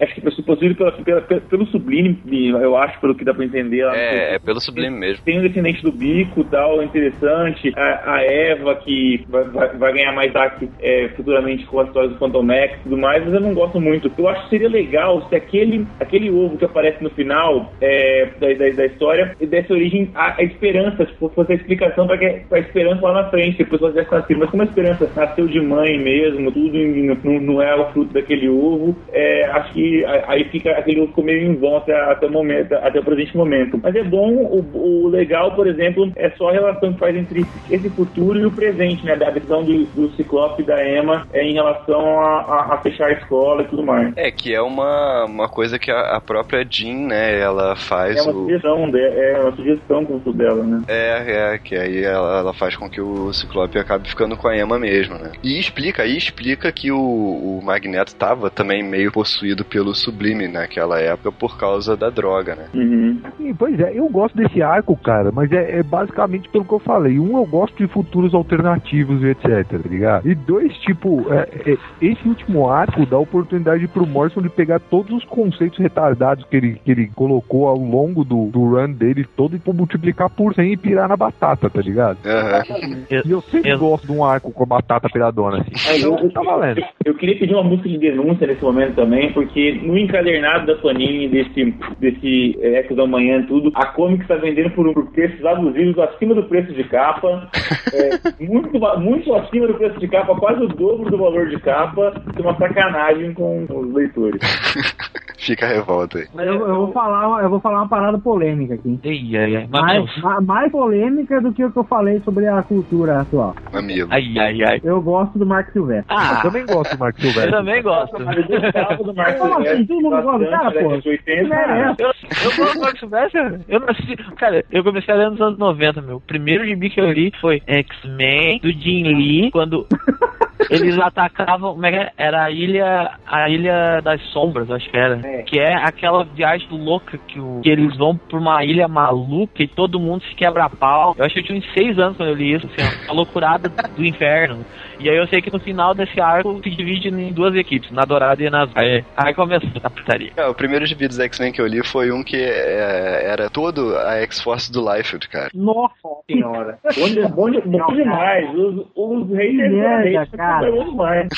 [0.00, 2.18] acho que possuído pela, pela, pelo Sublime,
[2.60, 3.86] eu acho, pelo que dá pra entender.
[3.94, 5.24] É, é pelo Sublime mesmo.
[5.24, 7.72] Tem descendente do bico tal, interessante.
[7.76, 12.12] A, a Eva, que vai, vai, vai ganhar mais destaque é, futuramente com as histórias
[12.12, 14.10] do Phantom Max e tudo mais, mas eu não gosto muito.
[14.16, 18.48] Eu acho que seria legal se aquele, aquele ovo que aparece no final é, da,
[18.52, 22.18] da, da, história desse origem à, à esperança, tipo, fosse a explicação para
[22.52, 24.36] a esperança lá na frente, depois você já nascer.
[24.36, 26.76] Mas como a esperança nasceu de mãe mesmo, tudo
[27.24, 31.50] não, não é o fruto daquele ovo, é, acho que aí fica aquele ovo meio
[31.50, 33.80] em vão até, até o momento, até o presente momento.
[33.82, 37.46] Mas é bom, o, o legal, por exemplo, é só a relação que faz entre
[37.70, 39.16] esse futuro e o presente, né?
[39.16, 43.08] Da visão do, do Ciclope e da Emma é, em relação a, a, a, fechar
[43.08, 44.12] a escola e tudo mais.
[44.16, 48.16] É, que é uma, uma coisa que a, a própria Jean, né, ela faz.
[48.16, 48.44] É uma o...
[48.44, 50.82] sugestão, de, é uma sugestão com o dela, né?
[50.88, 54.56] É, é, que aí ela, ela faz com que o Ciclope acabe ficando com a
[54.56, 55.32] Emma mesmo, né?
[55.42, 61.00] E explica, aí explica que o, o Magneto tava também meio possuído pelo Sublime naquela
[61.00, 62.66] época por causa da droga, né?
[62.74, 63.20] Uhum.
[63.36, 66.78] Sim, pois é, eu gosto desse arco, cara, mas é, é basicamente pelo que eu
[66.78, 67.18] falei.
[67.18, 70.28] Um, eu gosto de futuros alternativos e etc, tá ligado?
[70.28, 75.12] E dois, tipo, é, é, esse último arco dá oportunidade pro Morrison de pegar todos
[75.12, 79.56] os conceitos retardados que ele, que ele colocou ao longo do, do run dele todo
[79.56, 82.18] e multiplicar por 100 e pirar na batata, tá ligado?
[82.24, 83.04] Uhum.
[83.24, 83.78] E eu sempre eu...
[83.78, 85.72] gosto de um arco com a batata piradona, assim.
[85.88, 86.78] É, eu, tá valendo.
[86.78, 90.76] Eu, eu, queria pedir uma música de denúncia nesse momento também, porque no encadernado da
[90.76, 95.98] Panini desse, desse Eco da Manhã tudo, a Comic está vendendo por, por preços abusivos
[95.98, 97.48] acima do preço de capa,
[97.92, 98.10] é,
[98.44, 102.40] muito, muito acima do preço de capa, quase o dobro do valor de capa, é
[102.40, 104.40] uma sacanagem com os leitores.
[105.38, 106.26] Fica a revolta aí.
[106.34, 108.98] Eu, eu, vou falar, eu vou falar uma parada polêmica aqui.
[109.04, 109.66] Ei, ai, ai.
[109.70, 113.54] Mais, mais, mais polêmica do que o que eu falei sobre a cultura atual.
[113.72, 114.08] Amigo.
[114.10, 114.80] Ai, ai, ai.
[114.82, 116.06] Eu gosto do Mark Silvestre.
[116.08, 117.52] Ah, eu também gosto do Mark Silvestre.
[117.52, 118.16] Eu também gosto.
[118.16, 119.86] Eu do Mark assim?
[119.86, 120.78] Todo mundo gosta do cara, pô?
[120.78, 122.12] Eu,
[122.44, 123.40] eu gosto do Mark Silvestre.
[123.68, 124.16] Eu nasci.
[124.36, 126.16] Cara, eu comecei a ler nos anos 90, meu.
[126.16, 129.86] O primeiro gibi que eu li foi X-Men, do Jim Lee, quando.
[130.70, 132.12] Eles atacavam, como é que é?
[132.16, 135.20] Era a ilha, a ilha das sombras, acho que era.
[135.24, 135.42] É.
[135.42, 139.68] Que é aquela viagem louca que, o, que eles vão pra uma ilha maluca e
[139.68, 141.14] todo mundo se quebra a pau.
[141.18, 143.68] Eu acho que eu tinha uns seis anos quando eu li isso, assim, uma loucurada
[143.68, 144.64] do inferno.
[144.98, 148.04] E aí eu sei que no final desse arco se divide em duas equipes, na
[148.04, 148.74] Dourada e na Azul.
[148.76, 150.32] Aí, aí começou a putaria.
[150.36, 153.96] É, o primeiro gibi dos X-Men que eu li foi um que é, era todo
[153.96, 155.50] a X-Force do Liefeld, cara.
[155.54, 155.94] Nossa
[156.26, 156.78] senhora.
[156.82, 158.48] bom, bom, bom demais.
[158.54, 160.45] Os, os haters cara.
[160.60, 161.28] Demais.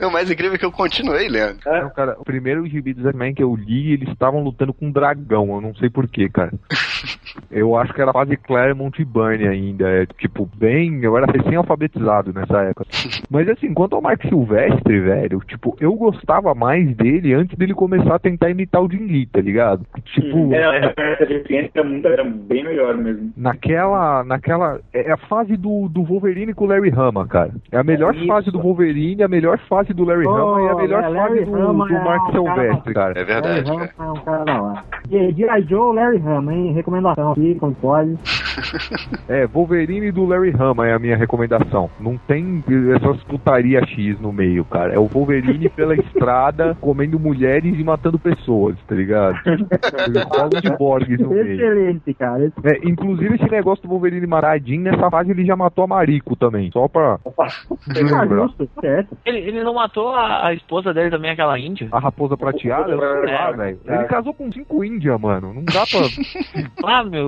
[0.00, 1.58] o mais incrível é que eu continuei lendo.
[1.66, 1.82] É.
[1.82, 4.92] Não, cara, o primeiro gibi dos X-Men que eu li, eles estavam lutando com um
[4.92, 5.54] dragão.
[5.54, 6.52] Eu não sei porquê, cara.
[7.50, 9.88] eu acho que era quase Claremont e Burnie ainda.
[9.88, 11.02] É, tipo, bem.
[11.02, 12.86] Eu era recém-alfabetizado nessa época.
[13.30, 18.14] Mas assim, quanto ao Mark Silvestre, velho, tipo, eu gostava mais dele antes dele começar
[18.14, 19.86] a tentar imitar o Jim Lee, tá ligado?
[20.04, 20.52] Tipo.
[20.52, 23.32] É, essa referência era bem melhor mesmo.
[23.36, 24.24] Naquela.
[24.24, 27.52] naquela é a fase do, do Wolverine com o Larry Hama, cara.
[27.70, 30.68] É a melhor é fase do Wolverine, a melhor fase do Larry oh, Hama e
[30.68, 33.20] a melhor é, fase do, do Mark é Silvestre, cara.
[33.20, 33.70] É verdade.
[33.70, 34.84] Larry Hama é um cara da hora.
[35.10, 35.62] E G.I.
[35.62, 36.72] Joe, Larry Hama, hein?
[36.72, 38.18] Recomendação aqui, como pode.
[39.28, 41.90] é, Wolverine do Larry Hama é a minha recomendação.
[42.00, 42.62] Não tem
[42.94, 44.94] essas putaria X no meio, cara.
[44.94, 49.38] É o Wolverine pela estrada, comendo mulheres e matando pessoas, tá ligado?
[50.28, 51.52] Colo de Borges no meio.
[51.52, 52.52] Excelente, cara.
[52.64, 56.70] É, inclusive esse negócio do Wolverine maradinho, nessa fase ele já matou a Marico também.
[56.72, 57.18] Só pra.
[59.24, 61.88] Ele, ele não matou a, a, esposa dele também, aquela índia?
[61.92, 62.92] A raposa prateada?
[62.92, 63.80] É, velho.
[63.84, 65.54] Ele casou com cinco índias, mano.
[65.54, 66.00] Não dá pra.
[66.84, 67.26] ah, meu,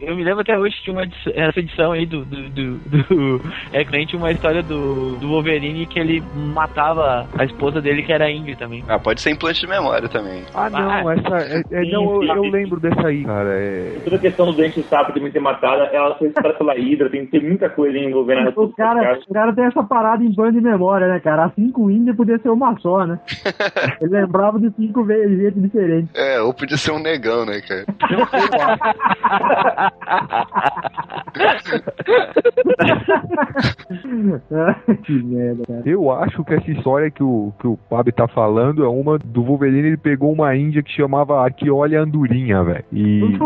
[0.00, 2.24] eu me lembro até hoje de uma edição, essa edição aí do.
[2.24, 3.40] do, do, do
[3.72, 8.30] é tinha uma história do, do Wolverine que ele matava a esposa dele, que era
[8.30, 8.84] índia também.
[8.88, 10.42] Ah, pode ser implante de memória também.
[10.54, 11.36] Ah, não, ah, essa.
[11.36, 13.50] É, é, sim, não, eu, eu, lembro dessa aí, cara.
[13.50, 14.00] É...
[14.04, 17.24] Toda a questão do dente sapo também ter matado, ela foi citada pela Hydra, tem
[17.26, 20.52] que ter muita coisa envolvendo essa o cara, o cara tem essa parada em bando
[20.52, 21.46] de memória, né, cara?
[21.46, 23.18] A cinco índias podia ser uma só, né?
[24.00, 26.10] Ele lembrava de cinco jeitos diferentes.
[26.14, 27.84] É, ou podia ser um negão, né, cara?
[35.04, 35.82] que merda, cara.
[35.84, 39.42] Eu acho que essa história que o, que o Pab tá falando é uma do
[39.42, 42.84] Wolverine, ele pegou uma índia que chamava Aquiolia Andorinha, velho.
[42.92, 43.38] E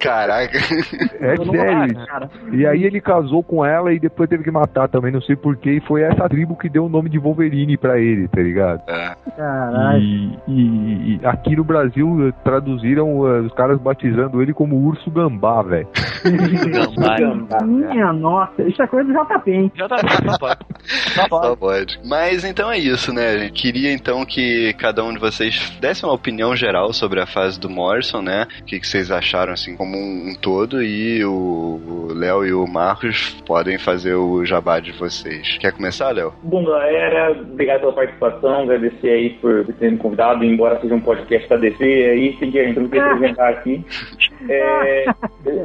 [0.00, 0.56] Caraca.
[0.56, 2.30] é sério cara.
[2.52, 5.72] E aí ele casou com ela e depois teve que matar também, não sei porquê.
[5.72, 8.82] E foi essa tribo que deu o nome de Wolverine pra ele, tá ligado?
[8.88, 9.14] É.
[9.36, 10.00] Caralho.
[10.02, 15.10] E, e- e aqui no Brasil eh, traduziram eh, os caras batizando ele como Urso
[15.10, 15.86] Gambá, velho.
[16.24, 17.16] Gambá.
[17.18, 17.62] Gambá.
[17.64, 19.72] Minha nossa, isso é coisa do JP, hein?
[19.76, 20.58] Já tá só pode.
[21.14, 21.46] Só pode.
[21.46, 22.00] Só pode.
[22.04, 23.52] Mas então é isso, né, gente?
[23.52, 27.68] Queria então que cada um de vocês desse uma opinião geral sobre a fase do
[27.68, 28.46] Morrison, né?
[28.60, 30.82] O que, que vocês acharam, assim, como um, um todo.
[30.82, 35.58] E o Léo e o Marcos podem fazer o jabá de vocês.
[35.58, 36.32] Quer começar, Léo?
[36.42, 41.48] Bom, galera, obrigado pela participação, agradecer aí por ter me convidado, embora seja um podcast
[41.48, 43.84] da DC, aí tem que representar aqui.
[44.48, 45.06] É,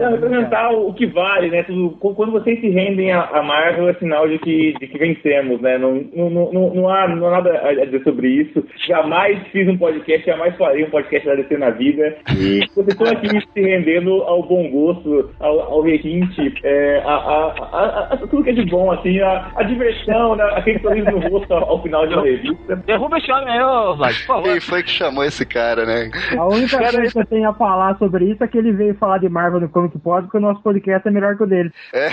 [0.10, 1.64] representar o que vale, né?
[2.00, 5.78] Quando vocês se rendem a, a Marvel é sinal de que, de que vencemos, né?
[5.78, 8.66] Não, não, não, não, há, não há nada a dizer sobre isso.
[8.88, 12.18] Jamais fiz um podcast, jamais farei um podcast da DC na vida.
[12.36, 17.54] E vocês estão aqui se rendendo ao bom gosto, ao, ao requinte, é, a, a,
[17.72, 20.44] a, a- tudo que é de bom, assim, a, a diversão, né?
[20.56, 22.76] aquele sorriso no rosto ao, ao final de uma revista.
[22.86, 24.44] Derruba esse homem aí, ô Vlad, por favor.
[24.44, 26.10] Quem foi que chamou esse cara, né?
[26.38, 29.20] A única coisa que eu tenho a falar sobre isso é que ele veio falar
[29.20, 31.72] de Marvel no Comic Pod, porque o nosso podcast é melhor que o dele.
[31.94, 32.10] É.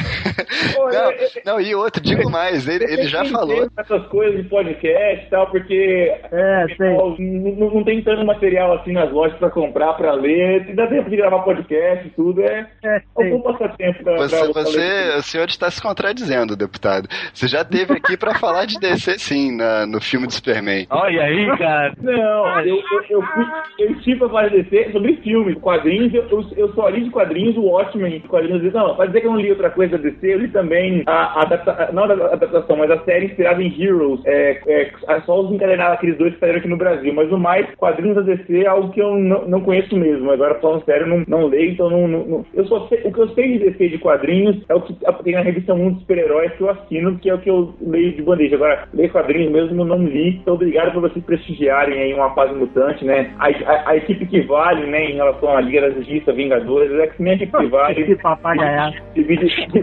[1.45, 3.69] Não, não, e outro, digo mais, ele, ele já falou.
[3.79, 6.67] Essas coisas de podcast e tal, porque É.
[6.69, 10.75] Pessoal, Não, não- tem tanto material assim nas lojas pra comprar, pra ler.
[10.75, 13.31] Dá tempo de gravar podcast e tudo, é É, um sei.
[13.31, 17.09] bom passatempo pra, Você, pra você, o senhor está se contradizendo, deputado.
[17.33, 20.87] Você já teve aqui pra falar de DC, sim, na- no filme do Superman.
[20.91, 21.93] Olha aí, cara.
[22.01, 23.45] Não, eu, eu, eu, fui,
[23.79, 27.57] eu estive pra falar DC sobre filmes, quadrinhos, eu, eu, eu só li de quadrinhos
[27.57, 28.73] o Watchmen, de quadrinhos.
[28.73, 31.13] Não, pra dizer que eu não li outra coisa da DC, eu li também a,
[31.13, 34.91] a adapta, não a adaptação, mas a série inspirada em Heroes, é, é,
[35.25, 38.23] só os encadenados, aqueles dois que saíram aqui no Brasil, mas o mais, quadrinhos da
[38.23, 41.73] DC é algo que eu não, não conheço mesmo, agora falando sério, não, não leio,
[41.73, 44.75] então não, não, eu só sei, o que eu sei de DC de quadrinhos é
[44.75, 47.51] o que tem na revista Mundo dos Super-Heróis que eu assino, que é o que
[47.51, 48.57] eu leio de bandeja.
[48.57, 53.05] Agora, ler quadrinhos mesmo não li, então obrigado por vocês prestigiarem aí uma fase mutante,
[53.05, 53.31] né?
[53.39, 57.03] A, a- a equipe que vale, né, em relação à Liga da Justiça, Vingadores, é
[57.03, 57.95] a equipe que vale.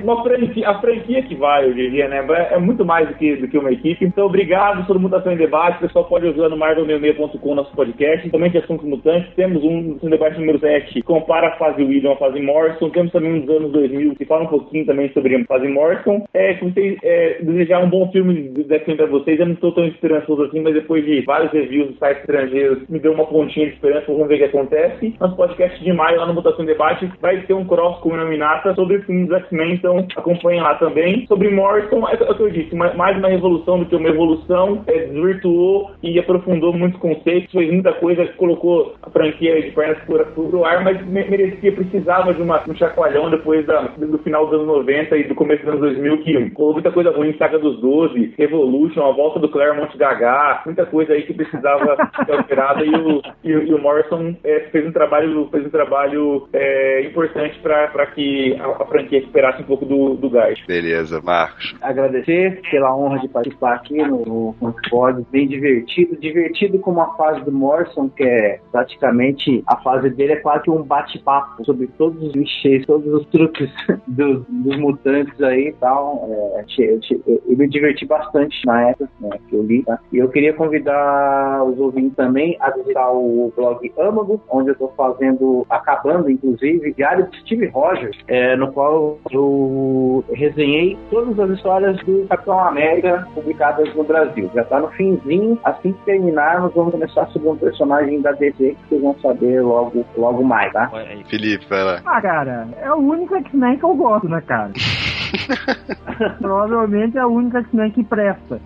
[0.03, 2.25] Uma franquia, a franquia que vale, eu diria, né?
[2.51, 4.05] É muito mais do que, do que uma equipe.
[4.05, 5.77] Então, obrigado, todo mundo tá em debate.
[5.77, 8.29] O pessoal pode usar no marvel66.com nosso podcast.
[8.29, 9.33] Também de assuntos mutantes.
[9.35, 12.89] Temos um no debate número 7 que compara a fase William à fase Morrison.
[12.89, 16.25] Temos também um dos anos 2000 que fala um pouquinho também sobre a fase Morrison.
[16.33, 19.71] É, se vocês é, desejar um bom filme do X-Men pra vocês, eu não estou
[19.71, 23.67] tão esperançoso assim, mas depois de vários reviews dos sites estrangeiros, me deu uma pontinha
[23.67, 24.05] de esperança.
[24.07, 25.15] Vamos ver o que acontece.
[25.19, 28.17] Nosso podcast de maio lá no Mutação em Debate vai ter um cross com o
[28.17, 31.25] Nominata sobre o filme dos X-Men, então acompanhem lá também.
[31.27, 35.05] Sobre Morrison, é o que eu disse, mais uma revolução do que uma evolução, é,
[35.07, 40.83] desvirtuou e aprofundou muitos conceitos, fez muita coisa, colocou a franquia de pernas pro, ar,
[40.83, 45.17] mas me- merecia, precisava de uma, um chacoalhão depois da- do final dos anos 90
[45.17, 49.01] e do começo dos anos 2000, que colocou muita coisa ruim, Saga dos 12, Revolution,
[49.03, 51.95] a volta do Claremont Gaga, muita coisa aí que precisava
[52.25, 56.47] ser alterada e o, e, e o Morrison é, fez um trabalho, fez um trabalho
[56.53, 60.59] é, importante para que a, a franquia recuperasse um pouco do, do gás.
[60.67, 61.75] Beleza, Marcos.
[61.81, 64.55] agradecer pela honra de participar aqui no,
[64.89, 70.33] pod, bem divertido, divertido como a fase do Morrison, que é praticamente a fase dele
[70.33, 73.69] é quase um bate-papo sobre todos os clichês, todos os truques
[74.07, 76.27] dos, dos mutantes aí e tal.
[76.29, 79.99] É, achei- eu, eu me diverti bastante na época né, que eu li, tá?
[80.11, 84.93] E eu queria convidar os ouvintes também a visitar o blog Âmago, onde eu estou
[84.95, 91.97] fazendo, acabando inclusive, Diário de Steve Rogers, é, no qual eu resenhei todas as histórias
[92.05, 94.49] do Capitão América publicadas no Brasil.
[94.53, 98.77] Já está no finzinho, assim que terminarmos, vamos começar sobre um personagem da DC que
[98.89, 100.89] vocês vão saber logo, logo mais, tá?
[101.29, 102.01] Felipe, vai lá.
[102.05, 104.71] Ah, cara, é o único X-Men que eu gosto, né, cara?
[106.39, 108.59] Provavelmente é a única X-Men que presta.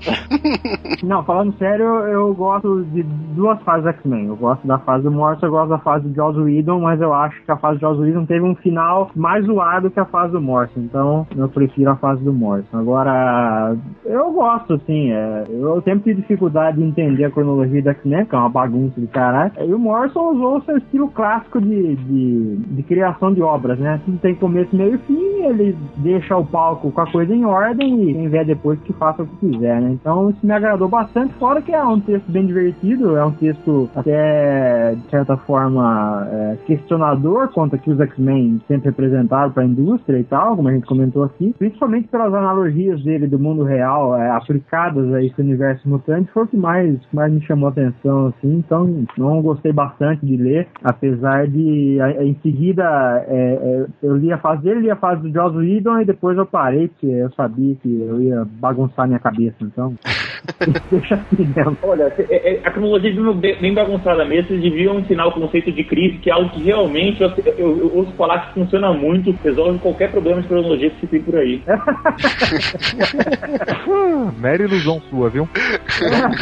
[1.03, 4.27] Não, falando sério, eu, gosto de duas fases do X-Men.
[4.27, 7.13] Eu gosto da fase do Morrison, eu gosto da fase do Joss Whedon, mas eu
[7.13, 10.31] acho que a fase do Joss Whedon teve um final mais zoado que a fase
[10.31, 10.79] do Morrison.
[10.81, 12.77] Então, eu prefiro a fase do Morrison.
[12.77, 13.75] Agora,
[14.05, 18.35] eu gosto, assim, é, eu sempre tive dificuldade de entender a cronologia do X-Men, que
[18.35, 19.51] é uma bagunça de caralho.
[19.59, 23.99] E o Morrison usou o seu estilo clássico de, de, de criação de obras, né?
[24.05, 28.09] Tudo tem começo, meio e fim, ele deixa o palco com a coisa em ordem
[28.09, 29.91] e quem vier depois que faça o que quiser, né?
[29.91, 33.89] Então isso me agradou bastante, fora que é um texto bem divertido, é um texto
[33.95, 40.17] até, de certa forma, é, questionador quanto que os X-Men sempre representaram para a indústria
[40.17, 44.29] e tal, como a gente comentou aqui, principalmente pelas analogias dele do mundo real é,
[44.31, 48.57] aplicadas a esse universo mutante, foi o que mais, mais me chamou a atenção, assim,
[48.57, 52.83] então não gostei bastante de ler, apesar de em seguida
[53.27, 56.37] é, é, eu li a fase dele, li a fase do Joss Whedon e depois
[56.39, 59.95] eu parei, porque eu sabia que eu ia bagunçar minha cabeça, então
[60.91, 61.77] deixa assim mesmo.
[61.83, 65.83] Olha, é, é, a cronologia bem, bem bagunçada mesmo, vocês deviam ensinar o conceito de
[65.83, 69.79] crise, que é algo que realmente eu, eu, eu ouço falar que funciona muito, resolve
[69.79, 71.61] qualquer problema de cronologia que se tem por aí.
[74.39, 75.47] Mera ilusão sua, viu?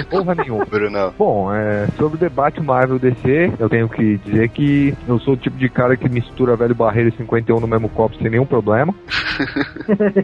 [0.10, 0.66] Porra nenhuma.
[0.66, 1.14] Bruno.
[1.18, 5.38] Bom, é, sobre o debate Marvel DC, eu tenho que dizer que eu sou o
[5.38, 8.94] tipo de cara que mistura velho Barreiro e 51 no mesmo copo sem nenhum problema.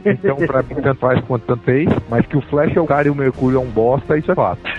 [0.06, 1.90] Então, pra mim, tanto faz quanto tanto fez.
[2.10, 4.36] Mas que o Flash é o cara e o Mercúrio é um bosta, isso é
[4.36, 4.62] fato.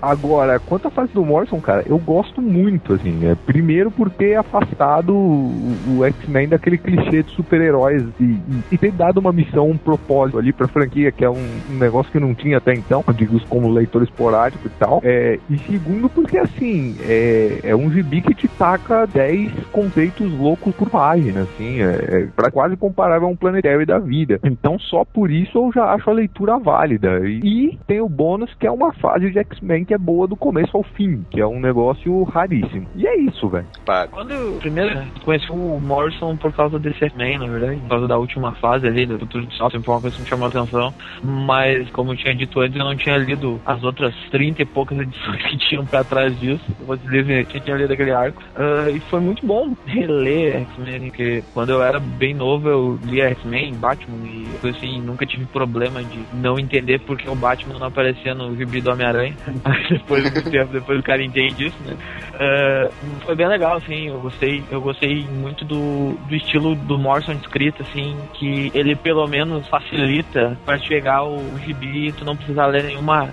[0.00, 3.26] Agora, quanto à fase do Morrison, cara, eu gosto muito, assim.
[3.26, 8.78] É, primeiro por ter afastado o, o X-Men daquele clichê de super-heróis e, e, e,
[8.78, 12.20] ter dado uma missão, um propósito ali pra franquia, que é um, um negócio que
[12.20, 15.00] não tinha até então, digo como leitor esporádico e tal.
[15.02, 20.74] É, e segundo porque, assim, é, é um gibi que te taca 10 conceitos loucos
[20.74, 24.40] por página, assim, é, é pra quase comparável a um planetário da vida.
[24.44, 27.20] Então, só por isso eu já acho a leitura válida.
[27.26, 30.36] E, e tem o bônus que é uma fase de X-Men que é boa do
[30.36, 32.86] começo ao fim, que é um negócio raríssimo.
[32.94, 33.66] E é isso, velho.
[34.10, 38.18] Quando eu primeiro conheci o Morrison por causa desse X-Men, na verdade, por causa da
[38.18, 40.94] última fase ali, do Futuro de Salto, foi uma coisa que me chamou a atenção.
[41.22, 44.98] Mas, como eu tinha dito antes, eu não tinha lido as outras 30 e poucas
[44.98, 46.64] edições que tinham pra trás disso.
[46.86, 48.42] Vou dizer que tinha lido aquele arco.
[48.56, 53.30] Uh, e foi muito bom reler X-Men, porque quando eu era bem novo, eu lia
[53.30, 58.34] X-Men, Batman, e assim, nunca tive problema de não entender porque o Batman não aparecia
[58.34, 59.34] no gibi do Homem-Aranha.
[59.90, 61.96] depois do tempo, depois o cara entende isso, né?
[62.34, 62.92] Uh,
[63.24, 67.82] foi bem legal, assim, eu gostei, eu gostei muito do, do estilo do Morrison escrito,
[67.82, 72.66] assim, que ele pelo menos facilita para chegar o, o gibi e tu não precisar
[72.66, 73.28] ler nenhuma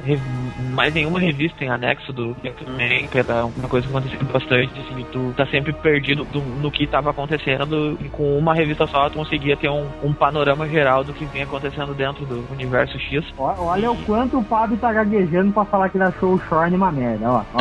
[0.72, 5.06] mais nenhuma revista em anexo do X-Men, que era uma coisa que acontecia bastante, assim,
[5.12, 9.18] tu tá sempre perdido do, no que estava acontecendo e com uma revista só tu
[9.18, 13.26] conseguia ter um, um panorama geral do que vinha acontecendo dentro do universo X.
[13.38, 16.92] Olha o quanto o Pablo tá gaguejando pra falar que ele achou o Shorn uma
[16.92, 17.44] merda, ó.
[17.54, 17.60] ó.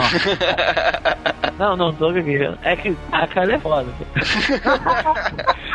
[1.58, 2.58] não, não tô gaguejando.
[2.62, 3.86] É que a cara é foda.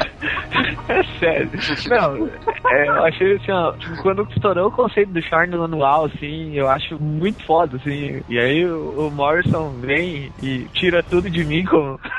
[0.89, 1.49] É sério.
[1.87, 2.27] Não,
[2.71, 6.67] é, eu achei assim, ó, quando estourou o conceito do Shorn no anual, assim, eu
[6.67, 8.21] acho muito foda, assim.
[8.27, 11.99] E aí o, o Morrison vem e tira tudo de mim como.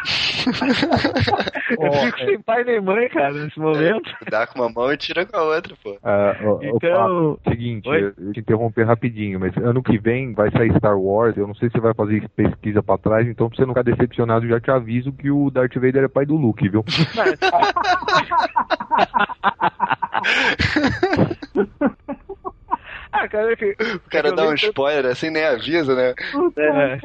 [1.79, 4.11] eu fico sem pai nem mãe, cara, nesse momento.
[4.27, 5.99] É, dá com uma mão e tira com a outra, pô.
[6.03, 6.79] Ah, então.
[6.81, 8.15] Papo, seguinte, Oi?
[8.19, 11.69] eu te interromper rapidinho, mas ano que vem vai sair Star Wars, eu não sei
[11.69, 14.71] se você vai fazer pesquisa pra trás, então pra você não ficar decepcionado, já te
[14.71, 16.85] aviso que o Darth Vader é pai do Luke, viu?
[23.13, 23.77] Ah, cara, que,
[24.07, 26.15] o cara dá um spoiler assim, nem avisa, né?
[26.57, 26.99] É.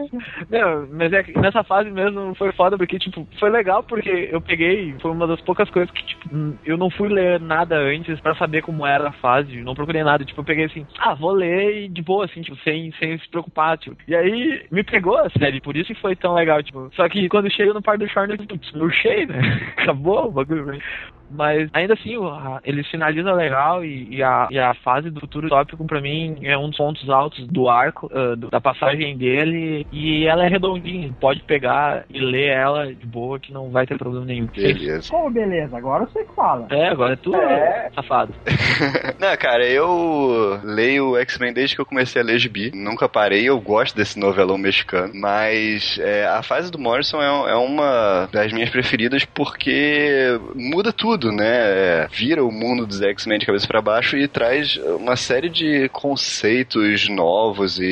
[0.50, 4.40] Não, mas é que nessa fase mesmo foi foda, porque, tipo, foi legal porque eu
[4.40, 6.30] peguei, foi uma das poucas coisas que, tipo,
[6.66, 10.24] eu não fui ler nada antes pra saber como era a fase, não procurei nada,
[10.24, 13.28] tipo, eu peguei assim, ah, vou ler e de boa, assim, tipo, sem, sem se
[13.30, 13.98] preocupar, tipo.
[14.08, 16.90] E aí me pegou a série, por isso que foi tão legal, tipo.
[16.96, 19.40] Só que quando chega no par do Shorn, eu, tipo, murchei, né?
[19.78, 20.80] Acabou o bagulho.
[21.36, 22.16] Mas ainda assim,
[22.64, 26.58] ele finaliza legal e, e, a, e a fase do futuro tópico pra mim é
[26.58, 29.86] um dos pontos altos do arco, uh, da passagem dele.
[29.92, 33.98] E ela é redondinha, pode pegar e ler ela de boa que não vai ter
[33.98, 34.48] problema nenhum.
[34.48, 35.10] Beleza.
[35.10, 35.78] Como beleza?
[35.78, 36.68] Agora você que fala.
[36.70, 37.90] É, agora é tudo é.
[37.94, 38.34] safado.
[39.20, 42.72] não, cara, eu leio X-Men desde que eu comecei a ler gibi.
[42.74, 45.14] Nunca parei, eu gosto desse novelão mexicano.
[45.16, 51.25] Mas é, a fase do Morrison é, é uma das minhas preferidas porque muda tudo,
[51.32, 51.52] né?
[51.56, 55.90] É, vira o mundo dos X-Men de cabeça para baixo e traz uma série de
[55.90, 57.86] conceitos novos e,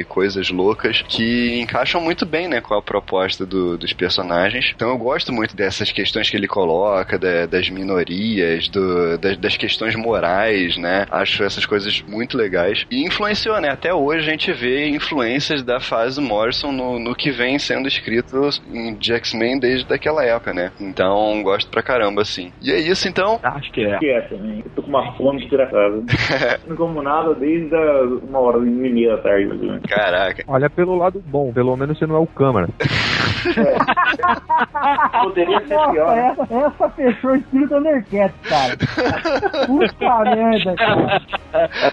[0.00, 4.72] e, coisas loucas que encaixam muito bem, né, com a proposta do, dos personagens.
[4.74, 9.56] Então eu gosto muito dessas questões que ele coloca, da, das minorias, do, das, das,
[9.56, 11.06] questões morais, né?
[11.10, 12.86] Acho essas coisas muito legais.
[12.90, 13.68] E influenciou, né?
[13.68, 18.48] Até hoje a gente vê influências da fase Morrison no, no que vem sendo escrito
[18.72, 20.72] em X-Men desde aquela época, né?
[20.80, 22.39] Então gosto pra caramba, assim.
[22.62, 23.38] E é isso, então.
[23.42, 23.90] Acho que é.
[23.90, 24.62] Acho que é também.
[24.64, 26.02] Eu tô com uma fome desgraçada.
[26.66, 29.80] Não como nada desde a uma hora e meia da tarde.
[29.88, 30.44] Caraca.
[30.46, 32.68] Olha pelo lado bom, pelo menos você não é o câmera.
[35.22, 36.14] Poderia ser Nossa, pior.
[36.14, 36.36] né?
[36.38, 38.76] essa, essa fechou o espírito Undercat, cara.
[39.66, 41.22] Puta merda, cara.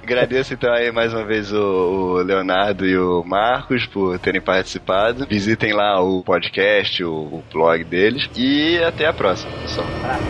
[0.03, 5.25] Agradeço então aí mais uma vez o, o Leonardo e o Marcos por terem participado.
[5.27, 8.29] Visitem lá o podcast, o, o blog deles.
[8.35, 9.87] E até a próxima, pessoal.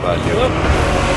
[0.08, 1.17] Valeu.